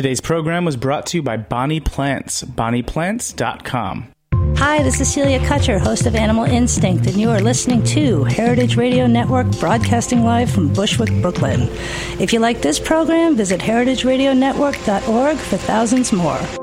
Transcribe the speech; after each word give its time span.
Today's 0.00 0.22
program 0.22 0.64
was 0.64 0.78
brought 0.78 1.04
to 1.08 1.18
you 1.18 1.22
by 1.22 1.36
Bonnie 1.36 1.78
Plants, 1.78 2.42
bonnieplants.com. 2.42 4.10
Hi, 4.56 4.82
this 4.82 4.98
is 4.98 5.12
Celia 5.12 5.38
Kutcher, 5.40 5.78
host 5.78 6.06
of 6.06 6.14
Animal 6.14 6.44
Instinct, 6.44 7.06
and 7.06 7.16
you 7.16 7.28
are 7.28 7.38
listening 7.38 7.84
to 7.84 8.24
Heritage 8.24 8.76
Radio 8.76 9.06
Network 9.06 9.50
broadcasting 9.58 10.24
live 10.24 10.50
from 10.50 10.72
Bushwick, 10.72 11.10
Brooklyn. 11.20 11.68
If 12.18 12.32
you 12.32 12.38
like 12.38 12.62
this 12.62 12.80
program, 12.80 13.36
visit 13.36 13.60
heritageradionetwork.org 13.60 15.36
for 15.36 15.56
thousands 15.58 16.14
more. 16.14 16.59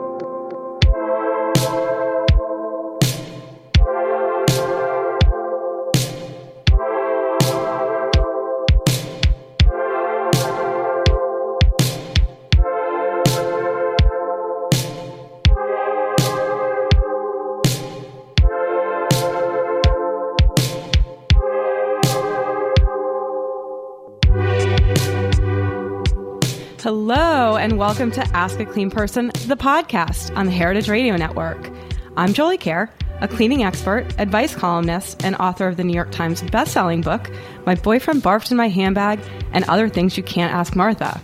Hello, 26.88 27.58
and 27.58 27.78
welcome 27.78 28.12
to 28.12 28.26
Ask 28.30 28.62
a 28.62 28.66
Clean 28.66 28.90
Person, 28.90 29.28
the 29.48 29.58
podcast 29.58 30.34
on 30.38 30.46
the 30.46 30.54
Heritage 30.54 30.88
Radio 30.88 31.18
Network. 31.18 31.70
I'm 32.16 32.34
Jolie 32.34 32.58
Kerr, 32.58 32.90
a 33.20 33.28
cleaning 33.28 33.62
expert, 33.62 34.06
advice 34.18 34.56
columnist, 34.56 35.22
and 35.22 35.36
author 35.36 35.68
of 35.68 35.76
the 35.76 35.84
New 35.84 35.94
York 35.94 36.14
Times 36.14 36.42
bestselling 36.44 37.04
book, 37.04 37.30
My 37.66 37.76
Boyfriend 37.76 38.24
Barfed 38.24 38.52
in 38.52 38.56
My 38.56 38.70
Handbag 38.70 39.20
and 39.52 39.66
Other 39.66 39.90
Things 39.90 40.16
You 40.16 40.24
Can't 40.24 40.54
Ask 40.54 40.78
Martha. 40.78 41.20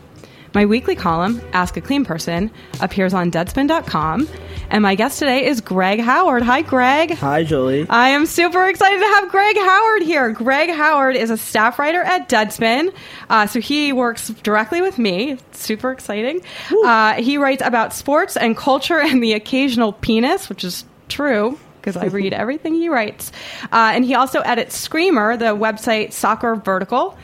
My 0.53 0.67
weekly 0.67 0.95
column, 0.95 1.41
Ask 1.51 1.77
a 1.77 1.81
Clean 1.81 2.05
Person, 2.05 2.51
appears 2.79 3.11
on 3.13 3.31
Deadspin.com. 3.31 4.27
And 4.69 4.83
my 4.83 4.93
guest 4.93 5.17
today 5.17 5.45
is 5.45 5.61
Greg 5.61 5.99
Howard. 5.99 6.43
Hi, 6.43 6.61
Greg. 6.61 7.11
Hi, 7.15 7.43
Jolie. 7.43 7.87
I 7.89 8.09
am 8.09 8.27
super 8.27 8.67
excited 8.67 8.99
to 8.99 9.05
have 9.05 9.29
Greg 9.29 9.57
Howard 9.57 10.03
here. 10.03 10.29
Greg 10.31 10.69
Howard 10.69 11.15
is 11.15 11.31
a 11.31 11.37
staff 11.37 11.79
writer 11.79 12.01
at 12.03 12.29
Deadspin. 12.29 12.93
Uh, 13.29 13.47
so 13.47 13.59
he 13.59 13.93
works 13.93 14.29
directly 14.29 14.81
with 14.81 14.99
me. 14.99 15.37
Super 15.53 15.91
exciting. 15.91 16.41
Uh, 16.85 17.13
he 17.13 17.37
writes 17.37 17.63
about 17.65 17.91
sports 17.91 18.37
and 18.37 18.55
culture 18.55 18.99
and 18.99 19.23
the 19.23 19.33
occasional 19.33 19.91
penis, 19.91 20.49
which 20.49 20.63
is 20.63 20.85
true 21.09 21.57
because 21.77 21.97
I 21.97 22.05
read 22.05 22.31
everything 22.33 22.75
he 22.75 22.89
writes. 22.89 23.31
Uh, 23.71 23.91
and 23.95 24.05
he 24.05 24.13
also 24.13 24.41
edits 24.41 24.77
Screamer, 24.77 25.35
the 25.35 25.55
website 25.55 26.13
Soccer 26.13 26.55
Vertical. 26.55 27.17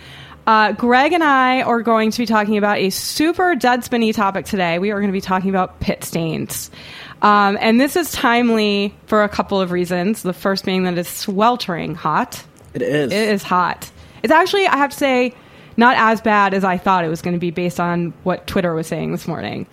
Uh, 0.48 0.72
Greg 0.72 1.14
and 1.14 1.24
I 1.24 1.62
are 1.62 1.82
going 1.82 2.12
to 2.12 2.18
be 2.18 2.26
talking 2.26 2.58
about 2.58 2.78
a 2.78 2.90
super 2.90 3.56
dead 3.56 3.84
spinny 3.84 4.14
topic 4.14 4.46
today. 4.46 4.80
We 4.80 4.92
are 4.92 5.00
going 5.00 5.10
to 5.12 5.14
be 5.14 5.22
talking 5.22 5.50
about 5.50 5.80
pit 5.80 6.04
stains. 6.04 6.72
Um, 7.22 7.58
and 7.62 7.80
this 7.80 7.96
is 7.96 8.12
timely 8.12 8.96
for 9.06 9.24
a 9.24 9.30
couple 9.30 9.62
of 9.62 9.72
reasons. 9.72 10.24
The 10.24 10.34
first 10.34 10.66
being 10.66 10.84
that 10.84 10.98
it's 10.98 11.10
sweltering 11.10 11.96
hot. 11.96 12.44
It 12.74 12.82
is. 12.82 13.12
It 13.12 13.30
is 13.30 13.44
hot. 13.44 13.92
It's 14.24 14.34
actually, 14.34 14.68
I 14.68 14.78
have 14.78 14.92
to 14.92 14.98
say, 14.98 15.36
not 15.78 15.96
as 15.98 16.22
bad 16.22 16.54
as 16.54 16.64
I 16.64 16.78
thought 16.78 17.06
it 17.06 17.10
was 17.10 17.22
going 17.22 17.36
to 17.36 17.40
be 17.40 17.52
based 17.52 17.80
on 17.80 18.14
what 18.24 18.48
Twitter 18.48 18.74
was 18.74 18.88
saying 18.88 19.12
this 19.12 19.28
morning. 19.28 19.68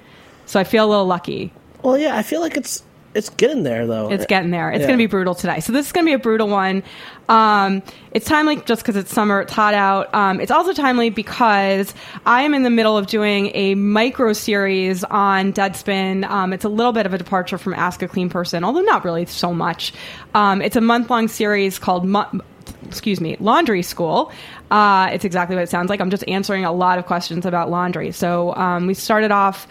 So 0.46 0.60
I 0.60 0.64
feel 0.64 0.84
a 0.84 0.90
little 0.90 1.06
lucky. 1.06 1.52
Well, 1.82 1.98
yeah, 1.98 2.16
I 2.16 2.22
feel 2.22 2.40
like 2.40 2.56
it's 2.56 2.82
it's 3.16 3.30
getting 3.30 3.62
there 3.62 3.86
though. 3.86 4.10
It's 4.10 4.26
getting 4.26 4.50
there. 4.50 4.70
It's 4.70 4.80
Yeah. 4.80 4.86
going 4.86 4.98
to 4.98 5.02
be 5.02 5.06
brutal 5.06 5.34
today. 5.34 5.60
So 5.60 5.72
this 5.72 5.86
is 5.86 5.92
going 5.92 6.04
to 6.04 6.10
be 6.10 6.14
a 6.14 6.18
brutal 6.18 6.48
one. 6.48 6.82
Um, 7.28 7.82
it's 8.12 8.26
timely 8.26 8.56
just 8.56 8.82
because 8.82 8.94
it's 8.96 9.12
summer, 9.12 9.40
it's 9.40 9.52
hot 9.52 9.74
out. 9.74 10.14
Um, 10.14 10.40
it's 10.40 10.50
also 10.52 10.72
timely 10.72 11.10
because 11.10 11.92
I 12.24 12.42
am 12.42 12.54
in 12.54 12.62
the 12.62 12.70
middle 12.70 12.96
of 12.96 13.06
doing 13.08 13.50
a 13.54 13.74
micro 13.74 14.32
series 14.32 15.02
on 15.04 15.52
Deadspin. 15.52 16.24
Um, 16.28 16.52
it's 16.52 16.64
a 16.64 16.68
little 16.68 16.92
bit 16.92 17.06
of 17.06 17.14
a 17.14 17.18
departure 17.18 17.58
from 17.58 17.74
Ask 17.74 18.02
a 18.02 18.08
Clean 18.08 18.28
Person, 18.28 18.62
although 18.62 18.80
not 18.82 19.04
really 19.04 19.26
so 19.26 19.52
much. 19.52 19.92
Um, 20.34 20.62
it's 20.62 20.76
a 20.76 20.80
month 20.80 21.10
long 21.10 21.28
series 21.28 21.78
called. 21.78 22.04
Mu- 22.06 22.40
excuse 22.86 23.20
me, 23.20 23.36
laundry 23.40 23.82
school. 23.82 24.30
Uh, 24.70 25.08
it's 25.12 25.24
exactly 25.24 25.56
what 25.56 25.62
it 25.62 25.68
sounds 25.68 25.88
like. 25.90 26.00
I'm 26.00 26.10
just 26.10 26.26
answering 26.28 26.64
a 26.64 26.72
lot 26.72 26.98
of 27.00 27.06
questions 27.06 27.44
about 27.44 27.68
laundry. 27.70 28.12
So 28.12 28.54
um, 28.54 28.86
we 28.86 28.94
started 28.94 29.32
off 29.32 29.66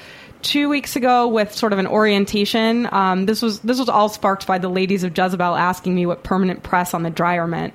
two 0.45 0.69
weeks 0.69 0.95
ago 0.95 1.27
with 1.27 1.53
sort 1.53 1.73
of 1.73 1.79
an 1.79 1.87
orientation. 1.87 2.87
Um, 2.91 3.25
this 3.25 3.41
was 3.41 3.59
this 3.59 3.79
was 3.79 3.89
all 3.89 4.09
sparked 4.09 4.47
by 4.47 4.59
the 4.59 4.69
ladies 4.69 5.03
of 5.03 5.17
Jezebel 5.17 5.55
asking 5.55 5.95
me 5.95 6.05
what 6.05 6.23
permanent 6.23 6.63
press 6.63 6.93
on 6.93 7.03
the 7.03 7.09
dryer 7.09 7.47
meant. 7.47 7.73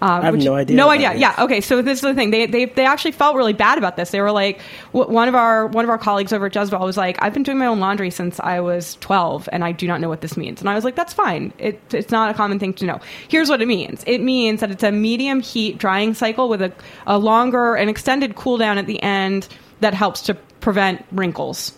Uh, 0.00 0.20
I 0.22 0.26
have 0.26 0.36
no 0.36 0.54
idea 0.54 0.76
No 0.76 0.90
idea. 0.90 1.08
that 1.08 1.18
Yeah. 1.18 1.34
Okay. 1.38 1.60
So 1.60 1.82
this 1.82 1.98
is 1.98 2.02
the 2.02 2.14
thing. 2.14 2.30
They, 2.30 2.46
they 2.46 2.66
they 2.66 2.86
actually 2.86 3.12
felt 3.12 3.34
really 3.34 3.52
bad 3.52 3.78
about 3.78 3.96
this. 3.96 4.10
They 4.10 4.20
were 4.20 4.30
like, 4.30 4.60
w- 4.92 5.12
one 5.12 5.26
of 5.28 5.34
our 5.34 5.66
one 5.66 5.84
of 5.84 5.90
our 5.90 5.98
colleagues 5.98 6.32
over 6.32 6.46
at 6.46 6.54
Jezebel 6.54 6.84
was 6.84 6.96
like, 6.96 7.20
I've 7.20 7.34
been 7.34 7.42
doing 7.42 7.58
my 7.58 7.66
own 7.66 7.80
laundry 7.80 8.10
since 8.10 8.38
I 8.38 8.60
was 8.60 8.96
12, 8.96 9.48
and 9.50 9.64
I 9.64 9.72
do 9.72 9.88
not 9.88 10.00
know 10.00 10.08
what 10.08 10.20
this 10.20 10.36
means. 10.36 10.60
And 10.60 10.70
I 10.70 10.74
was 10.74 10.84
like, 10.84 10.94
that's 10.94 11.12
fine. 11.12 11.52
It, 11.58 11.80
it's 11.92 12.12
not 12.12 12.30
a 12.30 12.34
common 12.34 12.60
thing 12.60 12.74
to 12.74 12.86
know. 12.86 13.00
Here's 13.28 13.48
what 13.48 13.60
it 13.60 13.66
means. 13.66 14.04
It 14.06 14.20
means 14.20 14.60
that 14.60 14.70
it's 14.70 14.84
a 14.84 14.92
medium 14.92 15.40
heat 15.40 15.78
drying 15.78 16.14
cycle 16.14 16.48
with 16.48 16.62
a, 16.62 16.72
a 17.06 17.18
longer 17.18 17.74
and 17.74 17.90
extended 17.90 18.36
cool 18.36 18.56
down 18.56 18.78
at 18.78 18.86
the 18.86 19.02
end 19.02 19.48
that 19.80 19.94
helps 19.94 20.22
to 20.22 20.34
prevent 20.60 21.04
wrinkles. 21.10 21.72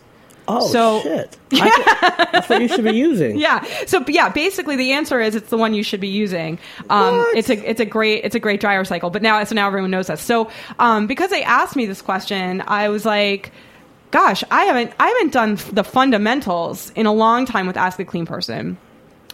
Oh 0.51 0.67
So- 0.69 1.01
shit! 1.03 1.37
I, 1.53 2.29
that's 2.33 2.49
what 2.49 2.61
you 2.63 2.69
should 2.69 2.85
be 2.85 2.93
using. 2.97 3.39
Yeah. 3.39 3.65
So 3.87 4.05
yeah, 4.09 4.29
basically 4.31 4.77
the 4.77 4.93
answer 4.93 5.21
is 5.21 5.35
it's 5.35 5.51
the 5.51 5.57
one 5.59 5.75
you 5.75 5.83
should 5.83 6.01
be 6.01 6.09
using. 6.09 6.59
Um, 6.89 7.25
it's 7.35 7.51
a 7.51 7.69
it's 7.69 7.81
a 7.81 7.85
great 7.85 8.25
it's 8.25 8.35
a 8.35 8.41
great 8.41 8.61
dryer 8.61 8.85
cycle. 8.85 9.11
But 9.11 9.23
now 9.23 9.43
so 9.45 9.55
now 9.55 9.67
everyone 9.67 9.91
knows 9.91 10.07
that. 10.09 10.19
So 10.19 10.51
um, 10.79 11.07
because 11.07 11.31
they 11.31 11.43
asked 11.43 11.77
me 11.77 11.87
this 11.87 12.03
question, 12.03 12.63
I 12.67 12.89
was 12.89 13.05
like, 13.05 13.53
gosh, 14.11 14.45
I 14.51 14.65
haven't 14.65 14.93
I 15.01 15.09
haven't 15.09 15.33
done 15.33 15.57
the 15.73 15.85
fundamentals 15.85 16.91
in 16.91 17.07
a 17.07 17.13
long 17.13 17.47
time 17.47 17.67
with 17.67 17.77
Ask 17.77 17.99
a 17.99 18.05
Clean 18.05 18.27
Person. 18.27 18.77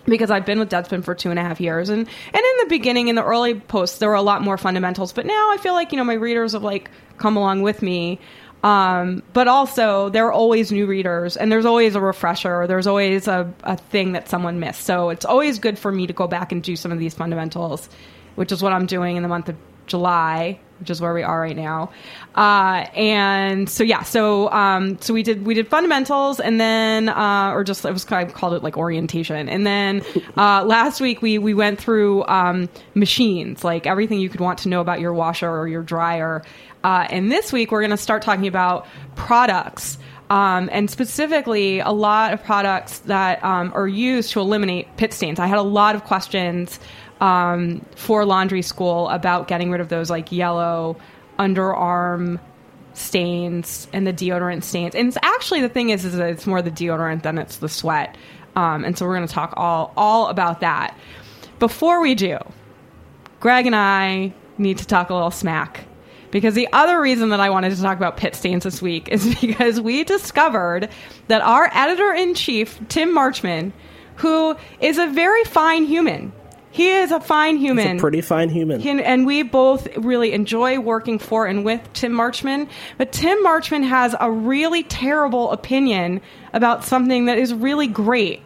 Because 0.09 0.31
I've 0.31 0.47
been 0.47 0.61
with 0.61 0.71
Deadspin 0.71 1.03
for 1.03 1.17
two 1.17 1.31
and 1.31 1.39
a 1.39 1.43
half 1.43 1.61
years, 1.61 1.89
and 1.89 1.99
and 1.99 2.07
in 2.37 2.57
the 2.61 2.67
beginning, 2.69 3.09
in 3.09 3.17
the 3.17 3.25
early 3.25 3.55
posts, 3.59 3.99
there 3.99 4.09
were 4.09 4.15
a 4.15 4.23
lot 4.23 4.41
more 4.41 4.57
fundamentals. 4.57 5.13
But 5.13 5.27
now 5.27 5.51
I 5.51 5.57
feel 5.57 5.73
like 5.73 5.91
you 5.91 5.99
know 5.99 6.05
my 6.05 6.15
readers 6.15 6.53
have 6.53 6.63
like 6.63 6.93
come 7.19 7.37
along 7.37 7.63
with 7.63 7.83
me, 7.83 8.21
um, 8.67 9.23
but 9.33 9.47
also 9.47 10.09
there 10.09 10.27
are 10.27 10.33
always 10.33 10.73
new 10.73 10.87
readers, 10.87 11.37
and 11.37 11.53
there's 11.53 11.65
always 11.65 11.95
a 11.95 12.01
refresher. 12.01 12.67
There's 12.67 12.89
always 12.89 13.29
a, 13.29 13.55
a 13.63 13.77
thing 13.77 14.11
that 14.13 14.29
someone 14.29 14.59
missed. 14.59 14.81
So 14.83 15.11
it's 15.11 15.25
always 15.25 15.61
good 15.61 15.79
for 15.79 15.93
me 15.93 16.09
to 16.09 16.13
go 16.13 16.27
back 16.27 16.51
and 16.51 16.65
do 16.65 16.75
some 16.75 16.91
of 16.91 16.99
these 16.99 17.15
fundamentals, 17.15 17.89
which 18.35 18.51
is 18.51 18.65
what 18.65 18.73
I'm 18.73 18.87
doing 18.87 19.15
in 19.17 19.23
the 19.23 19.29
month 19.29 19.49
of 19.49 19.57
July, 19.87 20.59
which 20.81 20.91
is 20.91 21.01
where 21.01 21.15
we 21.15 21.23
are 21.23 21.41
right 21.41 21.57
now. 21.57 21.93
Uh, 22.35 22.87
and 22.97 23.71
so 23.71 23.85
yeah, 23.85 24.03
so 24.03 24.51
um, 24.51 25.01
so 25.01 25.15
we 25.15 25.23
did 25.23 25.47
we 25.47 25.55
did 25.55 25.69
fundamentals, 25.69 26.41
and 26.41 26.61
then 26.61 27.09
uh, 27.09 27.53
or 27.55 27.63
just 27.63 27.85
it 27.85 27.93
was 27.93 28.05
of 28.05 28.35
called 28.35 28.55
it 28.55 28.65
like 28.65 28.77
orientation, 28.77 29.49
and 29.49 29.65
then 29.65 30.03
uh, 30.37 30.65
last 30.65 31.01
week 31.01 31.23
we 31.23 31.39
we 31.39 31.55
went 31.55 31.81
through 31.81 32.27
um, 32.27 32.69
machines, 32.95 33.63
like 33.63 33.87
everything 33.87 34.19
you 34.19 34.29
could 34.29 34.41
want 34.41 34.59
to 34.61 34.69
know 34.69 34.81
about 34.81 34.99
your 34.99 35.13
washer 35.13 35.49
or 35.49 35.69
your 35.69 35.85
dryer. 35.85 36.43
Uh, 36.85 37.07
and 37.11 37.31
this 37.31 37.53
week 37.53 37.73
we're 37.73 37.81
going 37.81 37.91
to 37.91 37.97
start 37.97 38.23
talking 38.23 38.47
about 38.47 38.87
products. 39.15 39.99
Um, 40.29 40.69
and 40.73 40.91
specifically, 40.91 41.81
a 41.81 41.91
lot 41.91 42.33
of 42.33 42.43
products 42.43 42.99
that 43.01 43.43
um, 43.45 43.73
are 43.75 43.87
used 43.87 44.33
to 44.33 44.41
eliminate 44.41 44.97
pit 44.97 45.13
stains. 45.13 45.39
I 45.39 45.47
had 45.47 45.59
a 45.59 45.63
lot 45.63 45.95
of 45.95 46.05
questions 46.05 46.81
um, 47.21 47.85
for 47.95 48.25
laundry 48.25 48.63
school 48.63 49.09
about 49.09 49.49
getting 49.49 49.71
rid 49.71 49.81
of 49.81 49.89
those 49.89 50.11
like 50.11 50.33
yellow 50.33 50.97
underarm 51.39 52.41
stains 52.95 53.89
and 53.93 54.07
the 54.07 54.13
deodorant 54.13 54.65
stains. 54.65 54.95
And 54.95 55.09
it's 55.09 55.19
actually 55.23 55.61
the 55.61 55.69
thing 55.69 55.91
is, 55.91 56.05
is 56.05 56.17
that 56.17 56.29
it's 56.31 56.47
more 56.47 56.63
the 56.63 56.71
deodorant 56.71 57.23
than 57.23 57.39
it's 57.39 57.59
the 57.59 57.69
sweat. 57.69 58.17
Um, 58.57 58.85
and 58.85 58.97
so 58.97 59.07
we're 59.07 59.17
going 59.17 59.29
to 59.29 59.33
talk 59.33 59.53
all 59.57 59.93
all 59.97 60.29
about 60.29 60.61
that. 60.61 60.97
Before 61.59 62.01
we 62.01 62.15
do, 62.15 62.39
Greg 63.41 63.67
and 63.67 63.77
I 63.77 64.33
need 64.59 64.79
to 64.79 64.87
talk 64.87 65.11
a 65.11 65.15
little 65.15 65.31
smack. 65.31 65.85
Because 66.37 66.53
the 66.53 66.69
other 66.71 67.01
reason 67.01 67.31
that 67.31 67.41
I 67.41 67.49
wanted 67.49 67.75
to 67.75 67.81
talk 67.81 67.97
about 67.97 68.19
pit 68.19 68.35
stains 68.35 68.65
this 68.65 68.83
week 68.83 69.09
is 69.09 69.35
because 69.41 69.81
we 69.81 70.05
discovered 70.05 70.91
that 71.29 71.41
our 71.41 71.71
editor 71.73 72.13
in 72.13 72.35
chief, 72.35 72.79
Tim 72.91 73.17
Marchman, 73.17 73.73
who 74.17 74.55
is 74.79 74.99
a 74.99 75.07
very 75.07 75.45
fine 75.45 75.85
human, 75.87 76.35
He 76.73 76.91
is 76.91 77.11
a 77.11 77.21
fine 77.21 77.57
human. 77.57 77.93
He's 77.93 78.01
a 78.01 78.01
pretty 78.03 78.21
fine 78.21 78.51
human. 78.51 78.83
Can- 78.83 79.01
and 79.01 79.25
we 79.25 79.45
both 79.45 79.89
really 79.97 80.35
enjoy 80.35 80.79
working 80.79 81.19
for 81.19 81.47
and 81.47 81.65
with 81.65 81.81
Tim 81.95 82.13
Marchman. 82.13 82.69
But 82.99 83.13
Tim 83.13 83.43
Marchman 83.43 83.83
has 83.89 84.15
a 84.21 84.31
really 84.31 84.83
terrible 84.83 85.53
opinion 85.53 86.21
about 86.53 86.85
something 86.85 87.25
that 87.27 87.39
is 87.39 87.55
really 87.55 87.87
great. 87.87 88.43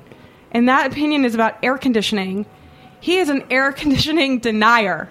And 0.52 0.68
that 0.68 0.86
opinion 0.92 1.24
is 1.24 1.34
about 1.34 1.58
air 1.64 1.76
conditioning. 1.76 2.46
He 3.00 3.18
is 3.18 3.30
an 3.30 3.42
air 3.50 3.72
conditioning 3.72 4.38
denier. 4.38 5.08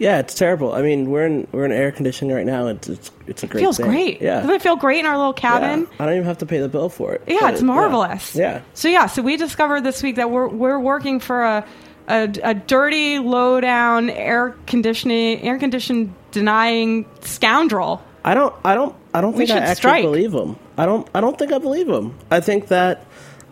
Yeah, 0.00 0.18
it's 0.18 0.34
terrible. 0.34 0.72
I 0.72 0.80
mean, 0.80 1.10
we're 1.10 1.26
in 1.26 1.46
we're 1.52 1.66
in 1.66 1.72
air 1.72 1.92
conditioning 1.92 2.34
right 2.34 2.46
now. 2.46 2.68
It's 2.68 2.88
it's, 2.88 3.10
it's 3.26 3.42
a 3.42 3.46
great. 3.46 3.60
feels 3.60 3.76
thing. 3.76 3.86
great. 3.86 4.22
Yeah. 4.22 4.40
Doesn't 4.40 4.50
it 4.56 4.62
feel 4.62 4.76
great 4.76 4.98
in 5.00 5.06
our 5.06 5.16
little 5.18 5.34
cabin? 5.34 5.80
Yeah. 5.82 5.96
I 6.00 6.06
don't 6.06 6.14
even 6.14 6.26
have 6.26 6.38
to 6.38 6.46
pay 6.46 6.58
the 6.58 6.70
bill 6.70 6.88
for 6.88 7.12
it. 7.12 7.22
Yeah, 7.26 7.50
it's 7.50 7.60
marvelous. 7.60 8.34
Yeah. 8.34 8.62
So 8.72 8.88
yeah, 8.88 9.06
so 9.06 9.20
we 9.20 9.36
discovered 9.36 9.82
this 9.82 10.02
week 10.02 10.16
that 10.16 10.30
we're 10.30 10.48
we're 10.48 10.80
working 10.80 11.20
for 11.20 11.42
a 11.44 11.66
a, 12.08 12.32
a 12.42 12.54
dirty, 12.54 13.18
low 13.18 13.60
down 13.60 14.08
air 14.10 14.56
conditioning 14.66 15.42
air 15.42 15.58
conditioned 15.58 16.14
denying 16.30 17.04
scoundrel. 17.20 18.02
I 18.24 18.32
don't. 18.34 18.54
I 18.64 18.74
don't. 18.74 18.96
I 19.12 19.20
don't 19.20 19.34
We 19.36 19.46
think 19.46 19.58
I 19.58 19.62
actually 19.64 19.74
strike. 19.76 20.02
believe 20.02 20.32
him. 20.32 20.56
I 20.78 20.86
don't. 20.86 21.06
I 21.14 21.20
don't 21.20 21.38
think 21.38 21.52
I 21.52 21.58
believe 21.58 21.88
him. 21.88 22.16
I 22.30 22.40
think 22.40 22.68
that. 22.68 23.06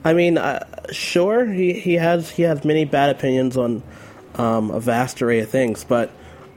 I 0.05 0.15
mean, 0.15 0.39
uh, 0.39 0.65
sure, 0.93 1.45
he, 1.45 1.73
he 1.75 1.95
has 1.95 2.31
he 2.31 2.43
has 2.45 2.65
many 2.65 2.85
bad 2.87 3.11
opinions 3.11 3.57
on 3.57 3.83
um, 4.37 4.71
a 4.71 4.81
vast 4.81 5.21
array 5.21 5.41
of 5.41 5.51
things, 5.51 5.85
but 5.85 6.11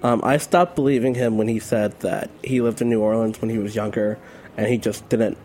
um, 0.04 0.22
I 0.24 0.38
stopped 0.38 0.76
believing 0.76 1.16
him 1.16 1.38
when 1.38 1.48
he 1.48 1.60
said 1.60 2.00
that 2.00 2.30
he 2.44 2.62
lived 2.62 2.82
in 2.82 2.90
New 2.90 3.02
Orleans 3.02 3.40
when 3.42 3.50
he 3.50 3.58
was 3.58 3.76
younger, 3.76 4.18
and 4.58 4.68
he 4.68 4.78
just 4.78 5.08
didn't 5.10 5.38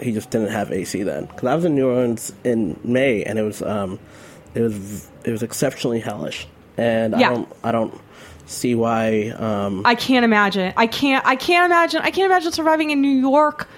he 0.00 0.12
just 0.12 0.30
didn't 0.30 0.48
have 0.48 0.72
AC 0.72 1.02
then. 1.02 1.26
Because 1.26 1.44
I 1.44 1.54
was 1.54 1.64
in 1.64 1.74
New 1.74 1.88
Orleans 1.88 2.32
in 2.44 2.78
May, 2.82 3.22
and 3.24 3.38
it 3.38 3.42
was 3.42 3.62
um, 3.62 3.98
it 4.54 4.60
was 4.60 5.08
it 5.24 5.30
was 5.30 5.42
exceptionally 5.42 6.00
hellish, 6.00 6.46
and 6.76 7.18
Yeah. 7.18 7.30
I 7.30 7.34
don't 7.34 7.48
I 7.64 7.72
don't 7.72 8.00
see 8.46 8.74
why. 8.74 9.28
Um, 9.30 9.82
I 9.84 9.94
can't 9.94 10.24
imagine. 10.24 10.72
I 10.76 10.86
can't. 10.86 11.24
I 11.26 11.36
can't 11.36 11.66
imagine. 11.66 12.00
I 12.02 12.10
can't 12.10 12.30
imagine 12.30 12.52
surviving 12.52 12.90
in 12.90 13.00
New 13.00 13.08
York, 13.08 13.68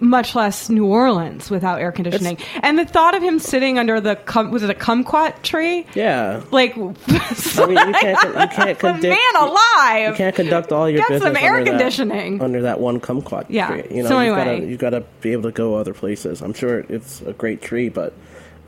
much 0.00 0.34
less 0.34 0.68
New 0.68 0.84
Orleans, 0.86 1.50
without 1.50 1.80
air 1.80 1.90
conditioning. 1.92 2.38
and 2.62 2.78
the 2.78 2.84
thought 2.84 3.14
of 3.16 3.22
him 3.22 3.38
sitting 3.38 3.78
under 3.78 4.00
the 4.00 4.16
cum, 4.16 4.50
was 4.50 4.62
it 4.62 4.70
a 4.70 4.74
kumquat 4.74 5.42
tree? 5.42 5.86
yeah, 5.94 6.42
Like, 6.50 6.76
I 6.76 6.80
mean, 6.80 6.96
you 7.08 7.14
can't 7.94 8.22
you 8.22 8.48
can't 8.56 8.78
conduct, 8.78 9.02
man 9.02 9.36
alive. 9.38 10.10
You 10.10 10.14
can't 10.16 10.36
conduct 10.36 10.72
all 10.72 10.88
your 10.88 10.98
Get 11.00 11.08
business 11.08 11.22
some 11.34 11.36
air 11.44 11.56
under 11.56 11.72
that- 11.78 12.40
under 12.40 12.62
that 12.62 12.80
one 12.80 13.00
kumquat 13.00 13.46
Yeah. 13.48 13.68
tree. 13.68 13.84
You 13.96 14.02
know, 14.02 14.08
So 14.08 14.18
anyway. 14.18 14.68
you 14.68 14.76
got 14.76 14.90
to 14.90 15.04
be 15.20 15.32
able 15.32 15.44
to 15.44 15.52
go 15.52 15.74
other 15.76 15.94
places. 15.94 16.42
I'm 16.42 16.52
sure 16.54 16.80
it's 16.88 17.22
a 17.22 17.32
great 17.32 17.62
tree, 17.62 17.88
but 17.88 18.12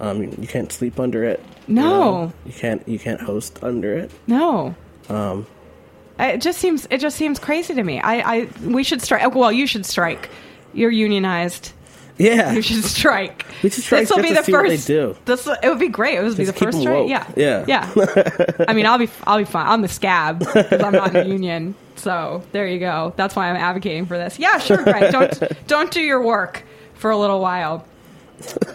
um, 0.00 0.22
you 0.22 0.46
can't 0.48 0.72
sleep 0.72 0.98
under 0.98 1.22
it. 1.24 1.40
you 1.68 1.74
No. 1.74 1.82
know? 1.82 2.32
you 2.46 2.52
can't 2.52 2.86
you 2.88 2.98
can't 2.98 3.20
host 3.20 3.58
under 3.62 3.94
it. 3.94 4.10
No. 4.26 4.74
Um, 5.08 5.46
It 6.18 6.40
just 6.40 6.58
seems 6.58 6.86
it 6.90 6.98
just 6.98 7.16
seems 7.16 7.38
crazy 7.38 7.74
to 7.74 7.82
me. 7.82 8.00
I, 8.00 8.34
I 8.36 8.48
we 8.64 8.82
should 8.84 9.02
strike. 9.02 9.34
Well, 9.34 9.52
you 9.52 9.66
should 9.66 9.84
strike. 9.86 10.28
You're 10.74 10.90
unionized. 10.90 11.72
yeah, 12.18 12.52
You 12.52 12.62
should 12.62 12.84
strike. 12.84 13.46
We 13.62 13.70
should 13.70 13.84
strike 13.84 14.02
This 14.02 14.10
will 14.10 14.22
be 14.22 14.32
the 14.32 14.42
first. 14.42 14.86
do. 14.86 15.16
This 15.24 15.46
it 15.46 15.68
would 15.68 15.78
be 15.78 15.88
great. 15.88 16.18
It 16.18 16.22
would 16.22 16.36
be 16.36 16.44
the 16.44 16.52
first 16.52 16.80
strike. 16.80 17.08
Yeah, 17.08 17.26
Yeah. 17.36 17.64
yeah. 17.66 18.64
I 18.68 18.72
mean, 18.74 18.86
I'll 18.86 18.98
be 18.98 19.08
I'll 19.24 19.38
be 19.38 19.44
fine. 19.44 19.66
I'm 19.66 19.82
the 19.82 19.88
scab 19.88 20.38
because 20.40 20.82
I'm 20.82 20.92
not 20.92 21.08
in 21.14 21.24
the 21.24 21.26
union. 21.28 21.74
So 21.96 22.42
there 22.52 22.66
you 22.66 22.78
go. 22.78 23.12
That's 23.16 23.34
why 23.36 23.48
I'm 23.48 23.56
advocating 23.56 24.06
for 24.06 24.18
this. 24.18 24.38
Yeah, 24.38 24.58
sure, 24.58 24.82
Greg. 24.82 25.12
Don't 25.12 25.66
don't 25.66 25.90
do 25.90 26.00
your 26.00 26.20
work 26.22 26.62
for 26.94 27.10
a 27.10 27.16
little 27.16 27.40
while. 27.40 27.86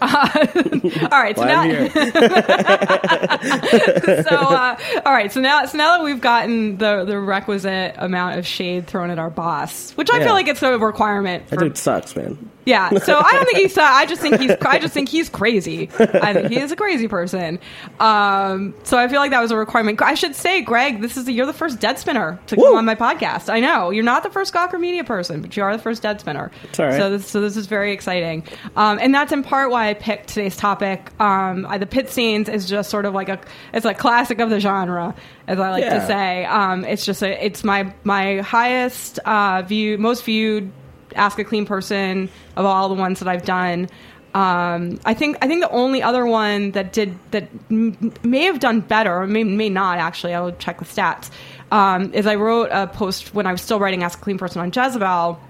all 1.12 1.20
right. 1.22 1.36
So 1.36 1.44
Well, 1.44 1.68
now, 1.68 1.88
so 4.22 4.36
uh, 4.36 4.76
all 5.04 5.12
right 5.12 5.32
so 5.32 5.40
now 5.40 5.64
so 5.66 5.78
now 5.78 5.98
that 5.98 6.04
we've 6.04 6.20
gotten 6.20 6.76
the 6.78 7.04
the 7.04 7.18
requisite 7.18 7.94
amount 7.98 8.38
of 8.38 8.46
shade 8.46 8.86
thrown 8.86 9.10
at 9.10 9.18
our 9.18 9.30
boss 9.30 9.92
which 9.92 10.10
i 10.10 10.18
Yeah. 10.18 10.24
feel 10.24 10.32
like 10.34 10.48
it's 10.48 10.62
a 10.62 10.78
requirement 10.78 11.48
that 11.48 11.58
for, 11.58 11.64
dude 11.64 11.78
sucks, 11.78 12.14
man. 12.16 12.38
yeah 12.64 12.90
so 12.98 13.18
i 13.18 13.30
don't 13.32 13.44
think 13.46 13.58
he's 13.58 13.78
i 13.78 14.06
just 14.06 14.20
think 14.20 14.40
he's 14.40 14.52
i 14.62 14.78
just 14.78 14.94
think 14.94 15.08
he's 15.08 15.28
crazy 15.28 15.88
i 15.98 16.32
think 16.32 16.48
he 16.48 16.58
is 16.58 16.72
a 16.72 16.76
crazy 16.76 17.08
person 17.08 17.58
um 18.00 18.74
so 18.84 18.98
i 18.98 19.08
feel 19.08 19.20
like 19.20 19.30
that 19.30 19.40
was 19.40 19.50
a 19.50 19.56
requirement 19.56 20.00
i 20.02 20.14
should 20.14 20.34
say 20.34 20.60
greg 20.62 21.00
this 21.00 21.16
is 21.16 21.28
you're 21.28 21.46
the 21.46 21.52
first 21.52 21.80
dead 21.80 21.98
spinner 21.98 22.38
to 22.46 22.56
come 22.56 22.76
on 22.76 22.84
my 22.84 22.94
podcast 22.94 23.48
i 23.50 23.60
know 23.60 23.90
you're 23.90 24.04
not 24.04 24.22
the 24.22 24.30
first 24.30 24.52
gawker 24.54 24.78
media 24.78 25.04
person 25.04 25.40
but 25.42 25.56
you 25.56 25.62
are 25.62 25.76
the 25.76 25.82
first 25.82 26.02
dead 26.02 26.20
spinner 26.20 26.50
It's 26.64 26.78
all 26.80 26.86
right. 26.86 26.96
so 26.98 27.10
this 27.10 27.26
so 27.28 27.40
this 27.40 27.56
is 27.56 27.66
very 27.66 27.92
exciting 27.92 28.44
um 28.76 28.98
and 29.00 29.14
that's 29.14 29.32
in 29.32 29.42
part 29.42 29.57
why 29.66 29.88
i 29.88 29.94
picked 29.94 30.28
today's 30.28 30.56
topic 30.56 31.10
um 31.20 31.66
I, 31.66 31.78
the 31.78 31.86
pit 31.86 32.10
stains 32.10 32.48
is 32.48 32.68
just 32.68 32.90
sort 32.90 33.04
of 33.04 33.14
like 33.14 33.28
a 33.28 33.40
it's 33.72 33.86
a 33.86 33.94
classic 33.94 34.38
of 34.38 34.50
the 34.50 34.60
genre 34.60 35.14
as 35.46 35.58
i 35.58 35.70
like 35.70 35.84
to 35.84 36.06
say 36.06 36.44
um 36.44 36.84
it's 36.84 37.04
just 37.04 37.22
a, 37.22 37.44
it's 37.44 37.64
my 37.64 37.92
my 38.04 38.38
highest 38.38 39.18
uh 39.20 39.62
view 39.62 39.98
most 39.98 40.24
viewed 40.24 40.70
ask 41.16 41.38
a 41.38 41.44
clean 41.44 41.66
person 41.66 42.28
of 42.56 42.64
all 42.66 42.88
the 42.88 42.94
ones 42.94 43.18
that 43.18 43.28
i've 43.28 43.44
done 43.44 43.88
um, 44.34 45.00
I 45.04 45.14
think 45.14 45.38
I 45.40 45.48
think 45.48 45.62
the 45.62 45.70
only 45.70 46.02
other 46.02 46.26
one 46.26 46.72
that 46.72 46.92
did 46.92 47.18
that 47.30 47.48
m- 47.70 48.12
may 48.22 48.44
have 48.44 48.60
done 48.60 48.80
better, 48.80 49.22
or 49.22 49.26
may 49.26 49.42
may 49.42 49.70
not 49.70 49.98
actually. 49.98 50.34
I 50.34 50.40
will 50.40 50.52
check 50.52 50.78
the 50.78 50.84
stats. 50.84 51.30
Um, 51.72 52.12
is 52.12 52.26
I 52.26 52.34
wrote 52.34 52.68
a 52.70 52.86
post 52.86 53.34
when 53.34 53.46
I 53.46 53.52
was 53.52 53.62
still 53.62 53.80
writing 53.80 54.02
Ask 54.02 54.18
a 54.18 54.22
Clean 54.22 54.38
Person 54.38 54.60
on 54.60 54.70
Jezebel. 54.70 55.40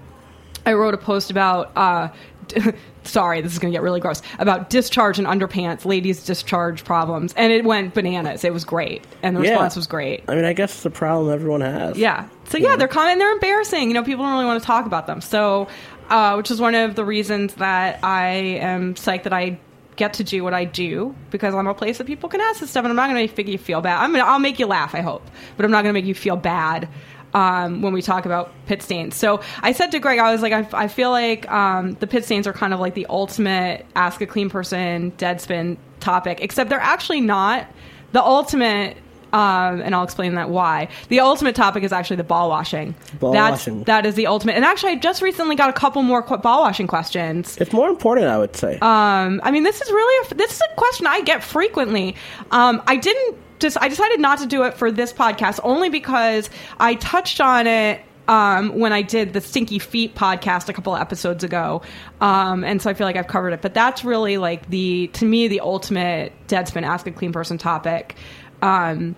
I 0.65 0.73
wrote 0.73 0.93
a 0.93 0.97
post 0.97 1.29
about. 1.29 1.71
Uh, 1.75 2.09
sorry, 3.03 3.41
this 3.41 3.53
is 3.53 3.59
going 3.59 3.71
to 3.71 3.75
get 3.75 3.81
really 3.83 3.99
gross. 3.99 4.21
About 4.39 4.69
discharge 4.69 5.17
and 5.19 5.27
underpants, 5.27 5.85
ladies' 5.85 6.23
discharge 6.23 6.83
problems, 6.83 7.33
and 7.37 7.51
it 7.51 7.65
went 7.65 7.93
bananas. 7.93 8.43
It 8.43 8.53
was 8.53 8.65
great, 8.65 9.05
and 9.23 9.35
the 9.35 9.41
Yeah. 9.41 9.51
response 9.51 9.75
was 9.75 9.87
great. 9.87 10.23
I 10.27 10.35
mean, 10.35 10.45
I 10.45 10.53
guess 10.53 10.73
it's 10.75 10.85
a 10.85 10.89
problem 10.89 11.33
everyone 11.33 11.61
has. 11.61 11.97
Yeah. 11.97 12.27
So 12.49 12.57
yeah, 12.57 12.75
they're 12.75 12.87
common. 12.87 13.19
They're 13.19 13.31
embarrassing. 13.33 13.87
You 13.87 13.93
know, 13.93 14.03
people 14.03 14.23
don't 14.25 14.33
really 14.33 14.45
want 14.45 14.61
to 14.61 14.65
talk 14.67 14.85
about 14.85 15.07
them. 15.07 15.21
So, 15.21 15.67
uh, 16.09 16.33
which 16.35 16.49
is 16.51 16.59
one 16.59 16.75
of 16.75 16.95
the 16.95 17.05
reasons 17.05 17.53
that 17.55 18.03
I 18.03 18.27
am 18.59 18.95
psyched 18.95 19.23
that 19.23 19.33
I 19.33 19.59
get 19.95 20.13
to 20.13 20.23
do 20.23 20.43
what 20.45 20.53
I 20.53 20.63
do 20.63 21.13
because 21.29 21.53
I'm 21.53 21.67
a 21.67 21.73
place 21.73 21.97
that 21.97 22.07
people 22.07 22.29
can 22.29 22.39
ask 22.41 22.61
this 22.61 22.69
stuff, 22.71 22.85
and 22.85 22.89
I'm 22.89 22.95
not 22.95 23.09
going 23.09 23.27
to 23.27 23.33
make 23.35 23.47
you 23.47 23.57
feel 23.57 23.81
bad. 23.81 24.01
I'm 24.01 24.11
gonna, 24.11 24.23
I'll 24.23 24.39
make 24.39 24.57
you 24.57 24.65
laugh, 24.65 24.95
I 24.95 25.01
hope, 25.01 25.29
but 25.57 25.65
I'm 25.65 25.71
not 25.71 25.83
going 25.83 25.93
to 25.93 25.99
make 25.99 26.05
you 26.07 26.15
feel 26.15 26.37
bad. 26.37 26.87
Um, 27.31 27.83
when 27.83 27.93
we 27.93 28.01
talk 28.01 28.25
about 28.25 28.51
pit 28.65 28.81
stains, 28.81 29.15
so 29.15 29.41
I 29.61 29.71
said 29.71 29.91
to 29.91 29.99
Greg, 29.99 30.17
I 30.17 30.31
was 30.31 30.41
like, 30.41 30.51
I, 30.51 30.67
I 30.73 30.87
feel 30.87 31.11
like 31.11 31.49
um, 31.51 31.93
the 31.99 32.07
pit 32.07 32.25
stains 32.25 32.47
are 32.47 32.53
kind 32.53 32.73
of 32.73 32.79
like 32.79 32.95
the 32.95 33.05
ultimate 33.07 33.85
ask 33.95 34.19
a 34.21 34.25
clean 34.25 34.49
person 34.49 35.11
deadspin 35.11 35.77
topic, 35.99 36.39
except 36.41 36.71
they're 36.71 36.79
actually 36.79 37.21
not. 37.21 37.67
The 38.13 38.23
ultimate 38.23 38.97
um, 39.33 39.81
and 39.81 39.93
I'll 39.93 40.03
explain 40.03 40.35
that 40.35 40.49
why. 40.49 40.89
The 41.09 41.19
ultimate 41.19 41.55
topic 41.55 41.83
is 41.83 41.91
actually 41.91 42.17
the 42.17 42.23
ball 42.23 42.49
washing. 42.49 42.95
Ball 43.19 43.33
That's, 43.33 43.51
washing. 43.51 43.83
That 43.83 44.05
is 44.05 44.15
the 44.15 44.27
ultimate. 44.27 44.55
And 44.55 44.65
actually, 44.65 44.93
I 44.93 44.95
just 44.95 45.21
recently 45.21 45.55
got 45.55 45.69
a 45.69 45.73
couple 45.73 46.01
more 46.01 46.23
qu- 46.23 46.37
ball 46.37 46.61
washing 46.61 46.87
questions. 46.87 47.57
It's 47.57 47.73
more 47.73 47.89
important, 47.89 48.27
I 48.27 48.37
would 48.37 48.55
say. 48.55 48.79
Um, 48.79 49.39
I 49.43 49.51
mean, 49.51 49.63
this 49.63 49.81
is 49.81 49.89
really 49.89 50.27
a, 50.27 50.35
this 50.35 50.51
is 50.51 50.61
a 50.61 50.75
question 50.75 51.07
I 51.07 51.21
get 51.21 51.43
frequently. 51.43 52.15
Um, 52.51 52.81
I 52.87 52.95
didn't 52.95 53.37
just 53.59 53.77
I 53.79 53.87
decided 53.87 54.19
not 54.19 54.39
to 54.39 54.45
do 54.45 54.63
it 54.63 54.75
for 54.75 54.91
this 54.91 55.13
podcast 55.13 55.59
only 55.63 55.89
because 55.89 56.49
I 56.79 56.95
touched 56.95 57.41
on 57.41 57.67
it. 57.67 58.01
Um, 58.27 58.77
when 58.77 58.93
I 58.93 59.01
did 59.01 59.33
the 59.33 59.41
Stinky 59.41 59.79
Feet 59.79 60.13
podcast 60.13 60.69
a 60.69 60.73
couple 60.73 60.95
episodes 60.95 61.43
ago, 61.43 61.81
um, 62.21 62.63
and 62.63 62.79
so 62.79 62.91
I 62.91 62.93
feel 62.93 63.07
like 63.07 63.15
I've 63.15 63.25
covered 63.25 63.53
it. 63.53 63.61
But 63.63 63.73
that's 63.73 64.05
really 64.05 64.37
like 64.37 64.69
the 64.69 65.07
to 65.13 65.25
me 65.25 65.47
the 65.47 65.61
ultimate 65.61 66.31
Deadspin 66.47 66.83
Ask 66.83 67.07
a 67.07 67.11
Clean 67.11 67.33
Person 67.33 67.57
topic. 67.57 68.15
Um, 68.61 69.15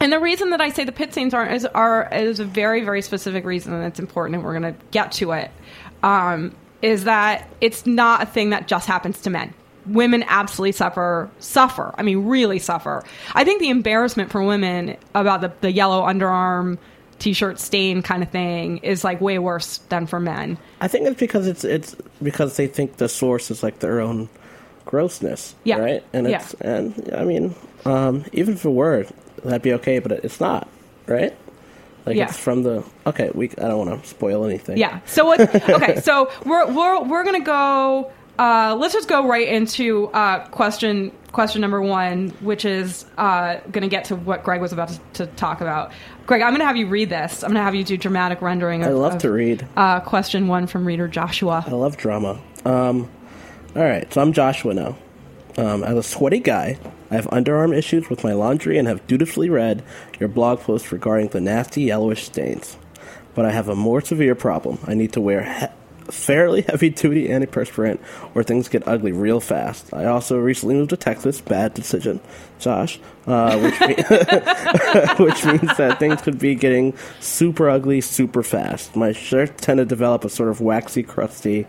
and 0.00 0.10
the 0.10 0.18
reason 0.18 0.48
that 0.50 0.62
I 0.62 0.70
say 0.70 0.84
the 0.84 0.92
pit 0.92 1.12
stains 1.12 1.34
aren't 1.34 1.52
is 1.52 1.66
are 1.66 2.08
is 2.10 2.40
a 2.40 2.44
very 2.44 2.84
very 2.84 3.02
specific 3.02 3.44
reason, 3.44 3.74
and 3.74 3.84
it's 3.84 4.00
important, 4.00 4.36
and 4.36 4.44
we're 4.44 4.58
going 4.58 4.74
to 4.74 4.80
get 4.92 5.12
to 5.12 5.32
it. 5.32 5.50
Um, 6.02 6.56
is 6.80 7.04
that 7.04 7.48
it's 7.60 7.86
not 7.86 8.22
a 8.22 8.26
thing 8.26 8.50
that 8.50 8.68
just 8.68 8.86
happens 8.86 9.20
to 9.22 9.30
men. 9.30 9.52
Women 9.88 10.24
absolutely 10.28 10.72
suffer 10.72 11.30
suffer. 11.38 11.94
I 11.96 12.02
mean, 12.02 12.26
really 12.26 12.58
suffer. 12.58 13.04
I 13.34 13.44
think 13.44 13.60
the 13.60 13.70
embarrassment 13.70 14.30
for 14.30 14.42
women 14.42 14.96
about 15.14 15.40
the, 15.40 15.52
the 15.60 15.72
yellow 15.72 16.02
underarm 16.02 16.78
t-shirt 17.18 17.58
stain 17.58 18.00
kind 18.02 18.22
of 18.22 18.30
thing 18.30 18.78
is 18.78 19.02
like 19.02 19.20
way 19.20 19.38
worse 19.38 19.78
than 19.88 20.06
for 20.06 20.20
men. 20.20 20.56
I 20.80 20.86
think 20.88 21.06
it's 21.08 21.18
because 21.18 21.46
it's 21.48 21.64
it's 21.64 21.96
because 22.22 22.56
they 22.56 22.66
think 22.68 22.96
the 22.98 23.08
source 23.08 23.50
is 23.50 23.62
like 23.62 23.80
their 23.80 24.00
own 24.00 24.28
grossness. 24.84 25.54
Yeah. 25.64 25.78
Right. 25.78 26.04
And 26.12 26.28
Yeah. 26.28 26.40
it's 26.42 26.54
and 26.54 27.10
I 27.14 27.24
mean, 27.24 27.54
um, 27.84 28.24
even 28.32 28.54
if 28.54 28.64
it 28.64 28.70
were, 28.70 29.06
that'd 29.44 29.62
be 29.62 29.72
okay, 29.74 29.98
but 29.98 30.12
it's 30.12 30.40
not. 30.40 30.68
Right. 31.06 31.34
Like 32.06 32.16
Yeah. 32.16 32.28
it's 32.28 32.38
from 32.38 32.62
the 32.62 32.84
okay. 33.06 33.30
We 33.34 33.50
I 33.50 33.68
don't 33.68 33.86
want 33.88 34.02
to 34.02 34.08
spoil 34.08 34.44
anything. 34.44 34.78
Yeah. 34.78 35.00
So 35.06 35.24
what? 35.26 35.40
Okay. 35.68 36.00
So 36.00 36.30
we're 36.46 36.72
we're 36.72 37.02
we're 37.04 37.24
gonna 37.24 37.40
go. 37.40 38.12
Uh, 38.38 38.76
let's 38.78 38.94
just 38.94 39.08
go 39.08 39.26
right 39.26 39.48
into 39.48 40.06
uh, 40.08 40.46
question 40.48 41.10
question 41.32 41.60
number 41.60 41.82
one, 41.82 42.30
which 42.40 42.64
is 42.64 43.04
uh, 43.18 43.56
going 43.70 43.82
to 43.82 43.88
get 43.88 44.04
to 44.06 44.16
what 44.16 44.44
Greg 44.44 44.60
was 44.60 44.72
about 44.72 44.88
to, 44.88 45.00
to 45.14 45.26
talk 45.26 45.60
about. 45.60 45.92
Greg, 46.26 46.42
I'm 46.42 46.50
going 46.50 46.60
to 46.60 46.66
have 46.66 46.76
you 46.76 46.86
read 46.86 47.10
this. 47.10 47.42
I'm 47.42 47.48
going 47.50 47.60
to 47.60 47.64
have 47.64 47.74
you 47.74 47.84
do 47.84 47.96
dramatic 47.96 48.40
rendering. 48.40 48.82
Of, 48.82 48.88
I 48.88 48.92
love 48.92 49.14
of, 49.14 49.22
to 49.22 49.30
read. 49.30 49.66
Uh, 49.76 50.00
question 50.00 50.48
one 50.48 50.66
from 50.66 50.86
reader 50.86 51.08
Joshua. 51.08 51.64
I 51.66 51.72
love 51.72 51.96
drama. 51.96 52.40
Um, 52.64 53.10
all 53.74 53.84
right, 53.84 54.12
so 54.12 54.20
I'm 54.20 54.32
Joshua 54.32 54.74
now. 54.74 54.96
Um, 55.56 55.82
as 55.82 55.96
a 55.96 56.02
sweaty 56.02 56.38
guy, 56.38 56.78
I 57.10 57.14
have 57.14 57.26
underarm 57.26 57.76
issues 57.76 58.08
with 58.08 58.22
my 58.22 58.32
laundry 58.32 58.78
and 58.78 58.86
have 58.86 59.04
dutifully 59.06 59.50
read 59.50 59.82
your 60.20 60.28
blog 60.28 60.60
post 60.60 60.92
regarding 60.92 61.28
the 61.28 61.40
nasty 61.40 61.82
yellowish 61.82 62.24
stains. 62.24 62.76
But 63.34 63.44
I 63.44 63.50
have 63.50 63.68
a 63.68 63.74
more 63.74 64.00
severe 64.00 64.34
problem. 64.34 64.78
I 64.86 64.94
need 64.94 65.12
to 65.14 65.20
wear 65.20 65.42
he- 65.42 65.66
fairly 66.10 66.62
heavy 66.62 66.90
duty 66.90 67.28
antiperspirant 67.28 67.98
or 68.34 68.42
things 68.42 68.68
get 68.68 68.86
ugly 68.88 69.12
real 69.12 69.40
fast. 69.40 69.92
I 69.92 70.06
also 70.06 70.38
recently 70.38 70.74
moved 70.74 70.90
to 70.90 70.96
Texas. 70.96 71.40
Bad 71.40 71.74
decision, 71.74 72.20
Josh. 72.58 72.98
Uh, 73.26 73.58
which, 73.60 73.80
me- 73.80 73.94
which 75.24 75.44
means 75.44 75.76
that 75.76 75.96
things 75.98 76.20
could 76.22 76.38
be 76.38 76.54
getting 76.54 76.96
super 77.20 77.68
ugly 77.68 78.00
super 78.00 78.42
fast. 78.42 78.96
My 78.96 79.12
shirts 79.12 79.64
tend 79.64 79.78
to 79.78 79.84
develop 79.84 80.24
a 80.24 80.28
sort 80.28 80.48
of 80.48 80.60
waxy, 80.60 81.02
crusty 81.02 81.66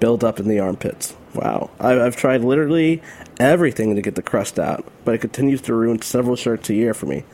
build-up 0.00 0.40
in 0.40 0.48
the 0.48 0.58
armpits. 0.58 1.14
Wow. 1.34 1.70
I- 1.78 2.00
I've 2.00 2.16
tried 2.16 2.42
literally 2.42 3.02
everything 3.38 3.94
to 3.94 4.02
get 4.02 4.14
the 4.14 4.22
crust 4.22 4.58
out, 4.58 4.84
but 5.04 5.14
it 5.14 5.18
continues 5.18 5.60
to 5.62 5.74
ruin 5.74 6.00
several 6.02 6.36
shirts 6.36 6.70
a 6.70 6.74
year 6.74 6.94
for 6.94 7.06
me. 7.06 7.24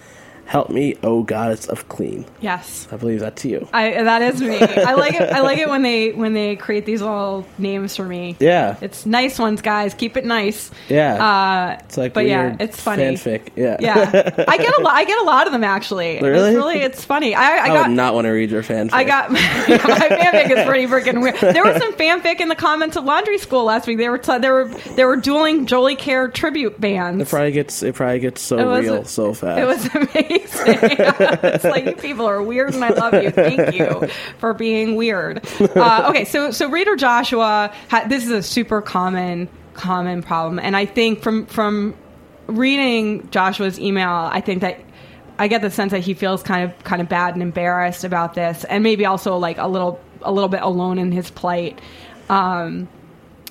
Help 0.48 0.70
me, 0.70 0.96
oh 1.02 1.22
goddess 1.22 1.66
of 1.66 1.90
clean. 1.90 2.24
Yes. 2.40 2.88
I 2.90 2.96
believe 2.96 3.20
that's 3.20 3.44
you. 3.44 3.68
I, 3.70 4.02
that 4.02 4.22
is 4.22 4.40
me. 4.40 4.58
I 4.58 4.94
like 4.94 5.12
it. 5.12 5.30
I 5.30 5.40
like 5.40 5.58
it 5.58 5.68
when 5.68 5.82
they 5.82 6.12
when 6.12 6.32
they 6.32 6.56
create 6.56 6.86
these 6.86 7.02
little 7.02 7.46
names 7.58 7.94
for 7.94 8.04
me. 8.06 8.34
Yeah. 8.40 8.76
it's 8.80 9.04
nice 9.04 9.38
ones, 9.38 9.60
guys. 9.60 9.92
Keep 9.92 10.16
it 10.16 10.24
nice. 10.24 10.70
Yeah. 10.88 11.22
Uh, 11.22 11.82
It's 11.84 11.98
like 11.98 12.14
but 12.14 12.24
yeah, 12.24 12.56
it's 12.58 12.80
funny. 12.80 13.02
fanfic. 13.02 13.50
Yeah. 13.56 13.76
Yeah, 13.78 14.44
I 14.48 14.56
get 14.56 14.78
a 14.78 14.80
lot. 14.80 14.94
I 14.94 15.04
get 15.04 15.18
a 15.18 15.24
lot 15.24 15.46
of 15.46 15.52
them 15.52 15.64
actually. 15.64 16.18
Really? 16.22 16.48
It's 16.48 16.56
really, 16.56 16.78
it's 16.80 17.04
funny. 17.04 17.34
I, 17.34 17.42
I 17.58 17.62
I, 17.64 17.68
got. 17.68 17.88
would 17.88 17.96
not 17.96 18.14
want 18.14 18.24
to 18.24 18.30
read 18.30 18.50
your 18.50 18.62
fanfic. 18.62 18.94
I 18.94 19.04
got 19.04 19.30
my 19.32 19.38
fanfic 19.38 20.50
is 20.50 20.66
pretty 20.66 20.86
freaking 20.86 21.20
weird. 21.20 21.36
There 21.40 21.62
was 21.62 21.76
some 21.76 21.92
fanfic 21.92 22.40
in 22.40 22.48
the 22.48 22.56
comments 22.56 22.96
of 22.96 23.04
Laundry 23.04 23.36
School 23.36 23.64
last 23.64 23.86
week. 23.86 23.98
They 23.98 24.08
were 24.08 24.16
t- 24.16 24.38
they 24.38 24.48
were 24.50 24.68
they 24.96 25.04
were 25.04 25.16
dueling 25.16 25.66
Jolie 25.66 25.96
Kerr 25.96 26.28
tribute 26.28 26.80
bands. 26.80 27.20
It 27.20 27.28
probably 27.28 27.52
gets 27.52 27.82
it 27.82 27.94
probably 27.94 28.20
gets 28.20 28.40
so 28.40 28.78
real 28.78 29.04
so 29.04 29.34
fast. 29.34 29.60
It 29.60 29.66
was 29.66 29.94
amazing. 29.94 30.37
it's 30.44 31.64
like 31.64 31.86
you 31.86 31.94
people 31.94 32.26
are 32.26 32.42
weird, 32.42 32.74
and 32.74 32.84
I 32.84 32.90
love 32.90 33.14
you. 33.14 33.30
Thank 33.30 33.74
you 33.74 34.08
for 34.38 34.54
being 34.54 34.96
weird. 34.96 35.46
Uh, 35.60 36.06
okay, 36.10 36.24
so 36.24 36.50
so 36.50 36.68
reader 36.68 36.96
Joshua, 36.96 37.72
ha- 37.90 38.04
this 38.08 38.24
is 38.24 38.30
a 38.30 38.42
super 38.42 38.80
common 38.82 39.48
common 39.74 40.22
problem, 40.22 40.58
and 40.58 40.76
I 40.76 40.86
think 40.86 41.22
from 41.22 41.46
from 41.46 41.94
reading 42.46 43.28
Joshua's 43.30 43.78
email, 43.78 44.10
I 44.10 44.40
think 44.40 44.60
that. 44.62 44.80
I 45.40 45.46
get 45.46 45.62
the 45.62 45.70
sense 45.70 45.92
that 45.92 46.00
he 46.00 46.14
feels 46.14 46.42
kind 46.42 46.68
of 46.68 46.82
kind 46.82 47.00
of 47.00 47.08
bad 47.08 47.34
and 47.34 47.42
embarrassed 47.44 48.02
about 48.02 48.34
this, 48.34 48.64
and 48.64 48.82
maybe 48.82 49.06
also 49.06 49.36
like 49.36 49.56
a 49.58 49.68
little 49.68 50.00
a 50.22 50.32
little 50.32 50.48
bit 50.48 50.62
alone 50.62 50.98
in 50.98 51.12
his 51.12 51.30
plight. 51.30 51.80
Um, 52.28 52.88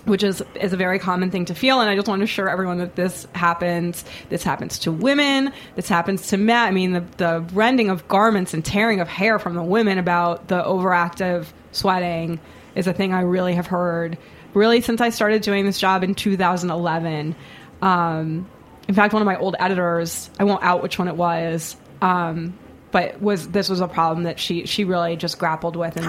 which 0.07 0.23
is 0.23 0.43
is 0.55 0.73
a 0.73 0.77
very 0.77 0.99
common 0.99 1.29
thing 1.29 1.45
to 1.45 1.53
feel 1.53 1.79
and 1.81 1.89
i 1.89 1.95
just 1.95 2.07
want 2.07 2.19
to 2.19 2.23
assure 2.23 2.49
everyone 2.49 2.77
that 2.77 2.95
this 2.95 3.27
happens 3.33 4.05
this 4.29 4.43
happens 4.43 4.79
to 4.79 4.91
women 4.91 5.51
this 5.75 5.89
happens 5.89 6.27
to 6.29 6.37
men 6.37 6.67
i 6.67 6.71
mean 6.71 6.93
the, 6.93 7.03
the 7.17 7.45
rending 7.53 7.89
of 7.89 8.07
garments 8.07 8.53
and 8.53 8.63
tearing 8.63 8.99
of 8.99 9.07
hair 9.07 9.37
from 9.37 9.55
the 9.55 9.63
women 9.63 9.97
about 9.97 10.47
the 10.47 10.61
overactive 10.63 11.47
sweating 11.71 12.39
is 12.75 12.87
a 12.87 12.93
thing 12.93 13.13
i 13.13 13.21
really 13.21 13.53
have 13.53 13.67
heard 13.67 14.17
really 14.53 14.81
since 14.81 15.01
i 15.01 15.09
started 15.09 15.41
doing 15.41 15.65
this 15.65 15.79
job 15.79 16.03
in 16.03 16.15
2011 16.15 17.35
um, 17.81 18.49
in 18.87 18.95
fact 18.95 19.13
one 19.13 19.21
of 19.21 19.25
my 19.25 19.37
old 19.37 19.55
editors 19.59 20.29
i 20.39 20.43
won't 20.43 20.63
out 20.63 20.81
which 20.81 20.97
one 20.97 21.07
it 21.07 21.15
was 21.15 21.75
um, 22.01 22.57
but 22.91 23.21
was 23.21 23.49
this 23.49 23.69
was 23.69 23.81
a 23.81 23.87
problem 23.87 24.23
that 24.23 24.39
she 24.39 24.65
she 24.65 24.83
really 24.83 25.15
just 25.15 25.37
grappled 25.39 25.75
with 25.75 25.97
and, 25.97 26.05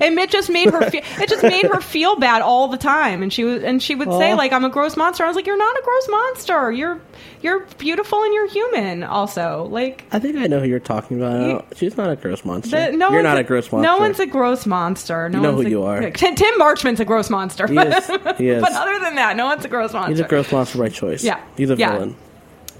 and 0.00 0.18
it 0.18 0.30
just 0.30 0.50
made 0.50 0.70
her 0.70 0.90
feel, 0.90 1.02
it 1.18 1.28
just 1.28 1.42
made 1.42 1.66
her 1.66 1.80
feel 1.80 2.16
bad 2.16 2.42
all 2.42 2.68
the 2.68 2.76
time 2.76 3.22
and 3.22 3.32
she 3.32 3.44
was 3.44 3.62
and 3.62 3.82
she 3.82 3.94
would 3.94 4.10
say 4.12 4.32
oh. 4.32 4.36
like 4.36 4.52
I'm 4.52 4.64
a 4.64 4.70
gross 4.70 4.96
monster 4.96 5.24
I 5.24 5.28
was 5.28 5.36
like 5.36 5.46
you're 5.46 5.58
not 5.58 5.76
a 5.76 5.82
gross 5.84 6.08
monster 6.08 6.72
you're 6.72 7.00
you're 7.42 7.60
beautiful 7.78 8.22
and 8.22 8.32
you're 8.32 8.48
human 8.48 9.04
also 9.04 9.68
like 9.70 10.04
I 10.12 10.18
think 10.18 10.36
I 10.36 10.46
know 10.46 10.60
who 10.60 10.66
you're 10.66 10.80
talking 10.80 11.18
about. 11.18 11.40
Don't- 11.40 11.76
She's 11.76 11.96
not 11.96 12.10
a 12.10 12.16
gross 12.16 12.44
monster. 12.44 12.90
the, 12.90 12.96
no 12.96 13.10
you're 13.10 13.22
not 13.22 13.38
a, 13.38 13.42
gross 13.44 13.70
monster. 13.70 13.90
no 13.90 13.98
one's 13.98 14.20
a 14.20 14.26
gross 14.26 14.66
monster 14.66 15.28
no 15.28 15.38
You 15.38 15.42
know 15.42 15.54
who 15.54 15.62
a- 15.62 15.68
you 15.68 15.82
are. 15.82 16.10
Tim, 16.10 16.34
Tim 16.34 16.58
Marchman's 16.58 17.00
a 17.00 17.04
gross 17.04 17.30
monster 17.30 17.66
He 17.66 17.76
is. 17.76 18.06
He 18.38 18.48
is. 18.48 18.62
but 18.62 18.72
other 18.72 18.98
than 19.00 19.16
that 19.16 19.36
no 19.36 19.46
one's 19.46 19.64
a 19.64 19.68
gross 19.68 19.92
monster 19.92 20.10
He's 20.12 20.20
a 20.20 20.28
gross 20.28 20.50
monster 20.50 20.78
by 20.78 20.88
choice. 20.88 21.22
Yeah. 21.22 21.42
He's 21.56 21.70
a 21.70 21.76
Yeah. 21.76 21.92
villain. 21.92 22.16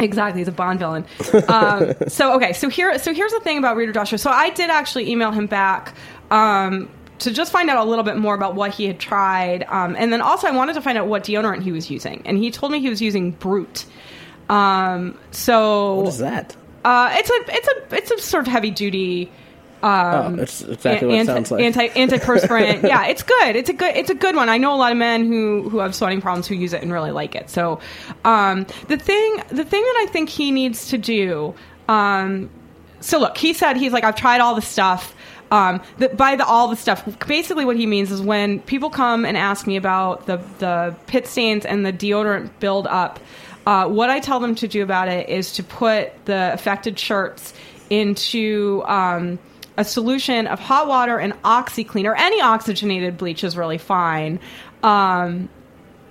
Exactly, 0.02 0.40
he's 0.40 0.48
a 0.48 0.52
Bond 0.52 0.78
villain. 0.78 1.04
Um, 1.48 1.94
so 2.08 2.34
okay, 2.36 2.52
so 2.52 2.68
here, 2.68 2.98
so 2.98 3.14
here's 3.14 3.32
the 3.32 3.40
thing 3.40 3.58
about 3.58 3.76
Reader 3.76 3.92
Joshua. 3.92 4.18
So 4.18 4.30
I 4.30 4.50
did 4.50 4.68
actually 4.70 5.10
email 5.10 5.30
him 5.30 5.46
back 5.46 5.94
um, 6.30 6.88
to 7.20 7.32
just 7.32 7.52
find 7.52 7.70
out 7.70 7.78
a 7.78 7.88
little 7.88 8.04
bit 8.04 8.16
more 8.16 8.34
about 8.34 8.54
what 8.54 8.72
he 8.74 8.84
had 8.86 8.98
tried, 8.98 9.64
um, 9.68 9.94
and 9.96 10.12
then 10.12 10.20
also 10.20 10.48
I 10.48 10.50
wanted 10.50 10.74
to 10.74 10.80
find 10.82 10.98
out 10.98 11.06
what 11.06 11.24
deodorant 11.24 11.62
he 11.62 11.72
was 11.72 11.90
using, 11.90 12.22
and 12.24 12.36
he 12.36 12.50
told 12.50 12.72
me 12.72 12.80
he 12.80 12.90
was 12.90 13.00
using 13.00 13.30
Brut. 13.30 13.84
Um, 14.48 15.16
so 15.30 15.96
What 16.00 16.08
is 16.08 16.18
that? 16.18 16.56
uh, 16.84 17.10
it's 17.12 17.30
a 17.30 17.56
it's 17.56 17.68
a 17.68 17.96
it's 17.96 18.10
a 18.10 18.18
sort 18.18 18.46
of 18.46 18.52
heavy 18.52 18.70
duty. 18.70 19.30
Oh, 19.82 20.34
it's 20.38 20.62
exactly 20.62 21.08
what 21.08 21.14
it 21.14 21.18
anti, 21.18 21.32
sounds 21.32 21.50
like. 21.50 21.62
Anti 21.62 21.88
antiperspirant. 21.88 22.82
yeah, 22.88 23.06
it's 23.06 23.22
good. 23.22 23.56
It's 23.56 23.68
a 23.68 23.72
good. 23.72 23.96
It's 23.96 24.10
a 24.10 24.14
good 24.14 24.36
one. 24.36 24.48
I 24.48 24.58
know 24.58 24.74
a 24.74 24.76
lot 24.76 24.92
of 24.92 24.98
men 24.98 25.26
who 25.26 25.68
who 25.68 25.78
have 25.78 25.94
sweating 25.94 26.20
problems 26.20 26.46
who 26.46 26.54
use 26.54 26.72
it 26.72 26.82
and 26.82 26.92
really 26.92 27.10
like 27.10 27.34
it. 27.34 27.50
So, 27.50 27.80
um, 28.24 28.66
the 28.88 28.96
thing 28.96 29.36
the 29.48 29.64
thing 29.64 29.82
that 29.82 29.96
I 30.02 30.08
think 30.10 30.28
he 30.28 30.50
needs 30.50 30.88
to 30.88 30.98
do. 30.98 31.54
Um, 31.88 32.50
so 33.00 33.18
look, 33.18 33.36
he 33.36 33.52
said 33.52 33.76
he's 33.76 33.92
like 33.92 34.04
I've 34.04 34.16
tried 34.16 34.40
all 34.40 34.54
the 34.54 34.62
stuff. 34.62 35.14
Um, 35.50 35.82
the, 35.98 36.08
by 36.08 36.36
the 36.36 36.46
all 36.46 36.68
the 36.68 36.76
stuff, 36.76 37.04
basically 37.26 37.66
what 37.66 37.76
he 37.76 37.86
means 37.86 38.10
is 38.10 38.22
when 38.22 38.60
people 38.60 38.88
come 38.88 39.26
and 39.26 39.36
ask 39.36 39.66
me 39.66 39.76
about 39.76 40.26
the 40.26 40.40
the 40.58 40.96
pit 41.06 41.26
stains 41.26 41.66
and 41.66 41.84
the 41.84 41.92
deodorant 41.92 42.50
build 42.60 42.86
up. 42.86 43.20
Uh, 43.64 43.86
what 43.86 44.10
I 44.10 44.18
tell 44.18 44.40
them 44.40 44.56
to 44.56 44.66
do 44.66 44.82
about 44.82 45.08
it 45.08 45.28
is 45.28 45.52
to 45.52 45.62
put 45.62 46.12
the 46.24 46.52
affected 46.52 46.98
shirts 46.98 47.54
into 47.90 48.82
um, 48.86 49.38
a 49.76 49.84
solution 49.84 50.46
of 50.46 50.60
hot 50.60 50.86
water 50.86 51.18
and 51.18 51.32
OxiClean 51.42 52.04
or 52.04 52.14
any 52.16 52.40
oxygenated 52.40 53.16
bleach 53.16 53.44
is 53.44 53.56
really 53.56 53.78
fine. 53.78 54.38
Um, 54.82 55.48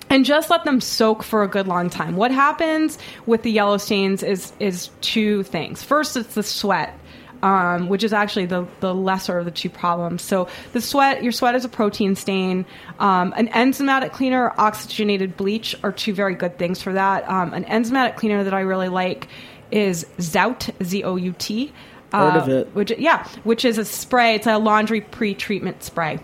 and 0.09 0.25
just 0.25 0.49
let 0.49 0.65
them 0.65 0.81
soak 0.81 1.23
for 1.23 1.43
a 1.43 1.47
good 1.47 1.67
long 1.67 1.89
time. 1.89 2.15
What 2.15 2.31
happens 2.31 2.97
with 3.25 3.43
the 3.43 3.51
yellow 3.51 3.77
stains 3.77 4.23
is 4.23 4.51
is 4.59 4.89
two 4.99 5.43
things. 5.43 5.83
First, 5.83 6.17
it's 6.17 6.33
the 6.35 6.43
sweat. 6.43 6.97
Um, 7.43 7.89
which 7.89 8.03
is 8.03 8.13
actually 8.13 8.45
the, 8.45 8.67
the 8.81 8.93
lesser 8.93 9.39
of 9.39 9.45
the 9.45 9.51
two 9.51 9.67
problems. 9.67 10.21
So 10.21 10.47
the 10.73 10.79
sweat, 10.79 11.23
your 11.23 11.31
sweat 11.31 11.55
is 11.55 11.65
a 11.65 11.69
protein 11.69 12.15
stain. 12.15 12.67
Um, 12.99 13.33
an 13.35 13.47
enzymatic 13.47 14.11
cleaner, 14.11 14.53
oxygenated 14.59 15.35
bleach 15.37 15.75
are 15.83 15.91
two 15.91 16.13
very 16.13 16.35
good 16.35 16.59
things 16.59 16.83
for 16.83 16.93
that. 16.93 17.27
Um, 17.27 17.55
an 17.55 17.65
enzymatic 17.65 18.15
cleaner 18.15 18.43
that 18.43 18.53
I 18.53 18.59
really 18.59 18.89
like 18.89 19.27
is 19.71 20.05
Zout, 20.19 20.69
Z 20.83 21.03
O 21.03 21.15
U 21.15 21.33
T. 21.39 21.73
Heard 22.11 22.35
of 22.35 22.49
it. 22.49 22.75
Which 22.75 22.91
yeah, 22.97 23.27
which 23.43 23.63
is 23.63 23.77
a 23.77 23.85
spray. 23.85 24.35
It's 24.35 24.47
a 24.47 24.57
laundry 24.57 25.01
pre-treatment 25.01 25.83
spray. 25.83 26.19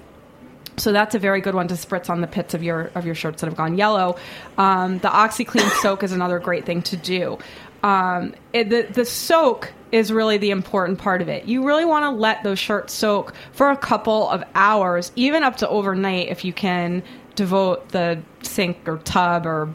So 0.77 0.91
that's 0.91 1.15
a 1.15 1.20
very 1.20 1.41
good 1.41 1.56
one 1.56 1.67
to 1.70 1.74
spritz 1.74 2.10
on 2.10 2.22
the 2.22 2.27
pits 2.27 2.53
of 2.53 2.62
your 2.62 2.91
of 2.94 3.06
your 3.06 3.15
shirts 3.15 3.41
that 3.41 3.48
have 3.48 3.58
gone 3.58 3.77
yellow. 3.77 4.17
Um, 4.58 5.00
the 5.00 5.08
OxiClean 5.08 5.70
soak 5.82 6.03
is 6.03 6.12
another 6.12 6.39
great 6.39 6.65
thing 6.65 6.84
to 6.84 6.98
do. 6.98 7.39
Um, 7.84 8.36
it, 8.53 8.70
the 8.70 8.88
the 8.91 9.06
soak 9.06 9.74
is 9.91 10.12
really 10.12 10.38
the 10.38 10.51
important 10.51 11.00
part 11.00 11.22
of 11.22 11.29
it. 11.29 11.46
You 11.46 11.65
really 11.65 11.86
want 11.86 12.03
to 12.03 12.12
let 12.12 12.44
those 12.44 12.60
shirts 12.60 12.94
soak 12.94 13.34
for 13.53 13.72
a 13.72 13.77
couple 13.77 14.29
of 14.29 14.44
hours, 14.53 15.12
even 15.15 15.44
up 15.44 15.58
to 15.58 15.70
overnight, 15.70 16.27
if 16.27 16.44
you 16.46 16.53
can 16.53 17.01
devote 17.36 17.89
the 17.89 18.22
sink 18.41 18.77
or 18.88 18.98
tub 19.00 19.46
or 19.46 19.74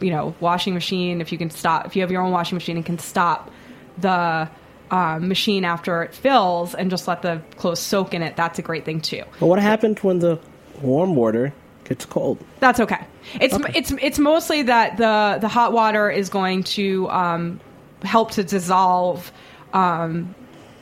you 0.00 0.10
know 0.10 0.34
washing 0.40 0.74
machine. 0.74 1.20
If 1.22 1.32
you 1.32 1.38
can 1.38 1.50
stop, 1.50 1.86
if 1.86 1.96
you 1.96 2.02
have 2.02 2.10
your 2.10 2.22
own 2.22 2.32
washing 2.32 2.56
machine 2.56 2.76
and 2.76 2.84
can 2.84 2.98
stop 2.98 3.50
the 3.98 4.50
um, 4.90 5.28
machine 5.28 5.64
after 5.64 6.02
it 6.02 6.14
fills 6.14 6.74
and 6.74 6.90
just 6.90 7.08
let 7.08 7.22
the 7.22 7.40
clothes 7.56 7.80
soak 7.80 8.14
in 8.14 8.22
it, 8.22 8.36
that's 8.36 8.58
a 8.58 8.62
great 8.62 8.84
thing 8.84 9.00
too. 9.00 9.22
But 9.40 9.46
what 9.46 9.58
happens 9.58 10.02
when 10.02 10.18
the 10.18 10.38
warm 10.80 11.14
water 11.14 11.52
gets 11.84 12.04
cold? 12.04 12.38
That's 12.60 12.80
okay. 12.80 13.06
It's 13.40 13.56
it's 13.74 13.92
it's 14.00 14.18
mostly 14.18 14.62
that 14.62 14.96
the 14.96 15.38
the 15.40 15.48
hot 15.48 15.72
water 15.72 16.10
is 16.10 16.28
going 16.28 16.64
to 16.64 17.08
um, 17.10 17.60
help 18.02 18.32
to 18.32 18.44
dissolve 18.44 19.32
um, 19.72 20.34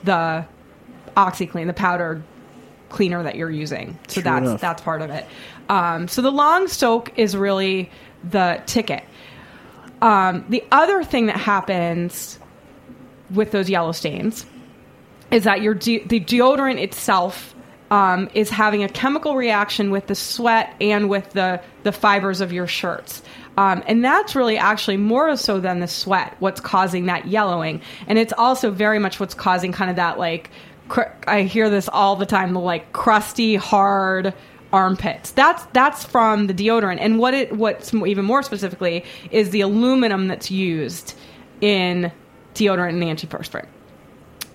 the 0.04 0.44
OxiClean, 1.16 1.66
the 1.66 1.72
powder 1.72 2.22
cleaner 2.88 3.22
that 3.22 3.36
you're 3.36 3.50
using. 3.50 3.98
So 4.08 4.14
True 4.14 4.22
that's 4.22 4.46
enough. 4.46 4.60
that's 4.60 4.82
part 4.82 5.02
of 5.02 5.10
it. 5.10 5.26
Um, 5.68 6.08
so 6.08 6.22
the 6.22 6.32
long 6.32 6.68
soak 6.68 7.18
is 7.18 7.36
really 7.36 7.90
the 8.28 8.62
ticket. 8.66 9.04
Um, 10.02 10.44
the 10.48 10.64
other 10.72 11.04
thing 11.04 11.26
that 11.26 11.36
happens 11.36 12.38
with 13.32 13.50
those 13.50 13.70
yellow 13.70 13.92
stains 13.92 14.46
is 15.30 15.44
that 15.44 15.62
your 15.62 15.74
de- 15.74 16.04
the 16.04 16.20
deodorant 16.20 16.80
itself 16.80 17.54
um, 17.90 18.30
is 18.34 18.48
having 18.48 18.82
a 18.82 18.88
chemical 18.88 19.36
reaction 19.36 19.90
with 19.90 20.06
the 20.06 20.14
sweat 20.14 20.74
and 20.80 21.08
with 21.08 21.30
the 21.30 21.60
the 21.82 21.92
fibers 21.92 22.40
of 22.40 22.52
your 22.52 22.66
shirts. 22.66 23.22
Um, 23.56 23.82
and 23.86 24.02
that's 24.04 24.34
really 24.34 24.56
actually 24.56 24.96
more 24.96 25.36
so 25.36 25.60
than 25.60 25.80
the 25.80 25.88
sweat, 25.88 26.36
what's 26.38 26.60
causing 26.60 27.06
that 27.06 27.28
yellowing. 27.28 27.82
And 28.06 28.18
it's 28.18 28.32
also 28.32 28.70
very 28.70 28.98
much 28.98 29.20
what's 29.20 29.34
causing 29.34 29.72
kind 29.72 29.90
of 29.90 29.96
that 29.96 30.18
like, 30.18 30.50
cr- 30.88 31.12
I 31.26 31.42
hear 31.42 31.68
this 31.68 31.88
all 31.92 32.16
the 32.16 32.24
time, 32.24 32.54
the 32.54 32.60
like 32.60 32.92
crusty, 32.94 33.56
hard 33.56 34.32
armpits. 34.72 35.32
That's 35.32 35.62
that's 35.74 36.02
from 36.02 36.46
the 36.46 36.54
deodorant. 36.54 36.98
And 37.00 37.18
what 37.18 37.34
it 37.34 37.54
what's 37.54 37.92
even 37.92 38.24
more 38.24 38.42
specifically 38.42 39.04
is 39.30 39.50
the 39.50 39.60
aluminum 39.60 40.28
that's 40.28 40.50
used 40.50 41.14
in 41.60 42.10
deodorant 42.54 42.90
and 42.90 43.02
antiperspirant. 43.02 43.66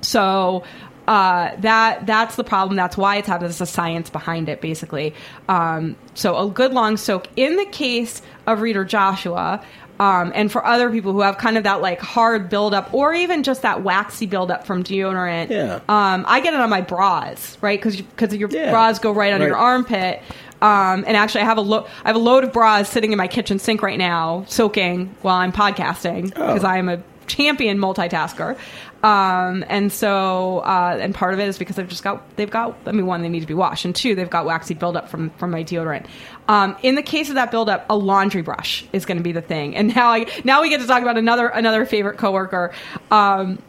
So 0.01 0.63
uh, 1.07 1.51
that 1.59 2.05
that's 2.05 2.35
the 2.35 2.43
problem. 2.43 2.75
That's 2.75 2.97
why 2.97 3.17
it's 3.17 3.27
had 3.27 3.41
There's 3.41 3.61
a 3.61 3.65
science 3.65 4.09
behind 4.09 4.49
it, 4.49 4.61
basically. 4.61 5.13
Um, 5.47 5.95
so 6.13 6.37
a 6.37 6.49
good 6.49 6.73
long 6.73 6.97
soak. 6.97 7.27
In 7.35 7.55
the 7.55 7.65
case 7.65 8.21
of 8.45 8.61
Reader 8.61 8.85
Joshua, 8.85 9.63
um, 9.99 10.31
and 10.35 10.51
for 10.51 10.63
other 10.65 10.91
people 10.91 11.11
who 11.13 11.21
have 11.21 11.37
kind 11.39 11.57
of 11.57 11.63
that 11.63 11.81
like 11.81 11.99
hard 11.99 12.49
buildup, 12.49 12.93
or 12.93 13.13
even 13.13 13.43
just 13.43 13.61
that 13.63 13.83
waxy 13.83 14.25
buildup 14.27 14.67
from 14.67 14.83
deodorant, 14.83 15.49
Yeah. 15.49 15.79
um, 15.89 16.25
I 16.27 16.39
get 16.41 16.53
it 16.53 16.59
on 16.59 16.69
my 16.69 16.81
bras, 16.81 17.57
right? 17.61 17.79
Because 17.79 17.99
because 18.01 18.35
your 18.35 18.49
Yeah. 18.49 18.71
bras 18.71 18.99
go 18.99 19.11
right 19.11 19.33
under 19.33 19.45
Right. 19.45 19.49
your 19.51 19.57
armpit. 19.57 20.21
Um, 20.61 21.03
and 21.07 21.15
actually, 21.15 21.41
I 21.41 21.45
have 21.45 21.57
a 21.57 21.61
lo- 21.61 21.85
I 22.03 22.09
have 22.09 22.15
a 22.15 22.19
load 22.19 22.43
of 22.43 22.51
bras 22.51 22.89
sitting 22.89 23.11
in 23.11 23.17
my 23.17 23.27
kitchen 23.27 23.59
sink 23.59 23.81
right 23.81 23.97
now, 23.97 24.43
soaking 24.47 25.15
while 25.21 25.35
I'm 25.37 25.51
podcasting 25.51 26.25
because 26.33 26.63
Oh. 26.63 26.67
I 26.67 26.77
am 26.77 26.89
a 26.89 26.99
champion 27.27 27.77
multitasker. 27.77 28.57
Um, 29.03 29.63
and 29.69 29.91
so, 29.91 30.59
uh, 30.59 30.97
and 30.99 31.13
part 31.13 31.33
of 31.33 31.39
it 31.39 31.47
is 31.47 31.57
because 31.57 31.75
they've 31.75 31.87
just 31.87 32.03
got, 32.03 32.35
they've 32.35 32.49
got, 32.49 32.75
I 32.85 32.91
mean, 32.91 33.05
one, 33.05 33.21
they 33.21 33.29
need 33.29 33.41
to 33.41 33.47
be 33.47 33.53
washed, 33.53 33.85
and 33.85 33.95
two, 33.95 34.15
they've 34.15 34.29
got 34.29 34.45
waxy 34.45 34.73
buildup 34.73 35.09
from, 35.09 35.29
from 35.31 35.51
my 35.51 35.63
deodorant. 35.63 36.07
Um, 36.47 36.75
in 36.81 36.95
the 36.95 37.03
case 37.03 37.29
of 37.29 37.35
that 37.35 37.51
buildup, 37.51 37.85
a 37.89 37.95
laundry 37.95 38.41
brush 38.41 38.85
is 38.93 39.05
going 39.05 39.17
to 39.17 39.23
be 39.23 39.33
the 39.33 39.41
thing. 39.41 39.75
And 39.75 39.93
now 39.95 40.09
I, 40.09 40.25
now 40.43 40.61
we 40.61 40.69
get 40.69 40.81
to 40.81 40.87
talk 40.87 41.03
about 41.03 41.17
another, 41.17 41.47
another 41.47 41.85
favorite 41.85 42.17
coworker. 42.17 42.73
Um, 43.11 43.59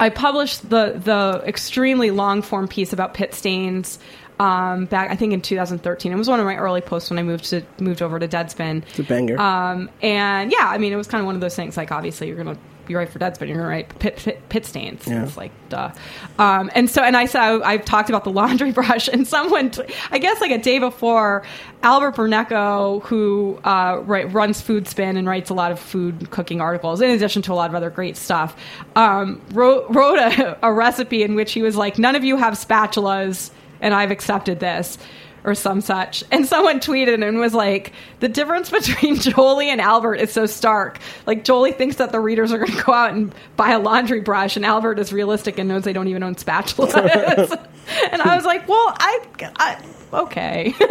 I 0.00 0.10
published 0.10 0.70
the 0.70 1.00
the 1.04 1.42
extremely 1.44 2.12
long 2.12 2.42
form 2.42 2.68
piece 2.68 2.92
about 2.92 3.14
pit 3.14 3.34
stains 3.34 3.98
um, 4.40 4.86
back 4.86 5.10
I 5.10 5.16
think 5.16 5.32
in 5.32 5.40
2013. 5.40 6.12
It 6.12 6.16
was 6.16 6.28
one 6.28 6.40
of 6.40 6.46
my 6.46 6.56
early 6.56 6.80
posts 6.80 7.10
when 7.10 7.18
I 7.18 7.22
moved 7.22 7.44
to 7.46 7.62
moved 7.78 8.02
over 8.02 8.18
to 8.18 8.28
Deadspin. 8.28 8.82
It's 8.88 8.98
a 8.98 9.02
banger. 9.02 9.38
Um, 9.38 9.90
and 10.02 10.52
yeah, 10.52 10.68
I 10.68 10.78
mean, 10.78 10.92
it 10.92 10.96
was 10.96 11.06
kind 11.06 11.20
of 11.20 11.26
one 11.26 11.34
of 11.34 11.40
those 11.40 11.56
things. 11.56 11.76
Like, 11.76 11.90
obviously, 11.92 12.28
you're 12.28 12.36
gonna 12.36 12.58
be 12.86 12.94
right 12.94 13.08
for 13.08 13.18
Deadspin. 13.18 13.48
You're 13.48 13.58
gonna 13.58 13.68
write 13.68 13.98
pit, 13.98 14.16
pit, 14.16 14.48
pit 14.48 14.64
stains. 14.64 15.06
Yeah. 15.06 15.24
It's 15.24 15.36
like 15.36 15.52
duh. 15.68 15.92
Um, 16.38 16.70
and 16.74 16.90
so, 16.90 17.02
and 17.02 17.16
I 17.16 17.26
said 17.26 17.40
I, 17.40 17.72
I've 17.72 17.84
talked 17.84 18.08
about 18.08 18.24
the 18.24 18.30
laundry 18.30 18.72
brush, 18.78 19.08
and 19.08 19.26
someone, 19.26 19.70
t- 19.70 19.82
I 20.10 20.18
guess, 20.18 20.40
like 20.40 20.50
a 20.50 20.58
day 20.58 20.78
before, 20.78 21.44
Albert 21.82 22.16
Burneko, 22.16 23.02
who 23.02 23.58
uh, 23.64 24.00
write, 24.04 24.32
runs 24.32 24.60
Food 24.60 24.88
Spin 24.88 25.16
and 25.16 25.28
writes 25.28 25.50
a 25.50 25.54
lot 25.54 25.70
of 25.70 25.78
food 25.78 26.30
cooking 26.30 26.60
articles, 26.60 27.00
in 27.00 27.10
addition 27.10 27.42
to 27.42 27.52
a 27.52 27.54
lot 27.54 27.70
of 27.70 27.76
other 27.76 27.90
great 27.90 28.16
stuff, 28.16 28.56
um, 28.96 29.40
wrote 29.52 29.86
wrote 29.90 30.18
a, 30.18 30.58
a 30.66 30.72
recipe 30.72 31.22
in 31.22 31.34
which 31.34 31.52
he 31.52 31.62
was 31.62 31.76
like, 31.76 31.98
"None 31.98 32.16
of 32.16 32.24
you 32.24 32.36
have 32.36 32.54
spatulas, 32.54 33.50
and 33.80 33.94
I've 33.94 34.10
accepted 34.10 34.60
this." 34.60 34.98
or 35.44 35.54
some 35.54 35.80
such. 35.80 36.24
And 36.30 36.46
someone 36.46 36.80
tweeted 36.80 37.26
and 37.26 37.38
was 37.38 37.54
like, 37.54 37.92
the 38.20 38.28
difference 38.28 38.70
between 38.70 39.16
Jolie 39.20 39.70
and 39.70 39.80
Albert 39.80 40.16
is 40.16 40.32
so 40.32 40.46
stark. 40.46 40.98
Like, 41.26 41.44
Jolie 41.44 41.72
thinks 41.72 41.96
that 41.96 42.12
the 42.12 42.20
readers 42.20 42.52
are 42.52 42.58
going 42.58 42.72
to 42.72 42.82
go 42.82 42.92
out 42.92 43.12
and 43.12 43.34
buy 43.56 43.70
a 43.70 43.78
laundry 43.78 44.20
brush, 44.20 44.56
and 44.56 44.66
Albert 44.66 44.98
is 44.98 45.12
realistic 45.12 45.58
and 45.58 45.68
knows 45.68 45.84
they 45.84 45.92
don't 45.92 46.08
even 46.08 46.22
own 46.22 46.34
spatulas. 46.34 47.50
and 48.12 48.22
I 48.22 48.36
was 48.36 48.44
like, 48.44 48.68
well, 48.68 48.94
I, 48.98 49.20
I 49.56 49.82
okay. 50.12 50.74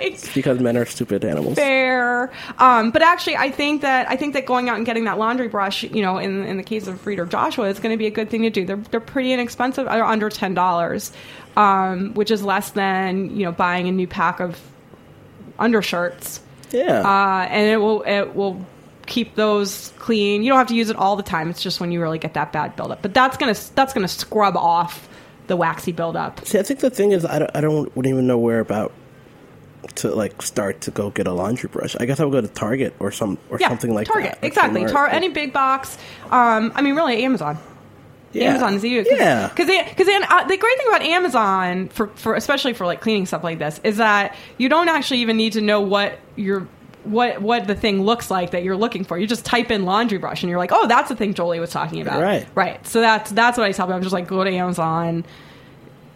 It's 0.00 0.32
because 0.32 0.60
men 0.60 0.76
are 0.76 0.86
stupid 0.86 1.24
animals. 1.24 1.56
fair. 1.56 2.30
Um, 2.58 2.90
but 2.92 3.02
actually, 3.02 3.36
I 3.36 3.50
think 3.50 3.82
that 3.82 4.08
I 4.08 4.16
think 4.16 4.34
that 4.34 4.46
going 4.46 4.68
out 4.68 4.76
and 4.76 4.86
getting 4.86 5.04
that 5.04 5.18
laundry 5.18 5.48
brush, 5.48 5.82
you 5.82 6.02
know, 6.02 6.18
in 6.18 6.44
in 6.44 6.56
the 6.56 6.62
case 6.62 6.86
of 6.86 7.04
Reader 7.06 7.26
Joshua, 7.26 7.68
is 7.68 7.80
going 7.80 7.92
to 7.92 7.98
be 7.98 8.06
a 8.06 8.10
good 8.10 8.30
thing 8.30 8.42
to 8.42 8.50
do. 8.50 8.64
They're 8.64 8.76
they're 8.76 9.00
pretty 9.00 9.32
inexpensive. 9.32 9.86
They're 9.86 10.04
under 10.04 10.28
ten 10.30 10.54
dollars, 10.54 11.12
um, 11.56 12.14
which 12.14 12.30
is 12.30 12.42
less 12.42 12.70
than 12.70 13.36
you 13.36 13.44
know 13.44 13.52
buying 13.52 13.88
a 13.88 13.92
new 13.92 14.06
pack 14.06 14.40
of 14.40 14.58
undershirts. 15.58 16.40
Yeah. 16.70 17.00
Uh, 17.00 17.46
and 17.50 17.68
it 17.68 17.78
will 17.78 18.02
it 18.02 18.34
will 18.34 18.64
keep 19.06 19.34
those 19.34 19.92
clean. 19.98 20.42
You 20.42 20.50
don't 20.50 20.58
have 20.58 20.68
to 20.68 20.76
use 20.76 20.90
it 20.90 20.96
all 20.96 21.16
the 21.16 21.22
time. 21.22 21.50
It's 21.50 21.62
just 21.62 21.80
when 21.80 21.90
you 21.92 22.00
really 22.00 22.18
get 22.18 22.34
that 22.34 22.52
bad 22.52 22.76
buildup. 22.76 23.02
But 23.02 23.14
that's 23.14 23.36
gonna 23.36 23.56
that's 23.74 23.92
gonna 23.92 24.08
scrub 24.08 24.56
off 24.56 25.07
the 25.48 25.56
waxy 25.56 25.92
buildup. 25.92 26.46
See, 26.46 26.58
I 26.58 26.62
think 26.62 26.80
the 26.80 26.90
thing 26.90 27.12
is, 27.12 27.24
I 27.24 27.40
don't, 27.40 27.50
I 27.54 27.60
don't 27.60 27.94
wouldn't 27.96 28.12
even 28.12 28.26
know 28.26 28.38
where 28.38 28.60
about 28.60 28.92
to 29.96 30.14
like 30.14 30.42
start 30.42 30.80
to 30.82 30.90
go 30.90 31.10
get 31.10 31.26
a 31.26 31.32
laundry 31.32 31.68
brush. 31.68 31.96
I 31.98 32.06
guess 32.06 32.20
I 32.20 32.24
would 32.24 32.32
go 32.32 32.40
to 32.40 32.48
Target 32.48 32.94
or 32.98 33.10
some 33.10 33.38
or 33.50 33.58
something 33.58 33.92
like 33.92 34.06
Target. 34.06 34.38
that. 34.40 34.46
Exactly. 34.46 34.84
Tar- 34.86 35.08
any 35.08 35.28
big 35.28 35.52
box. 35.52 35.98
Um, 36.30 36.72
I 36.74 36.82
mean, 36.82 36.94
really, 36.94 37.24
Amazon. 37.24 37.58
Yeah. 38.32 38.50
Amazon 38.50 38.74
is 38.74 38.84
easy. 38.84 39.08
Yeah. 39.10 39.48
Because 39.48 39.66
because 39.66 40.08
uh, 40.08 40.44
the 40.44 40.56
great 40.56 40.78
thing 40.78 40.88
about 40.88 41.02
Amazon 41.02 41.88
for 41.88 42.08
for 42.08 42.34
especially 42.34 42.74
for 42.74 42.86
like 42.86 43.00
cleaning 43.00 43.26
stuff 43.26 43.42
like 43.42 43.58
this 43.58 43.80
is 43.84 43.96
that 43.96 44.36
you 44.58 44.68
don't 44.68 44.88
actually 44.88 45.20
even 45.20 45.36
need 45.36 45.54
to 45.54 45.60
know 45.60 45.80
what 45.80 46.18
your 46.36 46.68
what 47.10 47.40
what 47.40 47.66
the 47.66 47.74
thing 47.74 48.02
looks 48.02 48.30
like 48.30 48.50
that 48.52 48.62
you're 48.62 48.76
looking 48.76 49.04
for. 49.04 49.18
You 49.18 49.26
just 49.26 49.44
type 49.44 49.70
in 49.70 49.84
laundry 49.84 50.18
brush 50.18 50.42
and 50.42 50.50
you're 50.50 50.58
like, 50.58 50.72
oh, 50.72 50.86
that's 50.86 51.08
the 51.08 51.16
thing 51.16 51.34
Jolie 51.34 51.60
was 51.60 51.70
talking 51.70 52.00
about. 52.00 52.20
Right. 52.20 52.46
Right. 52.54 52.86
So 52.86 53.00
that's 53.00 53.30
that's 53.30 53.58
what 53.58 53.66
I 53.66 53.72
tell 53.72 53.86
people. 53.86 53.96
I'm 53.96 54.02
just 54.02 54.12
like 54.12 54.26
go 54.26 54.42
to 54.44 54.50
Amazon. 54.50 55.24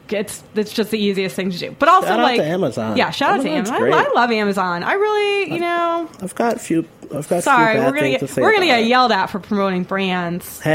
It's 0.09 0.43
it's 0.55 0.73
just 0.73 0.91
the 0.91 0.99
easiest 0.99 1.35
thing 1.35 1.51
to 1.51 1.59
do. 1.59 1.75
But 1.79 1.89
also 1.89 2.09
Shout 2.09 2.21
out 2.21 2.23
like 2.23 2.41
to 2.41 2.47
Amazon. 2.47 2.97
Yeah, 2.97 3.11
shout 3.11 3.39
out 3.39 3.43
to 3.43 3.49
Amazon. 3.49 3.93
I. 3.93 4.05
I 4.05 4.13
love 4.15 4.31
Amazon. 4.31 4.83
I 4.83 4.93
really, 4.95 5.55
you 5.55 5.61
know, 5.61 6.09
I've 6.21 6.35
got 6.35 6.57
a 6.57 6.59
few. 6.59 6.87
I've 7.15 7.29
got. 7.29 7.43
sorry, 7.43 7.75
few 7.75 7.83
bad 7.83 7.91
we're 7.91 7.97
gonna 7.97 8.11
get 8.11 8.29
to 8.29 8.41
we're 8.41 8.53
gonna 8.53 8.67
get 8.67 8.81
it. 8.81 8.89
yelled 8.89 9.13
at 9.13 9.27
for 9.27 9.39
promoting 9.39 9.85
brands. 9.85 10.61
Hey. 10.61 10.75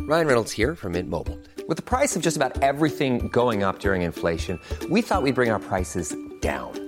Ryan 0.00 0.26
Reynolds 0.26 0.52
here 0.52 0.74
from 0.74 0.92
Mint 0.92 1.08
Mobile. 1.08 1.38
With 1.68 1.76
the 1.76 1.82
price 1.82 2.16
of 2.16 2.22
just 2.22 2.36
about 2.36 2.62
everything 2.62 3.28
going 3.28 3.62
up 3.62 3.78
during 3.78 4.00
inflation, 4.02 4.58
we 4.88 5.02
thought 5.02 5.22
we'd 5.22 5.34
bring 5.34 5.50
our 5.50 5.58
prices 5.58 6.16
down. 6.40 6.87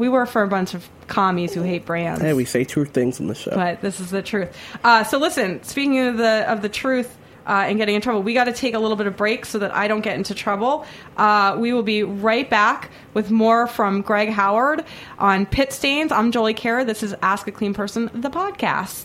We 0.00 0.08
work 0.08 0.30
for 0.30 0.42
a 0.42 0.48
bunch 0.48 0.72
of 0.72 0.88
commies 1.08 1.52
who 1.52 1.60
hate 1.60 1.84
brands. 1.84 2.22
hey, 2.22 2.32
we 2.32 2.46
say 2.46 2.64
true 2.64 2.86
things 2.86 3.20
in 3.20 3.26
the 3.26 3.34
show. 3.34 3.50
but 3.54 3.82
this 3.82 4.00
is 4.00 4.10
the 4.10 4.22
truth. 4.22 4.56
Uh, 4.82 5.04
so 5.04 5.18
listen, 5.18 5.62
speaking 5.62 5.98
of 5.98 6.16
the 6.16 6.50
of 6.50 6.62
the 6.62 6.70
truth 6.70 7.14
uh, 7.46 7.66
and 7.68 7.76
getting 7.76 7.96
in 7.96 8.00
trouble, 8.00 8.22
we 8.22 8.32
got 8.32 8.44
to 8.44 8.52
take 8.54 8.72
a 8.72 8.78
little 8.78 8.96
bit 8.96 9.06
of 9.06 9.16
break 9.18 9.44
so 9.44 9.58
that 9.58 9.74
I 9.74 9.88
don't 9.88 10.00
get 10.00 10.16
into 10.16 10.34
trouble. 10.34 10.86
Uh, 11.18 11.56
we 11.60 11.74
will 11.74 11.82
be 11.82 12.02
right 12.02 12.48
back 12.48 12.90
with 13.12 13.30
more 13.30 13.66
from 13.66 14.00
Greg 14.00 14.30
Howard 14.30 14.86
on 15.18 15.44
pit 15.44 15.70
stains. 15.70 16.12
I'm 16.12 16.32
Jolie 16.32 16.54
Kerr. 16.54 16.82
This 16.82 17.02
is 17.02 17.14
Ask 17.20 17.46
a 17.46 17.52
Clean 17.52 17.74
Person, 17.74 18.08
the 18.14 18.30
podcast. 18.30 19.04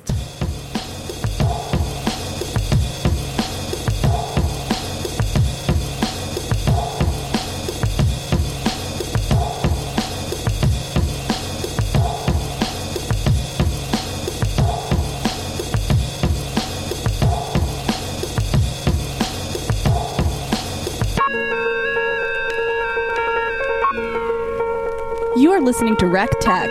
Listening 25.65 25.97
to 25.97 26.05
Rec 26.05 26.29
Tech. 26.41 26.69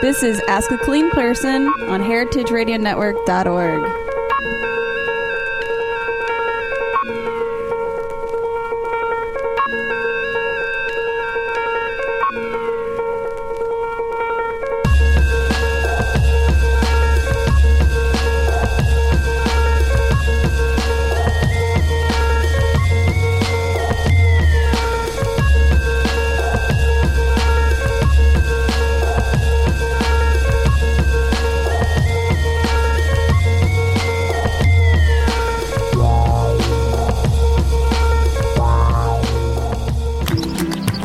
This 0.00 0.22
is 0.22 0.40
Ask 0.46 0.70
a 0.70 0.78
Clean 0.78 1.10
Person 1.10 1.66
on 1.88 2.00
heritageradionetwork.org. 2.00 4.11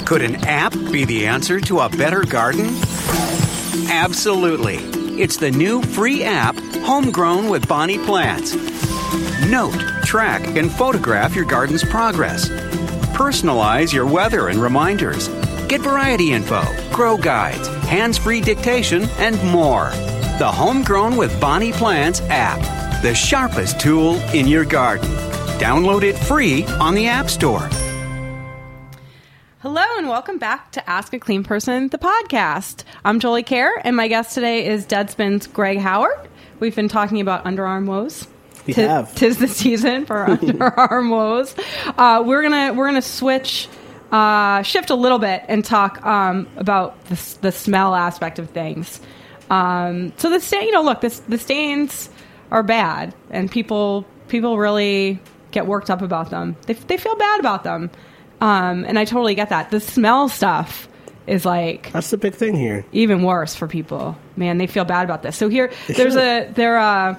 Could 0.07 0.21
an 0.21 0.35
app 0.45 0.71
be 0.89 1.03
the 1.03 1.27
answer 1.27 1.59
to 1.59 1.81
a 1.81 1.89
better 1.89 2.21
garden? 2.21 2.67
Absolutely. 3.89 4.77
It's 5.21 5.35
the 5.35 5.51
new 5.51 5.81
free 5.81 6.23
app, 6.23 6.55
Homegrown 6.85 7.49
with 7.49 7.67
Bonnie 7.67 7.97
Plants. 7.97 8.55
Note, 9.47 9.77
track, 10.05 10.47
and 10.55 10.71
photograph 10.71 11.35
your 11.35 11.43
garden's 11.43 11.83
progress. 11.83 12.47
Personalize 13.17 13.91
your 13.91 14.05
weather 14.05 14.47
and 14.47 14.61
reminders. 14.61 15.27
Get 15.67 15.81
variety 15.81 16.31
info, 16.31 16.63
grow 16.93 17.17
guides, 17.17 17.67
hands 17.83 18.17
free 18.17 18.39
dictation, 18.39 19.09
and 19.17 19.35
more. 19.51 19.89
The 20.39 20.49
Homegrown 20.49 21.17
with 21.17 21.37
Bonnie 21.41 21.73
Plants 21.73 22.21
app, 22.29 22.61
the 23.01 23.13
sharpest 23.13 23.77
tool 23.77 24.15
in 24.33 24.47
your 24.47 24.63
garden. 24.63 25.09
Download 25.59 26.03
it 26.03 26.17
free 26.17 26.63
on 26.79 26.95
the 26.95 27.07
App 27.07 27.29
Store. 27.29 27.69
And 30.07 30.13
welcome 30.13 30.37
back 30.37 30.71
to 30.71 30.89
Ask 30.89 31.11
a 31.11 31.19
Clean 31.19 31.43
Person, 31.43 31.89
the 31.89 31.97
podcast. 31.97 32.85
I'm 33.03 33.19
Jolie 33.19 33.43
Kerr, 33.43 33.81
and 33.83 33.93
my 33.93 34.07
guest 34.07 34.33
today 34.33 34.65
is 34.65 34.85
Deadspin's 34.85 35.47
Greg 35.47 35.79
Howard. 35.79 36.29
We've 36.61 36.73
been 36.73 36.87
talking 36.87 37.19
about 37.19 37.43
underarm 37.43 37.87
woes. 37.87 38.25
We 38.65 38.71
Ti- 38.71 38.83
have. 38.83 39.13
Tis 39.15 39.37
the 39.37 39.49
season 39.49 40.05
for 40.05 40.25
underarm 40.27 41.09
woes. 41.09 41.53
Uh, 41.97 42.23
we're 42.25 42.41
gonna 42.41 42.71
we're 42.71 42.87
gonna 42.87 43.01
switch, 43.01 43.67
uh, 44.09 44.61
shift 44.61 44.91
a 44.91 44.95
little 44.95 45.19
bit 45.19 45.43
and 45.49 45.65
talk 45.65 46.05
um, 46.05 46.47
about 46.55 47.03
the, 47.07 47.37
the 47.41 47.51
smell 47.51 47.93
aspect 47.93 48.39
of 48.39 48.49
things. 48.51 49.01
Um, 49.49 50.13
so 50.15 50.29
the 50.29 50.39
stain, 50.39 50.67
you 50.67 50.71
know, 50.71 50.83
look, 50.83 51.01
this, 51.01 51.19
the 51.19 51.37
stains 51.37 52.09
are 52.49 52.63
bad, 52.63 53.13
and 53.29 53.51
people 53.51 54.05
people 54.29 54.57
really 54.57 55.19
get 55.51 55.67
worked 55.67 55.89
up 55.89 56.01
about 56.01 56.29
them. 56.29 56.55
They 56.65 56.75
they 56.75 56.95
feel 56.95 57.17
bad 57.17 57.41
about 57.41 57.65
them, 57.65 57.91
um, 58.41 58.85
and 58.85 58.97
I 58.99 59.05
totally 59.05 59.35
get 59.35 59.49
that. 59.49 59.71
The 59.71 59.79
smell 59.79 60.29
stuff 60.29 60.87
is 61.25 61.45
like 61.45 61.91
That's 61.91 62.09
the 62.09 62.17
big 62.17 62.35
thing 62.35 62.55
here. 62.55 62.85
even 62.91 63.21
worse 63.23 63.55
for 63.55 63.67
people. 63.67 64.17
Man, 64.35 64.57
they 64.57 64.67
feel 64.67 64.85
bad 64.85 65.03
about 65.03 65.23
this. 65.23 65.35
So 65.35 65.49
here, 65.49 65.71
They 65.87 65.93
there's 65.95 66.13
should. 66.13 66.49
a 66.49 66.51
there 66.53 66.77
uh 66.77 67.15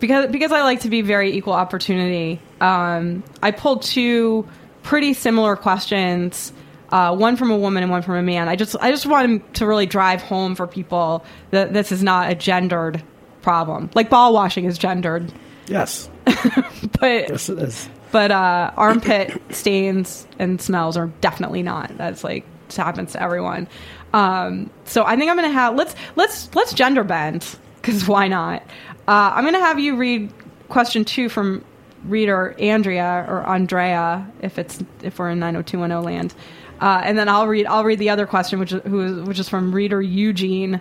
because 0.00 0.30
because 0.30 0.52
I 0.52 0.62
like 0.62 0.80
to 0.80 0.88
be 0.90 1.02
very 1.02 1.32
equal 1.36 1.52
opportunity. 1.54 2.40
Um, 2.60 3.22
I 3.42 3.50
pulled 3.52 3.82
two 3.82 4.48
pretty 4.82 5.12
similar 5.14 5.54
questions. 5.56 6.52
Uh, 6.90 7.14
one 7.14 7.36
from 7.36 7.50
a 7.50 7.56
woman 7.56 7.82
and 7.82 7.92
one 7.92 8.00
from 8.02 8.14
a 8.14 8.22
man. 8.22 8.48
I 8.48 8.56
just 8.56 8.74
I 8.80 8.90
just 8.90 9.04
want 9.06 9.54
to 9.56 9.66
really 9.66 9.86
drive 9.86 10.22
home 10.22 10.54
for 10.54 10.66
people 10.66 11.24
that 11.50 11.72
this 11.74 11.92
is 11.92 12.02
not 12.02 12.30
a 12.30 12.34
gendered 12.34 13.02
problem. 13.42 13.90
Like 13.94 14.08
ball 14.08 14.32
washing 14.32 14.64
is 14.64 14.78
gendered, 14.78 15.30
Yes. 15.66 16.08
but 16.24 17.28
Yes, 17.28 17.48
it 17.50 17.58
is. 17.58 17.88
But 18.10 18.30
uh, 18.30 18.72
armpit 18.76 19.40
stains 19.54 20.26
and 20.38 20.60
smells 20.60 20.96
are 20.96 21.08
definitely 21.20 21.62
not. 21.62 21.96
That's 21.96 22.24
like 22.24 22.44
happens 22.76 23.12
to 23.12 23.22
everyone. 23.22 23.68
Um, 24.12 24.70
so 24.84 25.04
I 25.04 25.16
think 25.16 25.30
I'm 25.30 25.36
gonna 25.36 25.50
have 25.50 25.76
let's 25.76 25.94
let's 26.16 26.54
let's 26.54 26.72
gender 26.72 27.04
bend 27.04 27.46
because 27.76 28.06
why 28.06 28.28
not? 28.28 28.62
Uh, 29.06 29.32
I'm 29.34 29.44
gonna 29.44 29.58
have 29.58 29.78
you 29.78 29.96
read 29.96 30.32
question 30.68 31.04
two 31.04 31.28
from 31.28 31.64
reader 32.04 32.54
Andrea 32.58 33.26
or 33.28 33.46
Andrea 33.46 34.30
if 34.40 34.58
it's 34.58 34.82
if 35.02 35.18
we're 35.18 35.30
in 35.30 35.38
90210 35.40 36.02
land, 36.02 36.34
uh, 36.80 37.02
and 37.04 37.18
then 37.18 37.28
I'll 37.28 37.46
read 37.46 37.66
I'll 37.66 37.84
read 37.84 37.98
the 37.98 38.10
other 38.10 38.26
question 38.26 38.58
which 38.58 38.72
is 38.72 38.82
which 39.26 39.38
is 39.38 39.48
from 39.48 39.72
reader 39.74 40.00
Eugene. 40.00 40.80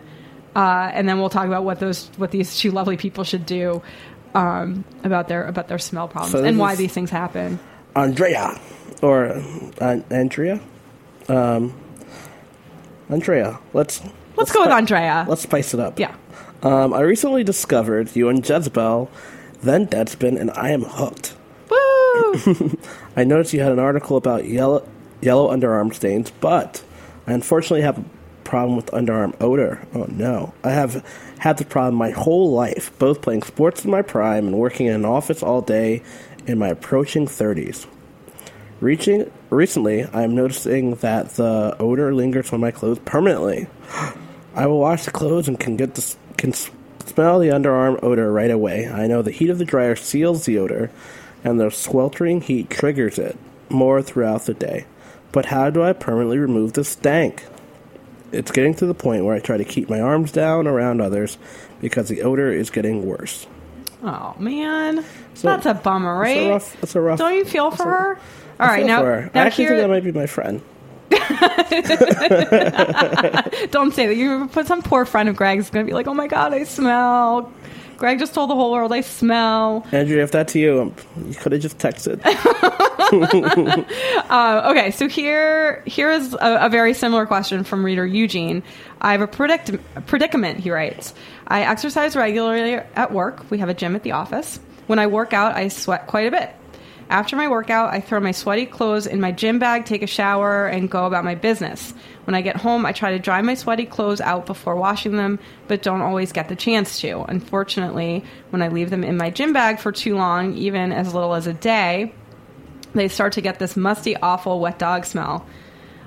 Uh, 0.55 0.89
and 0.91 1.07
then 1.07 1.19
we'll 1.19 1.29
talk 1.29 1.45
about 1.45 1.63
what 1.63 1.79
those 1.79 2.07
what 2.17 2.31
these 2.31 2.57
two 2.57 2.71
lovely 2.71 2.97
people 2.97 3.23
should 3.23 3.45
do 3.45 3.81
um, 4.33 4.83
about 5.03 5.27
their 5.27 5.45
about 5.45 5.67
their 5.67 5.79
smell 5.79 6.07
problems 6.07 6.31
So 6.33 6.43
and 6.43 6.57
why 6.57 6.75
these 6.75 6.93
things 6.93 7.09
happen. 7.09 7.59
Andrea. 7.95 8.59
Or 9.01 9.41
uh, 9.79 9.99
Andrea? 10.09 10.59
Um, 11.29 11.73
Andrea. 13.09 13.59
Let's. 13.73 14.01
Let's 14.35 14.51
go 14.51 14.61
with 14.61 14.71
Andrea. 14.71 15.25
Let's 15.27 15.41
spice 15.41 15.73
it 15.73 15.79
up. 15.79 15.99
Yeah. 15.99 16.15
Um, 16.61 16.93
I 16.93 17.01
recently 17.01 17.43
discovered 17.43 18.15
you 18.15 18.29
and 18.29 18.47
Jezebel, 18.47 19.09
then 19.61 19.87
Deadspin, 19.87 20.39
and 20.39 20.51
I 20.51 20.69
am 20.69 20.83
hooked. 20.83 21.35
Woo! 21.69 22.77
I 23.15 23.23
noticed 23.23 23.53
you 23.53 23.61
had 23.61 23.71
an 23.71 23.79
article 23.79 24.17
about 24.17 24.45
yellow 24.45 24.87
yellow 25.21 25.55
underarm 25.55 25.93
stains, 25.93 26.31
but 26.39 26.83
I 27.25 27.33
unfortunately 27.33 27.81
have 27.81 27.97
a 27.99 28.05
problem 28.43 28.75
with 28.75 28.87
underarm 28.87 29.35
odor. 29.41 29.85
Oh 29.93 30.05
no. 30.09 30.53
I 30.63 30.71
have 30.71 31.05
had 31.39 31.57
the 31.57 31.65
problem 31.65 31.95
my 31.95 32.11
whole 32.11 32.51
life, 32.51 32.97
both 32.99 33.21
playing 33.21 33.43
sports 33.43 33.85
in 33.85 33.91
my 33.91 34.01
prime 34.01 34.47
and 34.47 34.57
working 34.57 34.87
in 34.87 34.93
an 34.93 35.05
office 35.05 35.43
all 35.43 35.61
day 35.61 36.01
in 36.45 36.57
my 36.57 36.69
approaching 36.69 37.25
30s. 37.25 37.85
Reaching 38.79 39.31
recently, 39.49 40.03
I 40.03 40.23
am 40.23 40.35
noticing 40.35 40.95
that 40.95 41.29
the 41.31 41.75
odor 41.79 42.13
lingers 42.13 42.53
on 42.53 42.59
my 42.59 42.71
clothes 42.71 42.99
permanently. 43.05 43.67
I 44.55 44.65
will 44.65 44.79
wash 44.79 45.05
the 45.05 45.11
clothes 45.11 45.47
and 45.47 45.59
can 45.59 45.77
get 45.77 45.95
the, 45.95 46.15
can 46.37 46.53
smell 46.53 47.39
the 47.39 47.49
underarm 47.49 48.03
odor 48.03 48.31
right 48.31 48.51
away. 48.51 48.87
I 48.87 49.07
know 49.07 49.21
the 49.21 49.31
heat 49.31 49.49
of 49.49 49.59
the 49.59 49.65
dryer 49.65 49.95
seals 49.95 50.45
the 50.45 50.57
odor, 50.57 50.89
and 51.43 51.59
the 51.59 51.69
sweltering 51.69 52.41
heat 52.41 52.69
triggers 52.69 53.19
it 53.19 53.37
more 53.69 54.01
throughout 54.01 54.45
the 54.45 54.53
day. 54.53 54.85
But 55.31 55.45
how 55.45 55.69
do 55.69 55.83
I 55.83 55.93
permanently 55.93 56.37
remove 56.37 56.73
the 56.73 56.83
stank? 56.83 57.43
It's 58.31 58.51
getting 58.51 58.73
to 58.75 58.85
the 58.85 58.93
point 58.93 59.23
where 59.25 59.35
I 59.35 59.39
try 59.39 59.57
to 59.57 59.65
keep 59.65 59.89
my 59.89 59.99
arms 60.01 60.31
down 60.31 60.67
around 60.67 61.01
others 61.01 61.37
because 61.81 62.09
the 62.09 62.21
odor 62.23 62.51
is 62.51 62.69
getting 62.69 63.05
worse. 63.05 63.47
Oh 64.03 64.35
man, 64.37 65.03
So- 65.33 65.47
that's 65.47 65.65
a 65.65 65.73
bummer, 65.73 66.23
It's 66.23 66.35
right? 66.35 66.47
a 66.47 66.49
rough. 66.49 66.83
It's 66.83 66.95
a 66.95 67.01
rough. 67.01 67.17
Don't 67.19 67.33
you 67.35 67.45
feel 67.45 67.71
for 67.71 67.83
a- 67.83 67.85
her? 67.85 68.19
All 68.59 68.59
I 68.59 68.67
right, 68.67 68.77
feel 68.79 68.87
now, 68.87 69.01
for 69.01 69.21
her. 69.21 69.31
now 69.33 69.43
I 69.43 69.45
actually 69.45 69.63
here, 69.65 69.75
think 69.77 69.81
that 69.83 69.89
might 69.89 70.03
be 70.03 70.11
my 70.11 70.25
friend. 70.27 70.61
don't 73.71 73.93
say 73.93 74.07
that. 74.07 74.15
You 74.17 74.47
put 74.51 74.67
some 74.67 74.81
poor 74.81 75.05
friend 75.05 75.29
of 75.29 75.35
Greg's 75.35 75.69
going 75.69 75.85
to 75.85 75.89
be 75.89 75.93
like, 75.93 76.07
"Oh 76.07 76.13
my 76.13 76.27
god, 76.27 76.53
I 76.53 76.63
smell." 76.63 77.51
Greg 77.97 78.19
just 78.19 78.33
told 78.33 78.49
the 78.49 78.55
whole 78.55 78.71
world 78.71 78.93
I 78.93 79.01
smell. 79.01 79.85
Andrea, 79.91 80.23
if 80.23 80.31
that's 80.31 80.55
you, 80.55 80.93
you 81.25 81.33
could 81.35 81.51
have 81.51 81.61
just 81.61 81.77
texted. 81.77 82.21
Uh, 83.09 84.69
okay, 84.71 84.91
so 84.91 85.07
here 85.07 85.81
here 85.85 86.11
is 86.11 86.33
a, 86.33 86.65
a 86.65 86.69
very 86.69 86.93
similar 86.93 87.25
question 87.25 87.63
from 87.63 87.85
reader 87.85 88.05
Eugene. 88.05 88.63
I 88.99 89.13
have 89.13 89.21
a 89.21 89.27
predict- 89.27 89.71
predicament. 90.07 90.59
He 90.59 90.71
writes, 90.71 91.13
"I 91.47 91.61
exercise 91.63 92.17
regularly 92.17 92.73
at 92.73 93.13
work. 93.13 93.49
We 93.49 93.59
have 93.59 93.69
a 93.69 93.73
gym 93.73 93.95
at 93.95 94.03
the 94.03 94.11
office. 94.11 94.59
When 94.87 94.99
I 94.99 95.07
work 95.07 95.31
out, 95.31 95.55
I 95.55 95.69
sweat 95.69 96.07
quite 96.07 96.27
a 96.27 96.31
bit. 96.31 96.53
After 97.09 97.37
my 97.37 97.47
workout, 97.47 97.93
I 97.93 98.01
throw 98.01 98.19
my 98.19 98.31
sweaty 98.31 98.65
clothes 98.65 99.07
in 99.07 99.21
my 99.21 99.31
gym 99.31 99.59
bag, 99.59 99.85
take 99.85 100.01
a 100.01 100.07
shower, 100.07 100.67
and 100.67 100.91
go 100.91 101.05
about 101.05 101.23
my 101.23 101.35
business. 101.35 101.93
When 102.27 102.35
I 102.35 102.41
get 102.41 102.57
home, 102.57 102.85
I 102.85 102.91
try 102.91 103.11
to 103.11 103.19
dry 103.19 103.41
my 103.41 103.53
sweaty 103.53 103.85
clothes 103.85 104.19
out 104.19 104.45
before 104.45 104.75
washing 104.75 105.15
them, 105.15 105.39
but 105.69 105.81
don't 105.81 106.01
always 106.01 106.33
get 106.33 106.49
the 106.49 106.57
chance 106.57 106.99
to. 106.99 107.21
Unfortunately, 107.21 108.21
when 108.49 108.61
I 108.61 108.67
leave 108.67 108.89
them 108.89 109.05
in 109.05 109.15
my 109.15 109.29
gym 109.29 109.53
bag 109.53 109.79
for 109.79 109.93
too 109.93 110.17
long, 110.17 110.53
even 110.55 110.91
as 110.91 111.13
little 111.13 111.35
as 111.35 111.47
a 111.47 111.53
day, 111.53 112.13
they 112.93 113.07
start 113.07 113.31
to 113.33 113.41
get 113.41 113.59
this 113.59 113.77
musty, 113.77 114.17
awful 114.17 114.59
wet 114.59 114.77
dog 114.77 115.05
smell. 115.05 115.45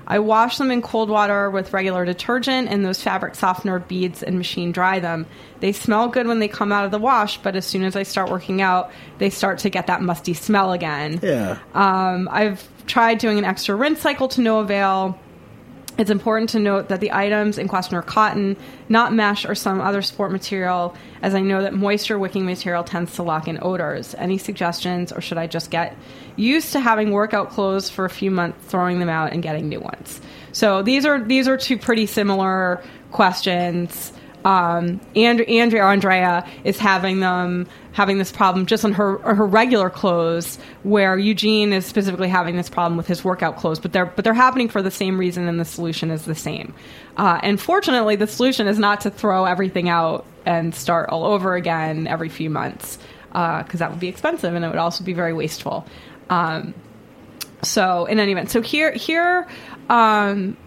I 0.05 0.19
wash 0.19 0.59
them 0.59 0.69
in 0.69 0.83
cold 0.83 1.09
water 1.09 1.49
with 1.49 1.73
regular 1.73 2.05
detergent 2.05 2.69
and 2.69 2.85
those 2.85 3.01
fabric 3.01 3.33
softener 3.33 3.79
beads 3.79 4.21
and 4.21 4.37
machine 4.37 4.71
dry 4.71 4.99
them. 4.99 5.25
They 5.59 5.71
smell 5.71 6.07
good 6.07 6.27
when 6.27 6.37
they 6.37 6.47
come 6.47 6.71
out 6.71 6.85
of 6.85 6.91
the 6.91 6.99
wash, 6.99 7.39
but 7.39 7.55
as 7.55 7.65
soon 7.65 7.83
as 7.83 7.95
I 7.95 8.03
start 8.03 8.29
working 8.29 8.61
out, 8.61 8.91
they 9.17 9.31
start 9.31 9.57
to 9.59 9.71
get 9.71 9.87
that 9.87 10.03
musty 10.03 10.35
smell 10.35 10.71
again. 10.71 11.19
Yeah. 11.23 11.57
Um, 11.73 12.29
I've 12.31 12.67
tried 12.85 13.17
doing 13.17 13.39
an 13.39 13.45
extra 13.45 13.75
rinse 13.75 14.01
cycle 14.01 14.27
to 14.27 14.41
no 14.41 14.59
avail. 14.59 15.17
It's 16.01 16.09
important 16.09 16.49
to 16.49 16.59
note 16.59 16.89
that 16.89 16.99
the 16.99 17.11
items 17.11 17.59
in 17.59 17.67
question 17.67 17.95
are 17.95 18.01
cotton, 18.01 18.57
not 18.89 19.13
mesh 19.13 19.45
or 19.45 19.53
some 19.53 19.79
other 19.79 20.01
sport 20.01 20.31
material, 20.31 20.95
as 21.21 21.35
I 21.35 21.41
know 21.41 21.61
that 21.61 21.75
moisture 21.75 22.17
wicking 22.17 22.43
material 22.43 22.83
tends 22.83 23.13
to 23.17 23.23
lock 23.23 23.47
in 23.47 23.59
odors. 23.61 24.15
Any 24.17 24.39
suggestions, 24.39 25.11
or 25.11 25.21
should 25.21 25.37
I 25.37 25.45
just 25.45 25.69
get 25.69 25.95
used 26.37 26.71
to 26.71 26.79
having 26.79 27.11
workout 27.11 27.51
clothes 27.51 27.91
for 27.91 28.05
a 28.05 28.09
few 28.09 28.31
months, 28.31 28.65
throwing 28.65 28.97
them 28.97 29.09
out, 29.09 29.31
and 29.31 29.43
getting 29.43 29.69
new 29.69 29.79
ones? 29.79 30.19
So 30.53 30.81
these 30.81 31.05
are 31.05 31.23
these 31.23 31.47
are 31.47 31.55
two 31.55 31.77
pretty 31.77 32.07
similar 32.07 32.81
questions. 33.11 34.11
Um, 34.43 34.99
and 35.15 35.41
Andrea 35.41 35.83
Andrea 35.85 36.47
is 36.63 36.77
having 36.77 37.19
them 37.19 37.67
having 37.93 38.17
this 38.17 38.31
problem 38.31 38.65
just 38.65 38.83
on 38.85 38.93
her 38.93 39.17
her 39.19 39.45
regular 39.45 39.89
clothes, 39.89 40.57
where 40.83 41.17
Eugene 41.17 41.73
is 41.73 41.85
specifically 41.85 42.29
having 42.29 42.55
this 42.55 42.69
problem 42.69 42.97
with 42.97 43.07
his 43.07 43.23
workout 43.23 43.57
clothes. 43.57 43.79
But 43.79 43.93
they're 43.93 44.07
but 44.07 44.23
they're 44.23 44.33
happening 44.33 44.69
for 44.69 44.81
the 44.81 44.91
same 44.91 45.17
reason, 45.17 45.47
and 45.47 45.59
the 45.59 45.65
solution 45.65 46.11
is 46.11 46.25
the 46.25 46.35
same. 46.35 46.73
Uh, 47.17 47.39
and 47.43 47.59
fortunately, 47.59 48.15
the 48.15 48.27
solution 48.27 48.67
is 48.67 48.79
not 48.79 49.01
to 49.01 49.11
throw 49.11 49.45
everything 49.45 49.89
out 49.89 50.25
and 50.45 50.73
start 50.73 51.09
all 51.09 51.25
over 51.25 51.55
again 51.55 52.07
every 52.07 52.29
few 52.29 52.49
months, 52.49 52.97
because 53.27 53.79
that 53.79 53.91
would 53.91 53.99
be 53.99 54.07
expensive 54.07 54.55
and 54.55 54.65
it 54.65 54.69
would 54.69 54.77
also 54.77 55.03
be 55.03 55.13
very 55.13 55.33
wasteful. 55.33 55.85
Um, 56.29 56.73
so 57.61 58.05
in 58.05 58.19
any 58.19 58.31
event, 58.31 58.49
so 58.49 58.61
here 58.61 58.91
here 58.91 59.47
um, 59.89 60.57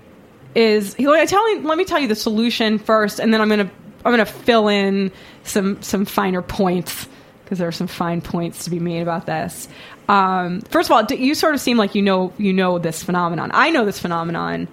is 0.55 0.99
let 0.99 1.21
me 1.21 1.27
tell 1.27 1.55
you, 1.55 1.63
let 1.63 1.79
me 1.79 1.85
tell 1.85 1.99
you 1.99 2.09
the 2.09 2.15
solution 2.15 2.79
first, 2.79 3.19
and 3.19 3.33
then 3.33 3.41
I'm 3.41 3.49
gonna 3.49 3.71
I'm 4.05 4.13
gonna 4.13 4.27
fill 4.27 4.69
in 4.69 5.11
some 5.45 5.83
some 5.83 6.05
finer 6.05 6.43
points 6.43 7.09
because 7.45 7.59
there 7.59 7.69
are 7.69 7.73
some 7.73 7.87
fine 7.87 8.21
points 8.21 8.65
to 8.65 8.71
be 8.71 8.79
made 8.81 9.01
about 9.03 9.27
this. 9.27 9.69
Um, 10.09 10.61
first 10.63 10.91
of 10.91 10.93
all, 10.97 11.05
you 11.17 11.35
sort 11.35 11.55
of 11.55 11.61
seem 11.61 11.77
like 11.77 11.95
you 11.95 12.03
know 12.03 12.33
you 12.39 12.53
know 12.53 12.79
this 12.79 13.03
phenomenon. 13.03 13.51
I 13.55 13.71
know 13.71 13.85
this 13.85 13.99
phenomenon 13.99 14.69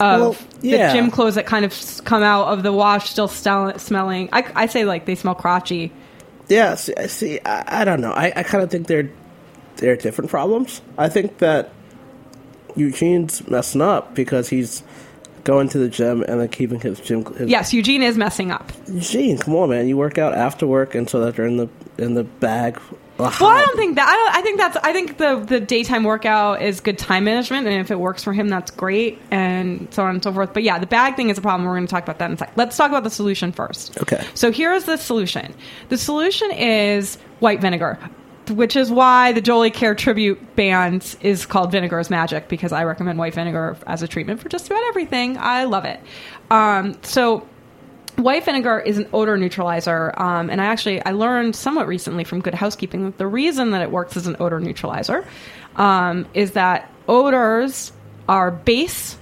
of 0.00 0.20
Well, 0.20 0.36
yeah. 0.62 0.88
the 0.88 0.94
gym 0.94 1.10
clothes 1.10 1.36
that 1.36 1.46
kind 1.46 1.64
of 1.64 1.74
come 2.04 2.22
out 2.22 2.48
of 2.48 2.62
the 2.62 2.72
wash 2.72 3.10
still 3.10 3.28
stel- 3.28 3.78
smelling. 3.78 4.28
I, 4.32 4.50
I 4.54 4.66
say 4.66 4.84
like 4.84 5.04
they 5.06 5.14
smell 5.14 5.34
crotchy. 5.36 5.90
Yeah, 6.48 6.74
see, 6.74 6.94
I- 6.96 7.06
see 7.06 7.40
I, 7.44 7.82
I 7.82 7.84
don't 7.84 8.00
know. 8.00 8.12
I, 8.12 8.32
I 8.34 8.42
kind 8.42 8.64
of 8.64 8.70
think 8.70 8.86
they're 8.88 9.10
they're 9.76 9.96
different 9.96 10.30
problems. 10.30 10.80
I 10.98 11.08
think 11.08 11.38
that 11.38 11.70
Eugene's 12.76 13.46
messing 13.48 13.80
up 13.82 14.14
because 14.14 14.48
he's 14.48 14.82
going 15.44 15.68
to 15.70 15.78
the 15.78 15.88
gym 15.88 16.22
and 16.22 16.40
then 16.40 16.48
keeping 16.48 16.80
his 16.80 17.00
gym. 17.00 17.24
His, 17.34 17.48
Yes, 17.48 17.72
Eugene 17.72 18.02
is 18.02 18.16
messing 18.16 18.50
up. 18.50 18.72
Eugene, 18.86 19.38
come 19.38 19.54
on, 19.56 19.70
man! 19.70 19.88
You 19.88 19.96
work 19.96 20.18
out 20.18 20.34
after 20.34 20.66
work, 20.66 20.94
and 20.94 21.08
so 21.08 21.20
that 21.20 21.36
they're 21.36 21.46
in 21.46 21.56
the 21.56 21.68
in 21.98 22.14
the 22.14 22.24
bag. 22.24 22.80
Well, 23.18 23.30
I 23.30 23.64
don't 23.64 23.76
think 23.76 23.96
that. 23.96 24.08
I, 24.08 24.12
don't, 24.16 24.34
I 24.34 24.42
think 24.42 24.58
that's. 24.58 24.76
I 24.78 24.92
think 24.92 25.18
the 25.18 25.36
the 25.36 25.60
daytime 25.60 26.02
workout 26.02 26.62
is 26.62 26.80
good 26.80 26.98
time 26.98 27.24
management, 27.24 27.66
and 27.66 27.76
if 27.76 27.90
it 27.90 28.00
works 28.00 28.24
for 28.24 28.32
him, 28.32 28.48
that's 28.48 28.70
great, 28.70 29.20
and 29.30 29.86
so 29.92 30.02
on 30.02 30.14
and 30.14 30.24
so 30.24 30.32
forth. 30.32 30.52
But 30.52 30.62
yeah, 30.64 30.78
the 30.78 30.86
bag 30.86 31.14
thing 31.14 31.30
is 31.30 31.38
a 31.38 31.42
problem. 31.42 31.68
We're 31.68 31.76
going 31.76 31.86
to 31.86 31.90
talk 31.90 32.02
about 32.02 32.18
that 32.18 32.30
in 32.30 32.34
a 32.34 32.38
sec. 32.38 32.52
Let's 32.56 32.76
talk 32.76 32.90
about 32.90 33.04
the 33.04 33.10
solution 33.10 33.52
first. 33.52 34.00
Okay. 34.00 34.24
So 34.34 34.50
here's 34.50 34.84
the 34.84 34.96
solution. 34.96 35.54
The 35.90 35.98
solution 35.98 36.50
is 36.52 37.16
white 37.38 37.60
vinegar, 37.60 37.98
which 38.52 38.76
is 38.76 38.90
why 38.90 39.32
the 39.32 39.40
Jolie 39.40 39.70
Kerr 39.70 39.94
tribute 39.94 40.56
band 40.56 41.16
is 41.20 41.46
called 41.46 41.72
Vinegar's 41.72 42.10
Magic 42.10 42.48
because 42.48 42.72
I 42.72 42.84
recommend 42.84 43.18
white 43.18 43.34
vinegar 43.34 43.76
as 43.86 44.02
a 44.02 44.08
treatment 44.08 44.40
for 44.40 44.48
just 44.48 44.66
about 44.66 44.82
everything. 44.88 45.36
I 45.38 45.64
love 45.64 45.84
it. 45.84 46.00
Um, 46.50 46.98
so 47.02 47.46
white 48.16 48.44
vinegar 48.44 48.78
is 48.78 48.98
an 48.98 49.08
odor 49.12 49.36
neutralizer 49.38 50.12
um, 50.20 50.50
and 50.50 50.60
i 50.60 50.66
actually 50.66 51.02
i 51.06 51.12
learned 51.12 51.56
somewhat 51.56 51.88
recently 51.88 52.24
from 52.24 52.40
good 52.40 52.54
housekeeping 52.54 53.04
that 53.04 53.16
the 53.16 53.26
reason 53.26 53.70
that 53.70 53.80
it 53.80 53.90
works 53.90 54.16
as 54.16 54.26
an 54.26 54.36
odor 54.38 54.60
neutralizer 54.60 55.26
um, 55.76 56.26
is 56.34 56.52
that 56.52 56.90
odors 57.08 57.90
are 58.28 58.50
base 58.50 59.16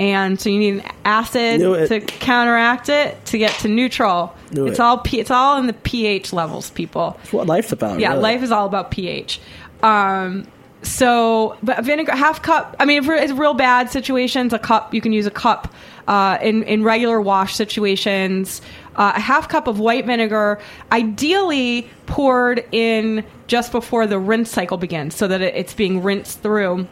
and 0.00 0.40
so 0.40 0.48
you 0.48 0.58
need 0.58 0.74
an 0.82 0.90
acid 1.04 1.60
to 1.60 2.00
counteract 2.00 2.88
it 2.88 3.22
to 3.26 3.38
get 3.38 3.52
to 3.60 3.68
neutral 3.68 4.34
Knew 4.50 4.66
it's 4.66 4.78
it. 4.78 4.82
all 4.82 4.98
p 4.98 5.20
it's 5.20 5.30
all 5.30 5.58
in 5.58 5.66
the 5.66 5.72
ph 5.74 6.32
levels 6.32 6.70
people 6.70 7.16
That's 7.18 7.32
what 7.32 7.46
life's 7.46 7.70
about. 7.70 8.00
yeah, 8.00 8.10
really. 8.10 8.22
life 8.22 8.42
is 8.42 8.50
all 8.50 8.66
about 8.66 8.90
pH. 8.90 9.40
Um, 9.82 10.46
so, 10.82 11.58
but 11.62 11.84
vinegar, 11.84 12.12
half 12.12 12.40
cup. 12.40 12.74
I 12.80 12.86
mean, 12.86 13.02
if 13.04 13.08
it's 13.10 13.32
real 13.34 13.52
bad 13.52 13.90
situations, 13.90 14.54
a 14.54 14.58
cup. 14.58 14.94
You 14.94 15.02
can 15.02 15.12
use 15.12 15.26
a 15.26 15.30
cup. 15.30 15.74
Uh, 16.08 16.38
in 16.42 16.62
in 16.64 16.82
regular 16.82 17.20
wash 17.20 17.54
situations, 17.54 18.62
uh, 18.96 19.12
a 19.14 19.20
half 19.20 19.48
cup 19.48 19.66
of 19.68 19.78
white 19.78 20.06
vinegar, 20.06 20.58
ideally 20.90 21.88
poured 22.06 22.64
in 22.72 23.24
just 23.46 23.72
before 23.72 24.06
the 24.06 24.18
rinse 24.18 24.50
cycle 24.50 24.78
begins, 24.78 25.14
so 25.14 25.28
that 25.28 25.40
it, 25.42 25.54
it's 25.54 25.74
being 25.74 26.02
rinsed 26.02 26.40
through 26.42 26.86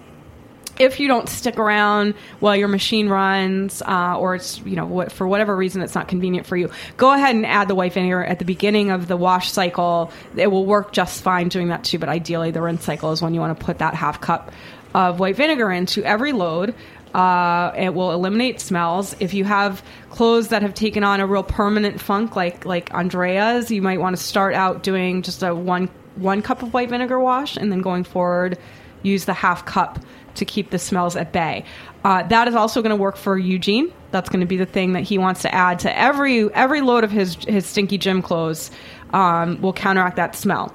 if 0.79 1.01
you 1.01 1.09
don't 1.09 1.29
stick 1.29 1.59
around 1.59 2.15
while 2.41 2.57
your 2.57 2.69
machine 2.69 3.09
runs, 3.09 3.83
uh, 3.83 4.17
or 4.19 4.35
it's 4.37 4.61
you 4.61 4.77
know 4.77 4.87
what, 4.87 5.13
for 5.13 5.27
whatever 5.27 5.57
reason 5.57 5.83
it's 5.83 5.95
not 5.95 6.09
convenient 6.09 6.47
for 6.47 6.57
you, 6.57 6.71
go 6.97 7.13
ahead 7.13 7.35
and 7.35 7.47
add 7.47 7.69
the 7.69 7.75
white 7.75 7.93
vinegar 7.93 8.25
at 8.25 8.39
the 8.39 8.45
beginning 8.45 8.91
of 8.91 9.09
the 9.09 9.17
wash 9.17 9.51
cycle. 9.51 10.13
It 10.37 10.51
will 10.51 10.67
work 10.67 10.93
just 10.93 11.23
fine 11.23 11.49
doing 11.49 11.69
that 11.69 11.85
too. 11.85 11.99
But 11.99 12.09
ideally, 12.09 12.51
the 12.51 12.63
rinse 12.63 12.85
cycle 12.85 13.13
is 13.13 13.23
when 13.23 13.35
you 13.35 13.41
want 13.41 13.59
to 13.59 13.65
put 13.65 13.79
that 13.79 13.95
half 13.95 14.21
cup 14.21 14.53
of 14.95 15.21
white 15.21 15.37
vinegar 15.37 15.71
into 15.71 16.03
every 16.05 16.33
load. 16.33 16.75
Uh, 17.15 17.73
it 17.77 17.95
will 17.95 18.13
eliminate 18.13 18.61
smells. 18.61 19.17
If 19.19 19.33
you 19.33 19.45
have 19.45 19.83
clothes 20.11 20.49
that 20.49 20.63
have 20.63 20.75
taken 20.75 21.05
on 21.05 21.21
a 21.21 21.27
real 21.27 21.43
permanent 21.43 22.01
funk, 22.01 22.37
like 22.37 22.65
like 22.65 22.93
Andrea's, 22.93 23.71
you 23.71 23.83
might 23.83 24.01
want 24.01 24.17
to 24.17 24.23
start 24.23 24.55
out 24.55 24.83
doing 24.83 25.23
just 25.23 25.43
a 25.43 25.55
one 25.55 25.89
one 26.17 26.43
cup 26.43 26.63
of 26.63 26.75
white 26.75 26.91
vinegar 26.91 27.19
wash, 27.19 27.57
and 27.57 27.73
then 27.73 27.81
going 27.81 28.05
forward, 28.05 28.59
use 29.03 29.25
the 29.25 29.33
half 29.33 29.65
cup 29.65 29.99
to 30.39 30.45
keep 30.45 30.71
the 30.71 30.79
smells 30.79 31.17
at 31.17 31.33
bay. 31.33 31.65
Uh, 32.05 32.23
that 32.25 32.49
is 32.49 32.55
also 32.55 32.81
going 32.83 32.91
to 32.91 33.01
work 33.01 33.17
for 33.17 33.37
Eugene. 33.37 33.93
That's 34.11 34.29
going 34.29 34.41
to 34.41 34.47
be 34.47 34.57
the 34.57 34.67
thing 34.67 34.95
that 34.95 35.03
he 35.03 35.19
wants 35.19 35.43
to 35.43 35.55
add 35.55 35.81
to 35.81 35.99
every 35.99 36.53
every 36.55 36.81
load 36.81 37.05
of 37.05 37.11
his 37.11 37.37
his 37.45 37.67
stinky 37.67 37.99
gym 37.99 38.23
clothes. 38.23 38.71
Um, 39.11 39.63
will 39.63 39.73
counteract 39.73 40.17
that 40.17 40.37
smell. 40.37 40.75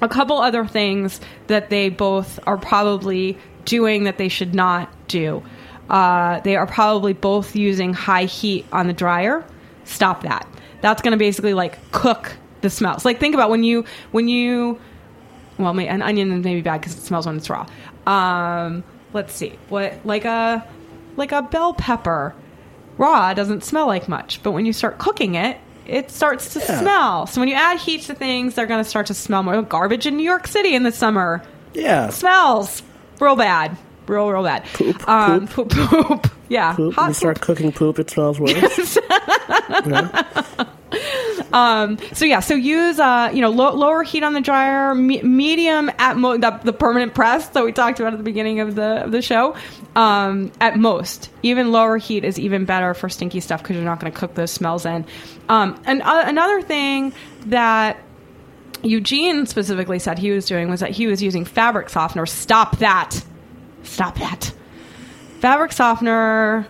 A 0.00 0.08
couple 0.08 0.38
other 0.38 0.64
things 0.64 1.20
that 1.48 1.68
they 1.68 1.90
both 1.90 2.40
are 2.46 2.56
probably 2.56 3.36
doing 3.66 4.04
that 4.04 4.16
they 4.16 4.28
should 4.28 4.54
not 4.54 4.90
do. 5.08 5.42
Uh, 5.90 6.40
they 6.40 6.56
are 6.56 6.66
probably 6.66 7.12
both 7.12 7.54
using 7.54 7.92
high 7.92 8.24
heat 8.24 8.64
on 8.72 8.86
the 8.86 8.94
dryer. 8.94 9.44
Stop 9.84 10.22
that. 10.22 10.48
That's 10.80 11.02
going 11.02 11.12
to 11.12 11.18
basically 11.18 11.52
like 11.52 11.90
cook 11.92 12.36
the 12.62 12.70
smells. 12.70 13.04
Like 13.04 13.20
think 13.20 13.34
about 13.34 13.50
when 13.50 13.64
you 13.64 13.84
when 14.10 14.28
you 14.28 14.80
well, 15.58 15.78
an 15.78 16.00
onion 16.00 16.40
may 16.40 16.54
be 16.54 16.62
bad 16.62 16.80
because 16.80 16.96
it 16.96 17.02
smells 17.02 17.26
when 17.26 17.36
it's 17.36 17.50
raw. 17.50 17.66
Um, 18.10 18.84
let's 19.12 19.32
see, 19.34 19.58
what 19.68 19.94
like 20.04 20.24
a 20.24 20.66
like 21.16 21.32
a 21.32 21.42
bell 21.42 21.74
pepper, 21.74 22.34
raw 22.98 23.34
doesn't 23.34 23.64
smell 23.64 23.86
like 23.86 24.08
much, 24.08 24.42
but 24.42 24.52
when 24.52 24.66
you 24.66 24.72
start 24.72 24.98
cooking 24.98 25.34
it, 25.34 25.58
it 25.86 26.10
starts 26.10 26.52
to 26.54 26.58
Yeah. 26.60 26.80
smell. 26.80 27.26
So 27.26 27.40
when 27.40 27.48
you 27.48 27.54
add 27.54 27.78
heat 27.78 28.02
to 28.02 28.14
things, 28.14 28.54
they're 28.54 28.66
going 28.66 28.82
to 28.82 28.88
start 28.88 29.06
to 29.06 29.14
smell 29.14 29.42
more. 29.42 29.60
Garbage 29.62 30.06
in 30.06 30.16
New 30.16 30.22
York 30.24 30.46
City 30.46 30.74
in 30.74 30.82
the 30.82 30.92
summer 30.92 31.42
yeah. 31.74 32.10
smells 32.10 32.82
real 33.20 33.36
bad, 33.36 33.76
real 34.06 34.30
real 34.30 34.42
bad. 34.44 34.64
Poop, 34.72 35.08
um, 35.08 35.46
poop, 35.48 35.70
poop. 35.70 36.26
Yeah, 36.50 36.74
Poop. 36.74 36.96
When 36.96 37.06
you 37.08 37.14
start 37.14 37.40
cooking 37.40 37.70
poop, 37.70 38.00
it 38.00 38.10
smells 38.10 38.40
worse. 38.40 38.98
Um, 41.52 41.98
so 42.12 42.24
yeah, 42.24 42.40
so 42.40 42.54
use 42.54 42.98
uh, 42.98 43.30
you 43.32 43.40
know 43.40 43.50
low, 43.50 43.74
lower 43.74 44.02
heat 44.02 44.22
on 44.22 44.34
the 44.34 44.40
dryer, 44.40 44.94
me- 44.94 45.22
medium 45.22 45.90
at 45.98 46.14
the, 46.14 46.60
the 46.62 46.72
permanent 46.72 47.14
press 47.14 47.48
that 47.48 47.64
we 47.64 47.72
talked 47.72 47.98
about 47.98 48.12
at 48.12 48.18
the 48.18 48.24
beginning 48.24 48.60
of 48.60 48.74
the 48.74 49.04
of 49.04 49.12
the 49.12 49.22
show. 49.22 49.56
Um, 49.96 50.52
at 50.60 50.78
most, 50.78 51.30
even 51.42 51.72
lower 51.72 51.98
heat 51.98 52.24
is 52.24 52.38
even 52.38 52.64
better 52.64 52.94
for 52.94 53.08
stinky 53.08 53.40
stuff 53.40 53.62
because 53.62 53.76
you're 53.76 53.84
not 53.84 53.98
going 53.98 54.12
to 54.12 54.18
cook 54.18 54.34
those 54.34 54.52
smells 54.52 54.86
in. 54.86 55.04
Um, 55.48 55.80
and 55.84 56.02
uh, 56.02 56.22
another 56.26 56.62
thing 56.62 57.12
that 57.46 57.98
Eugene 58.82 59.46
specifically 59.46 59.98
said 59.98 60.18
he 60.18 60.30
was 60.30 60.46
doing 60.46 60.70
was 60.70 60.80
that 60.80 60.90
he 60.90 61.06
was 61.06 61.22
using 61.22 61.44
fabric 61.44 61.88
softener. 61.88 62.26
Stop 62.26 62.78
that! 62.78 63.24
Stop 63.82 64.16
that! 64.18 64.52
Fabric 65.40 65.72
softener 65.72 66.66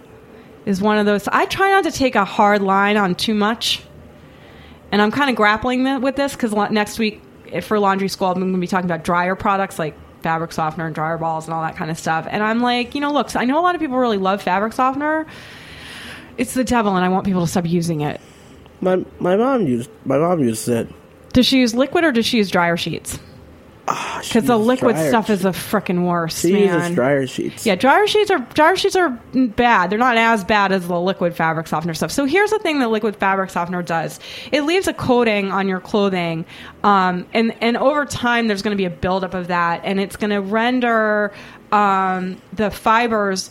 is 0.65 0.81
one 0.81 0.99
of 0.99 1.07
those. 1.07 1.29
I 1.29 1.47
try 1.47 1.71
not 1.71 1.85
to 1.85 1.91
take 1.91 2.15
a 2.15 2.25
hard 2.25 2.63
line 2.63 2.97
on 2.97 3.15
too 3.15 3.35
much 3.35 3.83
and 4.93 5.01
I'm 5.01 5.11
kind 5.11 5.31
of 5.31 5.37
grappling 5.37 5.85
th- 5.85 6.01
with 6.01 6.17
this 6.17 6.33
because 6.33 6.53
next 6.71 6.99
week 6.99 7.23
eh, 7.53 7.61
for 7.61 7.79
laundry 7.79 8.09
school, 8.09 8.29
I'm 8.29 8.39
going 8.39 8.53
to 8.53 8.59
be 8.59 8.67
talking 8.67 8.87
about 8.87 9.05
dryer 9.05 9.35
products 9.35 9.79
like 9.79 9.95
fabric 10.23 10.53
softener 10.53 10.87
and 10.87 10.95
dryer 10.95 11.19
balls 11.19 11.47
and 11.47 11.55
all 11.55 11.63
that 11.63 11.77
kind 11.77 11.91
of 11.91 11.99
stuff. 11.99 12.27
And 12.29 12.43
I'm 12.43 12.61
like, 12.61 12.95
you 12.95 13.01
know, 13.01 13.13
look, 13.13 13.35
I 13.37 13.45
know 13.45 13.59
a 13.59 13.63
lot 13.63 13.75
of 13.75 13.81
people 13.81 13.97
really 13.97 14.19
love 14.19 14.43
fabric 14.43 14.73
softener. 14.73 15.27
It's 16.37 16.55
the 16.55 16.65
devil, 16.65 16.95
and 16.97 17.05
I 17.05 17.09
want 17.09 17.27
people 17.27 17.43
to 17.43 17.47
stop 17.47 17.67
using 17.67 18.01
it. 18.01 18.21
my 18.81 19.05
my 19.19 19.37
mom 19.37 19.67
used 19.67 19.91
my 20.05 20.19
mom 20.19 20.41
used 20.41 20.69
it. 20.69 20.89
Does 21.33 21.47
she 21.47 21.59
use 21.59 21.75
liquid 21.75 22.05
or 22.05 22.13
does 22.13 22.27
she 22.27 22.39
use 22.39 22.51
dryer 22.51 22.77
sheets? 22.77 23.19
Because 24.23 24.45
the 24.45 24.59
liquid 24.59 24.97
stuff 24.97 25.31
is 25.31 25.41
sheets. 25.41 25.43
the 25.43 25.51
frickin' 25.51 26.05
worst, 26.07 26.43
She 26.43 26.53
man. 26.53 26.75
uses 26.75 26.95
dryer 26.95 27.27
sheets. 27.27 27.67
Yeah, 27.67 27.75
dryer 27.75 28.07
sheets 28.07 28.31
are 28.31 28.39
dryer 28.55 28.77
sheets 28.77 28.97
are 28.97 29.11
bad. 29.35 29.91
They're 29.91 29.99
not 29.99 30.17
as 30.17 30.45
bad 30.45 30.73
as 30.73 30.87
the 30.89 31.01
liquid 31.01 31.35
fabric 31.35 31.67
softener 31.67 31.95
stuff. 31.95 32.11
So 32.11 32.25
here's 32.25 32.51
the 32.51 32.59
thing 32.59 32.81
that 32.81 32.91
liquid 32.91 33.17
fabric 33.17 33.51
softener 33.51 33.83
does: 33.83 34.21
it 34.53 34.63
leaves 34.63 34.87
a 34.89 34.93
coating 34.95 35.51
on 35.51 35.69
your 35.69 35.81
clothing, 35.81 36.45
um, 36.85 37.27
and 37.35 37.55
and 37.61 37.77
over 37.77 38.05
time 38.05 38.49
there's 38.49 38.63
going 38.63 38.77
to 38.77 38.81
be 38.81 38.85
a 38.87 38.91
buildup 38.91 39.35
of 39.35 39.49
that, 39.49 39.83
and 39.85 40.01
it's 40.01 40.17
going 40.17 40.31
to 40.31 40.41
render 40.41 41.33
um, 41.73 42.41
the 42.53 42.71
fibers 42.71 43.51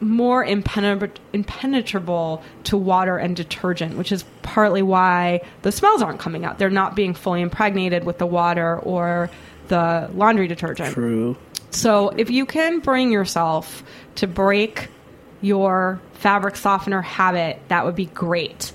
more 0.00 0.44
impenetra- 0.44 1.10
impenetrable 1.32 2.42
to 2.64 2.76
water 2.76 3.16
and 3.16 3.34
detergent, 3.34 3.96
which 3.96 4.12
is 4.12 4.24
partly 4.42 4.82
why 4.82 5.40
the 5.62 5.72
smells 5.72 6.02
aren't 6.02 6.20
coming 6.20 6.44
out. 6.44 6.58
They're 6.58 6.68
not 6.70 6.94
being 6.94 7.14
fully 7.14 7.40
impregnated 7.40 8.04
with 8.04 8.18
the 8.18 8.26
water 8.26 8.78
or 8.80 9.30
the 9.68 10.10
laundry 10.14 10.48
detergent. 10.48 10.94
True. 10.94 11.36
So 11.70 12.08
if 12.10 12.30
you 12.30 12.46
can 12.46 12.80
bring 12.80 13.12
yourself 13.12 13.82
to 14.16 14.26
break 14.26 14.88
your 15.40 16.00
fabric 16.14 16.56
softener 16.56 17.02
habit, 17.02 17.60
that 17.68 17.84
would 17.84 17.94
be 17.94 18.06
great. 18.06 18.72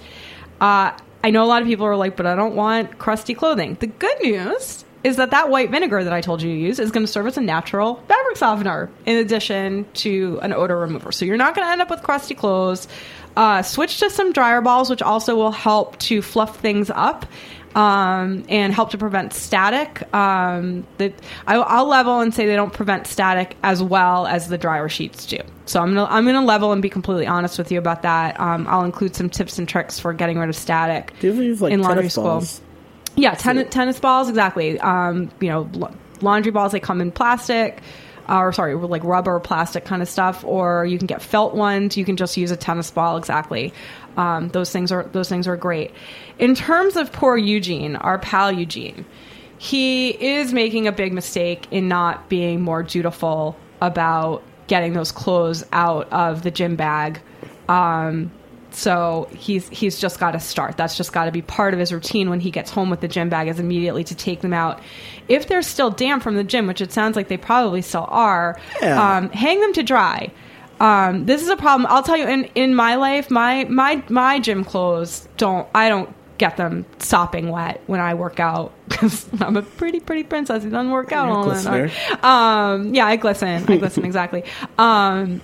Uh, 0.61 0.91
I 1.23 1.31
know 1.31 1.43
a 1.43 1.47
lot 1.47 1.61
of 1.61 1.67
people 1.67 1.85
are 1.85 1.95
like, 1.95 2.15
but 2.15 2.25
I 2.25 2.35
don't 2.35 2.55
want 2.55 2.97
crusty 2.97 3.33
clothing. 3.33 3.75
The 3.79 3.87
good 3.87 4.17
news 4.21 4.85
is 5.03 5.17
that 5.17 5.31
that 5.31 5.49
white 5.49 5.69
vinegar 5.69 6.03
that 6.03 6.13
I 6.13 6.21
told 6.21 6.41
you 6.41 6.49
to 6.49 6.57
use 6.57 6.79
is 6.79 6.91
going 6.91 7.05
to 7.05 7.11
serve 7.11 7.27
as 7.27 7.37
a 7.37 7.41
natural 7.41 7.95
fabric 8.07 8.37
softener 8.37 8.89
in 9.05 9.17
addition 9.17 9.85
to 9.95 10.39
an 10.41 10.53
odor 10.53 10.77
remover. 10.77 11.11
So 11.11 11.25
you're 11.25 11.37
not 11.37 11.55
going 11.55 11.67
to 11.67 11.71
end 11.71 11.81
up 11.81 11.89
with 11.89 12.03
crusty 12.03 12.35
clothes. 12.35 12.87
Uh, 13.35 13.63
switch 13.63 13.99
to 13.99 14.09
some 14.09 14.31
dryer 14.31 14.61
balls, 14.61 14.89
which 14.89 15.01
also 15.01 15.35
will 15.35 15.51
help 15.51 15.97
to 15.97 16.21
fluff 16.21 16.59
things 16.59 16.89
up 16.93 17.25
um, 17.75 18.43
and 18.49 18.73
help 18.73 18.91
to 18.91 18.97
prevent 18.97 19.33
static. 19.33 20.03
Um, 20.13 20.85
that 20.97 21.13
I, 21.47 21.55
I'll 21.55 21.87
level 21.87 22.19
and 22.19 22.33
say 22.33 22.45
they 22.45 22.55
don't 22.55 22.73
prevent 22.73 23.07
static 23.07 23.55
as 23.63 23.81
well 23.81 24.27
as 24.27 24.47
the 24.49 24.57
dryer 24.57 24.89
sheets 24.89 25.25
do. 25.25 25.37
So 25.65 25.79
I'm 25.81 25.93
gonna 25.93 26.05
I'm 26.09 26.25
gonna 26.25 26.43
level 26.45 26.71
and 26.71 26.81
be 26.81 26.89
completely 26.89 27.25
honest 27.27 27.57
with 27.57 27.71
you 27.71 27.79
about 27.79 28.01
that. 28.03 28.39
Um, 28.39 28.67
I'll 28.67 28.83
include 28.85 29.15
some 29.15 29.29
tips 29.29 29.57
and 29.57 29.67
tricks 29.67 29.99
for 29.99 30.13
getting 30.13 30.37
rid 30.37 30.49
of 30.49 30.55
static 30.55 31.13
Do 31.19 31.33
you 31.33 31.41
use 31.41 31.61
like 31.61 31.71
in 31.73 31.81
laundry 31.81 32.01
tennis 32.03 32.13
school. 32.13 32.23
balls? 32.25 32.61
Yeah, 33.15 33.33
ten- 33.35 33.67
tennis 33.69 33.99
balls 33.99 34.29
exactly. 34.29 34.79
Um, 34.79 35.31
you 35.39 35.49
know, 35.49 35.69
la- 35.73 35.91
laundry 36.21 36.51
balls 36.51 36.71
they 36.71 36.79
come 36.79 36.99
in 37.01 37.11
plastic. 37.11 37.81
uh, 38.29 38.39
or 38.39 38.53
sorry, 38.53 38.73
like 38.75 39.03
rubber, 39.03 39.39
plastic 39.39 39.83
kind 39.85 40.01
of 40.01 40.07
stuff, 40.09 40.43
or 40.45 40.85
you 40.85 40.97
can 40.97 41.07
get 41.07 41.21
felt 41.21 41.53
ones. 41.53 41.95
You 41.97 42.05
can 42.05 42.15
just 42.17 42.37
use 42.37 42.51
a 42.51 42.55
tennis 42.57 42.89
ball. 42.89 43.17
Exactly. 43.17 43.73
Um, 44.17 44.49
those 44.49 44.71
things 44.71 44.91
are 44.91 45.03
those 45.11 45.29
things 45.29 45.47
are 45.47 45.57
great. 45.57 45.91
In 46.39 46.55
terms 46.55 46.95
of 46.95 47.11
poor 47.11 47.37
Eugene, 47.37 47.95
our 47.95 48.19
pal 48.19 48.51
Eugene, 48.51 49.05
he 49.57 50.09
is 50.09 50.53
making 50.53 50.87
a 50.87 50.91
big 50.91 51.13
mistake 51.13 51.67
in 51.71 51.87
not 51.87 52.29
being 52.29 52.61
more 52.61 52.83
dutiful 52.83 53.55
about 53.81 54.43
getting 54.67 54.93
those 54.93 55.11
clothes 55.11 55.65
out 55.71 56.11
of 56.11 56.43
the 56.43 56.51
gym 56.51 56.75
bag. 56.75 57.21
Um, 57.67 58.31
so 58.71 59.27
he's 59.31 59.69
he's 59.69 59.99
just 59.99 60.19
got 60.19 60.31
to 60.31 60.39
start. 60.39 60.77
That's 60.77 60.97
just 60.97 61.13
got 61.13 61.25
to 61.25 61.31
be 61.31 61.41
part 61.43 61.73
of 61.73 61.79
his 61.79 61.93
routine 61.93 62.29
when 62.29 62.39
he 62.39 62.49
gets 62.49 62.71
home 62.71 62.89
with 62.89 63.01
the 63.01 63.07
gym 63.07 63.29
bag 63.29 63.47
is 63.47 63.59
immediately 63.59 64.03
to 64.05 64.15
take 64.15 64.41
them 64.41 64.53
out. 64.53 64.79
If 65.27 65.47
they're 65.47 65.61
still 65.61 65.91
damp 65.91 66.23
from 66.23 66.35
the 66.35 66.43
gym, 66.43 66.65
which 66.67 66.81
it 66.81 66.91
sounds 66.91 67.15
like 67.15 67.27
they 67.27 67.37
probably 67.37 67.81
still 67.83 68.07
are, 68.09 68.59
Yeah. 68.81 69.17
um, 69.17 69.29
hang 69.29 69.59
them 69.61 69.73
to 69.73 69.83
dry. 69.83 70.31
Um, 70.79 71.25
this 71.25 71.41
is 71.41 71.49
a 71.49 71.55
problem. 71.55 71.89
I'll 71.89 72.03
tell 72.03 72.17
you. 72.17 72.27
In 72.27 72.45
in 72.55 72.75
my 72.75 72.95
life, 72.95 73.29
my 73.29 73.65
my 73.65 74.03
my 74.09 74.39
gym 74.39 74.63
clothes 74.63 75.27
don't. 75.37 75.67
I 75.73 75.89
don't 75.89 76.13
get 76.37 76.57
them 76.57 76.85
sopping 76.97 77.49
wet 77.49 77.81
when 77.85 77.99
I 77.99 78.15
work 78.15 78.39
out 78.39 78.73
because 78.89 79.29
I'm 79.39 79.55
a 79.55 79.61
pretty 79.61 79.99
pretty 79.99 80.23
princess 80.23 80.63
who 80.63 80.69
doesn't 80.69 80.91
work 80.91 81.11
out 81.11 81.29
all 81.29 81.49
that. 81.49 82.23
Um, 82.23 82.93
yeah, 82.93 83.05
I 83.05 83.15
glisten. 83.15 83.69
I 83.69 83.77
glisten 83.77 84.05
exactly. 84.13 84.43
Um, 84.77 85.41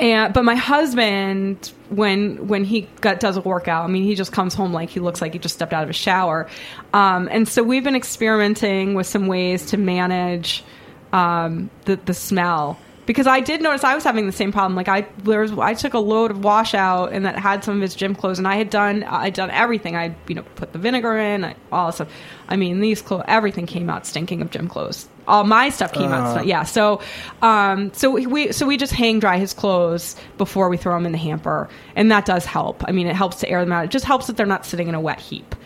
and 0.00 0.32
but 0.32 0.44
my 0.44 0.54
husband 0.54 1.72
when 1.90 2.48
when 2.48 2.64
he 2.64 2.88
got, 3.00 3.20
does 3.20 3.36
a 3.36 3.40
workout 3.42 3.84
i 3.84 3.86
mean 3.86 4.02
he 4.02 4.14
just 4.14 4.32
comes 4.32 4.54
home 4.54 4.72
like 4.72 4.88
he 4.88 4.98
looks 4.98 5.20
like 5.20 5.34
he 5.34 5.38
just 5.38 5.54
stepped 5.54 5.72
out 5.72 5.84
of 5.84 5.90
a 5.90 5.94
shower 5.94 6.48
um, 6.94 7.28
and 7.30 7.46
so 7.46 7.62
we've 7.62 7.84
been 7.84 7.94
experimenting 7.94 8.94
with 8.94 9.06
some 9.06 9.26
ways 9.26 9.66
to 9.66 9.76
manage 9.76 10.64
um, 11.12 11.68
the, 11.84 11.96
the 11.96 12.14
smell 12.14 12.78
because 13.10 13.26
i 13.26 13.40
did 13.40 13.60
notice 13.60 13.82
i 13.82 13.92
was 13.92 14.04
having 14.04 14.26
the 14.26 14.30
same 14.32 14.52
problem. 14.52 14.76
Like 14.76 14.86
i 14.86 15.00
there 15.24 15.40
was, 15.40 15.50
i 15.58 15.74
took 15.74 15.94
a 15.94 15.98
load 15.98 16.30
of 16.30 16.44
washout 16.44 17.12
and 17.12 17.24
that 17.26 17.36
had 17.36 17.64
some 17.64 17.74
of 17.74 17.82
his 17.82 17.96
gym 17.96 18.14
clothes 18.14 18.38
and 18.38 18.46
i 18.46 18.54
had 18.54 18.70
done 18.70 19.02
i'd 19.02 19.34
done 19.34 19.50
everything. 19.50 19.96
I 19.96 20.14
you 20.28 20.36
know 20.36 20.44
put 20.54 20.72
the 20.72 20.78
vinegar 20.78 21.18
in 21.18 21.44
I, 21.44 21.56
all 21.72 21.86
this 21.88 21.96
stuff. 21.96 22.08
I 22.48 22.54
mean 22.54 22.78
these 22.78 23.02
clothes 23.02 23.24
everything 23.26 23.66
came 23.66 23.90
out 23.90 24.06
stinking 24.06 24.42
of 24.42 24.50
gym 24.52 24.68
clothes. 24.68 25.08
All 25.26 25.42
my 25.42 25.70
stuff 25.70 25.92
came 25.92 26.12
out 26.12 26.24
Uh. 26.24 26.34
st- 26.36 26.46
yeah 26.46 26.62
so 26.62 27.00
um 27.42 27.92
so 27.94 28.12
we 28.12 28.52
so 28.52 28.64
we 28.64 28.76
just 28.76 28.92
hang 28.92 29.18
dry 29.18 29.38
his 29.38 29.54
clothes 29.54 30.14
before 30.38 30.68
we 30.68 30.76
throw 30.76 30.94
them 30.94 31.04
in 31.04 31.10
the 31.10 31.18
hamper. 31.18 31.68
And 31.96 32.12
that 32.12 32.26
does 32.26 32.44
help. 32.44 32.84
I 32.86 32.92
mean 32.92 33.08
it 33.08 33.16
helps 33.16 33.40
to 33.40 33.48
air 33.50 33.60
them 33.64 33.72
out. 33.72 33.86
It 33.86 33.90
just 33.90 34.04
helps 34.04 34.28
that 34.28 34.36
they're 34.36 34.46
not 34.46 34.64
sitting 34.64 34.86
in 34.86 34.94
a 34.94 35.00
wet 35.00 35.18
heap. 35.18 35.56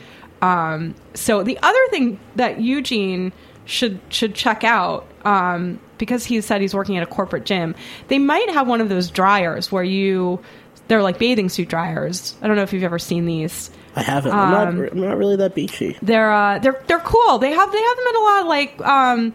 Um 0.40 0.94
so 1.12 1.42
the 1.42 1.58
other 1.62 1.86
thing 1.90 2.18
that 2.36 2.62
eugene 2.62 3.34
should 3.66 4.00
should 4.08 4.34
check 4.34 4.64
out 4.64 5.06
um 5.26 5.78
because 5.98 6.24
he 6.24 6.40
said 6.40 6.60
he's 6.60 6.74
working 6.74 6.96
at 6.96 7.02
a 7.02 7.06
corporate 7.06 7.44
gym 7.44 7.74
they 8.08 8.18
might 8.18 8.48
have 8.50 8.66
one 8.66 8.80
of 8.80 8.88
those 8.88 9.10
dryers 9.10 9.70
where 9.72 9.84
you 9.84 10.40
they're 10.88 11.02
like 11.02 11.18
bathing 11.18 11.48
suit 11.48 11.68
dryers 11.68 12.34
i 12.42 12.46
don't 12.46 12.56
know 12.56 12.62
if 12.62 12.72
you've 12.72 12.82
ever 12.84 12.98
seen 12.98 13.26
these 13.26 13.70
I 13.96 14.02
haven't. 14.02 14.32
I'm, 14.32 14.50
not, 14.50 14.66
Um, 14.68 14.88
I'm 14.90 15.00
not 15.02 15.16
really 15.16 15.36
that 15.36 15.54
beachy. 15.54 15.96
they're 16.02 16.32
uh, 16.32 16.58
they're 16.58 16.82
they're 16.88 16.98
cool. 16.98 17.38
They 17.38 17.52
have 17.52 17.70
they 17.70 17.80
have 17.80 17.96
them 17.96 18.06
in 18.08 18.16
a 18.16 18.20
lot 18.24 18.40
of 18.40 18.46
like 18.48 18.80
um, 18.80 19.34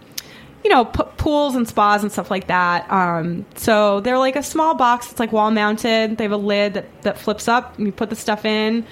you 0.66 0.70
know 0.70 0.84
p- 0.84 1.04
pools 1.16 1.56
and 1.56 1.66
spas 1.66 2.04
and 2.04 2.12
stuff 2.12 2.30
like 2.30 2.48
that. 2.48 2.92
Um, 2.92 3.46
so 3.56 4.02
they're 4.02 4.18
like 4.18 4.36
a 4.36 4.44
small 4.44 4.76
box. 4.76 5.12
It's 5.12 5.20
like 5.22 5.32
wall 5.32 5.50
mounted. 5.50 6.18
They 6.18 6.26
have 6.26 6.34
a 6.34 6.36
lid 6.36 6.74
that 6.74 7.04
that 7.04 7.18
flips 7.18 7.48
up. 7.48 7.78
And 7.78 7.86
you 7.88 7.94
put 7.94 8.10
the 8.10 8.18
stuff 8.18 8.44
in. 8.44 8.86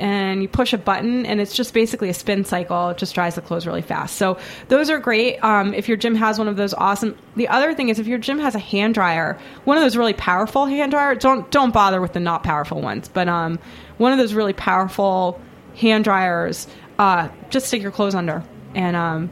And 0.00 0.40
you 0.40 0.48
push 0.48 0.72
a 0.72 0.78
button, 0.78 1.26
and 1.26 1.42
it's 1.42 1.54
just 1.54 1.74
basically 1.74 2.08
a 2.08 2.14
spin 2.14 2.46
cycle. 2.46 2.88
It 2.88 2.96
just 2.96 3.14
dries 3.14 3.34
the 3.34 3.42
clothes 3.42 3.66
really 3.66 3.82
fast. 3.82 4.16
So 4.16 4.38
those 4.68 4.88
are 4.88 4.98
great. 4.98 5.36
Um, 5.44 5.74
if 5.74 5.88
your 5.88 5.98
gym 5.98 6.14
has 6.14 6.38
one 6.38 6.48
of 6.48 6.56
those, 6.56 6.72
awesome. 6.72 7.18
The 7.36 7.48
other 7.48 7.74
thing 7.74 7.90
is, 7.90 7.98
if 7.98 8.06
your 8.06 8.16
gym 8.16 8.38
has 8.38 8.54
a 8.54 8.58
hand 8.58 8.94
dryer, 8.94 9.38
one 9.64 9.76
of 9.76 9.82
those 9.82 9.98
really 9.98 10.14
powerful 10.14 10.64
hand 10.64 10.92
dryer, 10.92 11.14
don't 11.14 11.50
don't 11.50 11.74
bother 11.74 12.00
with 12.00 12.14
the 12.14 12.20
not 12.20 12.42
powerful 12.42 12.80
ones. 12.80 13.08
But 13.08 13.28
um, 13.28 13.58
one 13.98 14.12
of 14.12 14.18
those 14.18 14.32
really 14.32 14.54
powerful 14.54 15.38
hand 15.76 16.04
dryers, 16.04 16.66
uh, 16.98 17.28
just 17.50 17.66
stick 17.66 17.82
your 17.82 17.92
clothes 17.92 18.14
under 18.14 18.42
and 18.74 18.96
um, 18.96 19.28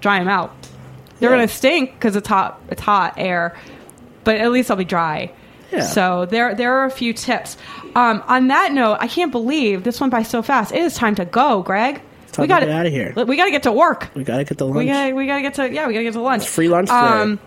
dry 0.00 0.18
them 0.18 0.28
out. 0.28 0.52
They're 1.18 1.30
Yeah. 1.30 1.36
gonna 1.36 1.48
stink 1.48 1.94
because 1.94 2.14
it's 2.14 2.28
hot. 2.28 2.60
It's 2.68 2.82
hot 2.82 3.14
air, 3.16 3.56
but 4.24 4.36
at 4.36 4.52
least 4.52 4.68
they'll 4.68 4.76
be 4.76 4.84
dry. 4.84 5.32
Yeah. 5.72 5.82
So 5.82 6.26
there, 6.26 6.54
there 6.54 6.74
are 6.78 6.84
a 6.84 6.90
few 6.90 7.12
tips. 7.12 7.56
Um, 7.94 8.22
on 8.26 8.48
that 8.48 8.72
note, 8.72 8.98
I 9.00 9.08
can't 9.08 9.32
believe 9.32 9.84
this 9.84 10.00
went 10.00 10.10
by 10.10 10.22
so 10.22 10.42
fast. 10.42 10.72
It 10.72 10.80
is 10.82 10.94
time 10.94 11.14
to 11.16 11.24
go, 11.24 11.62
Greg. 11.62 11.96
time 12.32 12.42
we 12.42 12.46
gotta 12.46 12.66
get 12.66 12.74
out 12.74 12.86
of 12.86 12.92
here. 12.92 13.12
We 13.16 13.36
gotta 13.36 13.50
get 13.50 13.64
to 13.64 13.72
work. 13.72 14.10
We 14.14 14.24
gotta 14.24 14.44
get 14.44 14.58
the 14.58 14.66
lunch. 14.66 14.78
We 14.78 14.86
gotta, 14.86 15.14
we 15.14 15.26
gotta 15.26 15.42
get 15.42 15.54
to 15.54 15.72
yeah, 15.72 15.86
we 15.86 15.94
gotta 15.94 16.04
get 16.04 16.12
to 16.14 16.20
lunch. 16.20 16.42
It's 16.42 16.52
free 16.54 16.68
lunch 16.68 16.88
today. 16.88 17.38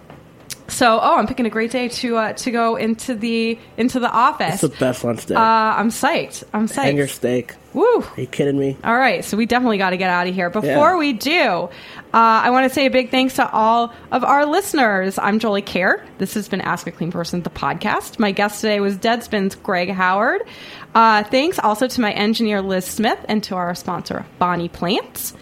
so 0.67 0.99
oh, 1.01 1.17
I'm 1.17 1.27
picking 1.27 1.45
a 1.45 1.49
great 1.49 1.71
day 1.71 1.87
to 1.87 2.17
uh, 2.17 2.33
to 2.33 2.51
go 2.51 2.75
into 2.75 3.15
the 3.15 3.57
into 3.77 3.99
the 3.99 4.11
office. 4.11 4.63
It's 4.63 4.73
the 4.73 4.79
best 4.79 5.03
lunch 5.03 5.25
day. 5.25 5.35
uh, 5.35 5.39
I'm 5.39 5.89
psyched. 5.89 6.43
I'm 6.53 6.67
psyched. 6.67 6.83
Hanger 6.83 7.07
steak. 7.07 7.53
Woo! 7.73 7.83
Are 8.01 8.13
you 8.21 8.27
kidding 8.27 8.57
me? 8.59 8.77
All 8.83 8.95
right, 8.95 9.25
so 9.25 9.35
we 9.35 9.45
definitely 9.47 9.77
got 9.79 9.89
to 9.91 9.97
get 9.97 10.09
out 10.09 10.27
of 10.27 10.35
here. 10.35 10.49
Before 10.49 10.67
Yeah. 10.91 10.97
we 10.97 11.13
do, 11.13 11.41
uh, 11.41 11.69
I 12.13 12.51
want 12.51 12.67
to 12.69 12.73
say 12.73 12.85
a 12.85 12.89
big 12.91 13.09
thanks 13.09 13.35
to 13.37 13.49
all 13.51 13.91
of 14.11 14.23
our 14.23 14.45
listeners. 14.45 15.17
I'm 15.17 15.39
Jolie 15.39 15.63
Kerr. 15.63 16.03
This 16.19 16.35
has 16.35 16.47
been 16.47 16.61
Ask 16.61 16.85
a 16.87 16.91
Clean 16.91 17.11
Person, 17.11 17.41
the 17.41 17.49
podcast. 17.49 18.19
My 18.19 18.31
guest 18.31 18.61
today 18.61 18.79
was 18.79 18.95
Deadspin's 18.97 19.55
Greg 19.55 19.89
Howard. 19.89 20.43
Uh, 20.93 21.23
thanks 21.23 21.57
also 21.57 21.87
to 21.87 22.01
my 22.01 22.11
engineer 22.11 22.61
Liz 22.61 22.85
Smith 22.85 23.19
and 23.27 23.43
to 23.45 23.55
our 23.55 23.73
sponsor 23.73 24.25
Bonnie 24.37 24.69
Plants. 24.69 25.33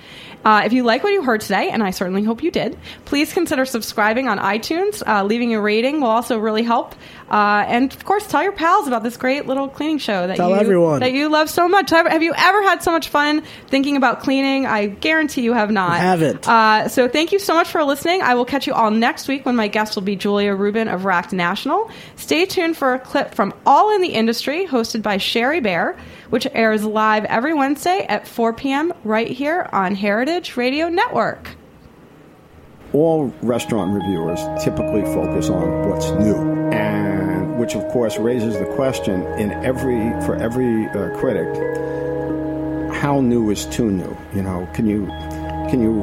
Uh, 0.44 0.64
if 0.66 0.74
you 0.74 0.84
like 0.84 1.04
what 1.04 1.14
you 1.14 1.24
heard 1.24 1.42
today, 1.42 1.70
and 1.70 1.84
I 1.84 1.92
certainly 1.92 2.24
hope 2.24 2.42
you 2.44 2.52
did, 2.52 2.78
please 3.06 3.34
consider 3.34 3.66
subscribing 3.66 4.28
on 4.28 4.40
iTunes. 4.40 5.06
Uh, 5.06 5.24
leaving 5.24 5.54
a 5.54 5.62
rating 5.62 6.02
will 6.02 6.10
also 6.10 6.40
really 6.40 6.64
help. 6.64 6.96
Uh, 7.30 7.64
and 7.68 7.94
of 7.94 8.04
course, 8.04 8.28
tell 8.28 8.44
your 8.44 8.52
pals 8.52 8.88
about 8.88 9.04
this 9.04 9.16
great 9.18 9.46
little 9.48 9.70
cleaning 9.70 10.00
show 10.00 10.28
that 10.28 10.36
Tell 10.36 10.50
you 10.50 10.56
everyone. 10.56 11.00
that 11.00 11.14
you 11.14 11.30
love 11.30 11.50
so 11.50 11.68
much. 11.70 11.90
Have, 11.92 12.08
have 12.08 12.24
you 12.24 12.34
ever 12.36 12.62
had 12.64 12.84
so 12.84 12.92
much 12.92 13.08
fun 13.08 13.44
thinking 13.68 13.96
about 13.96 14.20
cleaning? 14.22 14.66
I 14.66 14.88
guarantee 14.88 15.42
you 15.44 15.54
have 15.54 15.72
not. 15.72 15.92
I 15.92 15.98
haven't. 16.00 16.48
Uh, 16.48 16.88
so 16.90 17.08
thank 17.08 17.32
you 17.32 17.40
so 17.40 17.54
much 17.54 17.70
for 17.70 17.84
listening. 17.84 18.22
I 18.22 18.34
will 18.36 18.46
catch 18.46 18.68
you 18.68 18.74
all 18.74 18.92
next 18.92 19.28
week 19.28 19.46
when 19.46 19.56
my 19.56 19.68
guest 19.68 19.96
will 19.96 20.04
be 20.04 20.16
Julia 20.16 20.54
Rubin 20.54 20.88
of 20.88 21.06
Racked 21.06 21.32
National. 21.34 21.90
Stay 22.18 22.46
tuned 22.46 22.76
for 22.76 22.94
a 22.96 23.00
clip 23.00 23.34
from 23.34 23.54
All 23.66 23.96
in 23.96 24.02
the 24.02 24.10
Industry, 24.10 24.66
hosted 24.68 25.02
by 25.02 25.18
Shari 25.18 25.62
Bayer, 25.62 25.98
which 26.32 26.48
airs 26.54 26.84
live 26.84 27.26
every 27.26 27.54
Wednesday 27.54 28.06
at 28.10 28.28
4 28.28 28.54
p.m. 28.54 28.91
right 29.04 29.30
here 29.30 29.70
on 29.72 29.94
Heritage 29.96 30.58
Radio 30.58 30.89
Network. 30.89 31.56
all 32.94 33.34
restaurant 33.41 33.94
reviewers 33.94 34.39
typically 34.63 35.04
focus 35.13 35.50
on 35.50 35.89
what's 35.89 36.10
new 36.12 36.36
and 36.74 37.58
which 37.58 37.76
of 37.76 37.88
course 37.91 38.17
raises 38.17 38.58
the 38.60 38.65
question 38.76 39.22
in 39.39 39.52
every 39.63 40.10
for 40.26 40.36
every 40.36 40.88
uh, 40.88 41.17
critic 41.17 41.48
how 42.94 43.22
new 43.22 43.50
is 43.50 43.65
too 43.67 43.89
new 43.89 44.17
you 44.36 44.41
know 44.41 44.67
can 44.74 44.86
you 44.86 45.06
can 45.70 45.82
you 45.82 45.94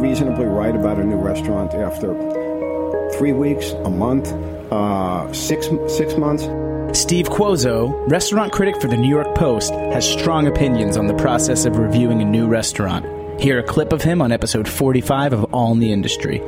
reasonably 0.00 0.44
write 0.44 0.76
about 0.76 0.98
a 0.98 1.04
new 1.04 1.16
restaurant 1.16 1.72
after 1.74 2.12
three 3.16 3.32
weeks 3.32 3.70
a 3.84 3.90
month 3.90 4.26
uh, 4.70 5.32
six 5.32 5.68
six 5.88 6.16
months 6.16 6.44
Steve 6.94 7.26
Cuozzo, 7.28 8.08
restaurant 8.08 8.52
critic 8.52 8.80
for 8.80 8.86
the 8.86 8.96
New 8.96 9.08
York 9.08 9.34
Post, 9.34 9.74
has 9.74 10.08
strong 10.08 10.46
opinions 10.46 10.96
on 10.96 11.08
the 11.08 11.14
process 11.14 11.64
of 11.64 11.76
reviewing 11.76 12.22
a 12.22 12.24
new 12.24 12.46
restaurant. 12.46 13.04
Hear 13.40 13.58
a 13.58 13.64
clip 13.64 13.92
of 13.92 14.00
him 14.00 14.22
on 14.22 14.30
episode 14.30 14.68
45 14.68 15.32
of 15.32 15.52
All 15.52 15.72
in 15.72 15.80
the 15.80 15.90
Industry. 15.90 16.40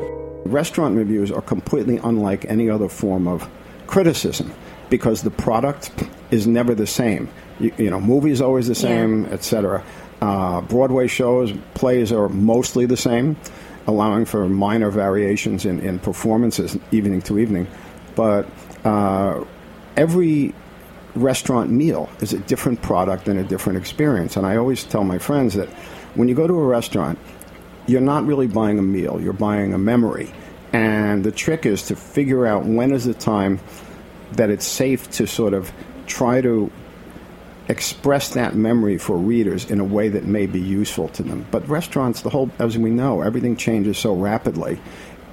Restaurant 0.45 0.97
reviews 0.97 1.33
are 1.33 1.43
completely 1.43 1.97
unlike 1.97 2.45
any 2.45 2.71
other 2.71 2.89
form 2.89 3.27
of 3.27 3.51
criticism 3.89 4.55
because 4.89 5.23
the 5.23 5.33
product 5.33 5.91
is 6.31 6.47
never 6.47 6.77
the 6.77 6.87
same. 6.87 7.29
You, 7.59 7.73
you 7.77 7.91
know, 7.91 8.01
movies 8.01 8.41
always 8.41 8.69
the 8.69 8.77
same, 8.77 9.27
etc. 9.27 9.85
Uh, 10.23 10.61
Broadway 10.61 11.09
shows, 11.09 11.53
plays 11.75 12.13
are 12.13 12.29
mostly 12.29 12.87
the 12.87 12.97
same, 12.97 13.37
allowing 13.89 14.27
for 14.27 14.49
minor 14.49 14.91
variations 14.91 15.67
in, 15.67 15.81
in 15.81 15.99
performances 15.99 16.79
evening 16.93 17.21
to 17.23 17.37
evening. 17.41 17.67
But 18.15 18.49
uh, 18.85 19.45
every 19.97 20.55
restaurant 21.15 21.71
meal 21.71 22.09
is 22.21 22.33
a 22.33 22.39
different 22.41 22.83
product 22.83 23.27
and 23.29 23.39
a 23.39 23.45
different 23.45 23.79
experience. 23.79 24.37
And 24.37 24.47
I 24.47 24.57
always 24.57 24.85
tell 24.85 25.05
my 25.05 25.19
friends 25.19 25.55
that 25.55 25.69
when 26.15 26.29
you 26.29 26.35
go 26.35 26.47
to 26.47 26.55
a 26.55 26.67
restaurant, 26.67 27.19
you're 27.87 28.01
not 28.01 28.27
really 28.27 28.47
buying 28.47 28.79
a 28.79 28.83
meal, 28.83 29.21
you're 29.21 29.33
buying 29.33 29.73
a 29.73 29.79
memory. 29.79 30.33
And 30.73 31.25
the 31.25 31.33
trick 31.33 31.65
is 31.65 31.85
to 31.85 31.97
figure 31.97 32.47
out 32.47 32.65
when 32.65 32.93
is 32.93 33.05
the 33.05 33.15
time 33.15 33.61
that 34.33 34.51
it's 34.51 34.67
safe 34.67 35.11
to 35.13 35.27
sort 35.27 35.55
of 35.55 35.73
try 36.07 36.41
to 36.41 36.71
express 37.69 38.31
that 38.31 38.55
memory 38.55 38.99
for 38.99 39.17
readers 39.17 39.71
in 39.71 39.81
a 39.81 39.85
way 39.85 40.09
that 40.09 40.25
may 40.25 40.47
be 40.47 40.61
useful 40.61 41.09
to 41.09 41.23
them. 41.23 41.47
But 41.51 41.69
restaurants, 41.69 42.23
the 42.23 42.31
whole, 42.31 42.51
as 42.59 42.77
we 42.77 42.91
know, 42.91 43.23
everything 43.23 43.57
changes 43.57 43.99
so 43.99 44.15
rapidly. 44.15 44.79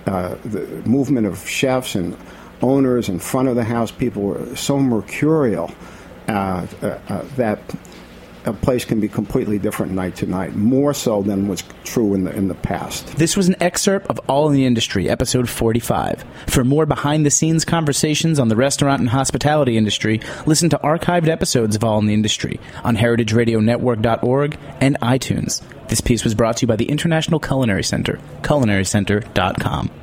Uh, 0.06 0.36
the 0.44 0.66
movement 0.86 1.28
of 1.28 1.48
chefs 1.48 1.96
and 1.96 2.18
owners 2.64 3.10
in 3.10 3.20
front 3.20 3.50
of 3.50 3.56
the 3.56 3.64
house 3.64 3.92
people 3.92 4.24
were 4.24 4.56
so 4.56 4.80
mercurial 4.80 5.72
uh, 6.28 6.66
uh, 6.82 7.00
uh, 7.10 7.22
that 7.36 7.60
a 8.46 8.54
place 8.54 8.86
can 8.86 9.00
be 9.00 9.08
completely 9.08 9.58
different 9.58 9.94
night 9.94 10.16
to 10.18 10.26
night, 10.26 10.56
more 10.56 10.94
so 10.94 11.22
than 11.22 11.48
was 11.48 11.64
true 11.84 12.14
in 12.14 12.24
the 12.24 12.36
in 12.36 12.48
the 12.48 12.56
past. 12.56 13.08
This 13.18 13.38
was 13.38 13.48
an 13.48 13.56
excerpt 13.62 14.08
of 14.08 14.20
All 14.28 14.48
in 14.48 14.54
the 14.54 14.66
Industry, 14.66 15.10
episode 15.10 15.50
45. 15.50 16.26
For 16.48 16.64
more 16.64 16.86
behind 16.86 17.26
the 17.26 17.32
scenes 17.32 17.66
conversations 17.66 18.40
on 18.40 18.50
the 18.50 18.56
restaurant 18.56 19.00
and 19.00 19.10
hospitality 19.10 19.78
industry, 19.78 20.20
listen 20.46 20.70
to 20.72 20.78
archived 20.80 21.28
episodes 21.28 21.76
of 21.76 21.84
All 21.84 22.00
in 22.00 22.06
the 22.06 22.14
Industry 22.14 22.60
on 22.84 22.98
heritageradionetwork.org 22.98 24.58
and 24.82 25.00
iTunes. 25.00 25.62
This 25.88 26.02
piece 26.02 26.24
was 26.24 26.36
brought 26.36 26.58
to 26.58 26.62
you 26.64 26.68
by 26.68 26.76
the 26.76 26.90
International 26.90 27.40
Culinary 27.40 27.84
Center, 27.84 28.20
culinarycenter.com. 28.42 30.03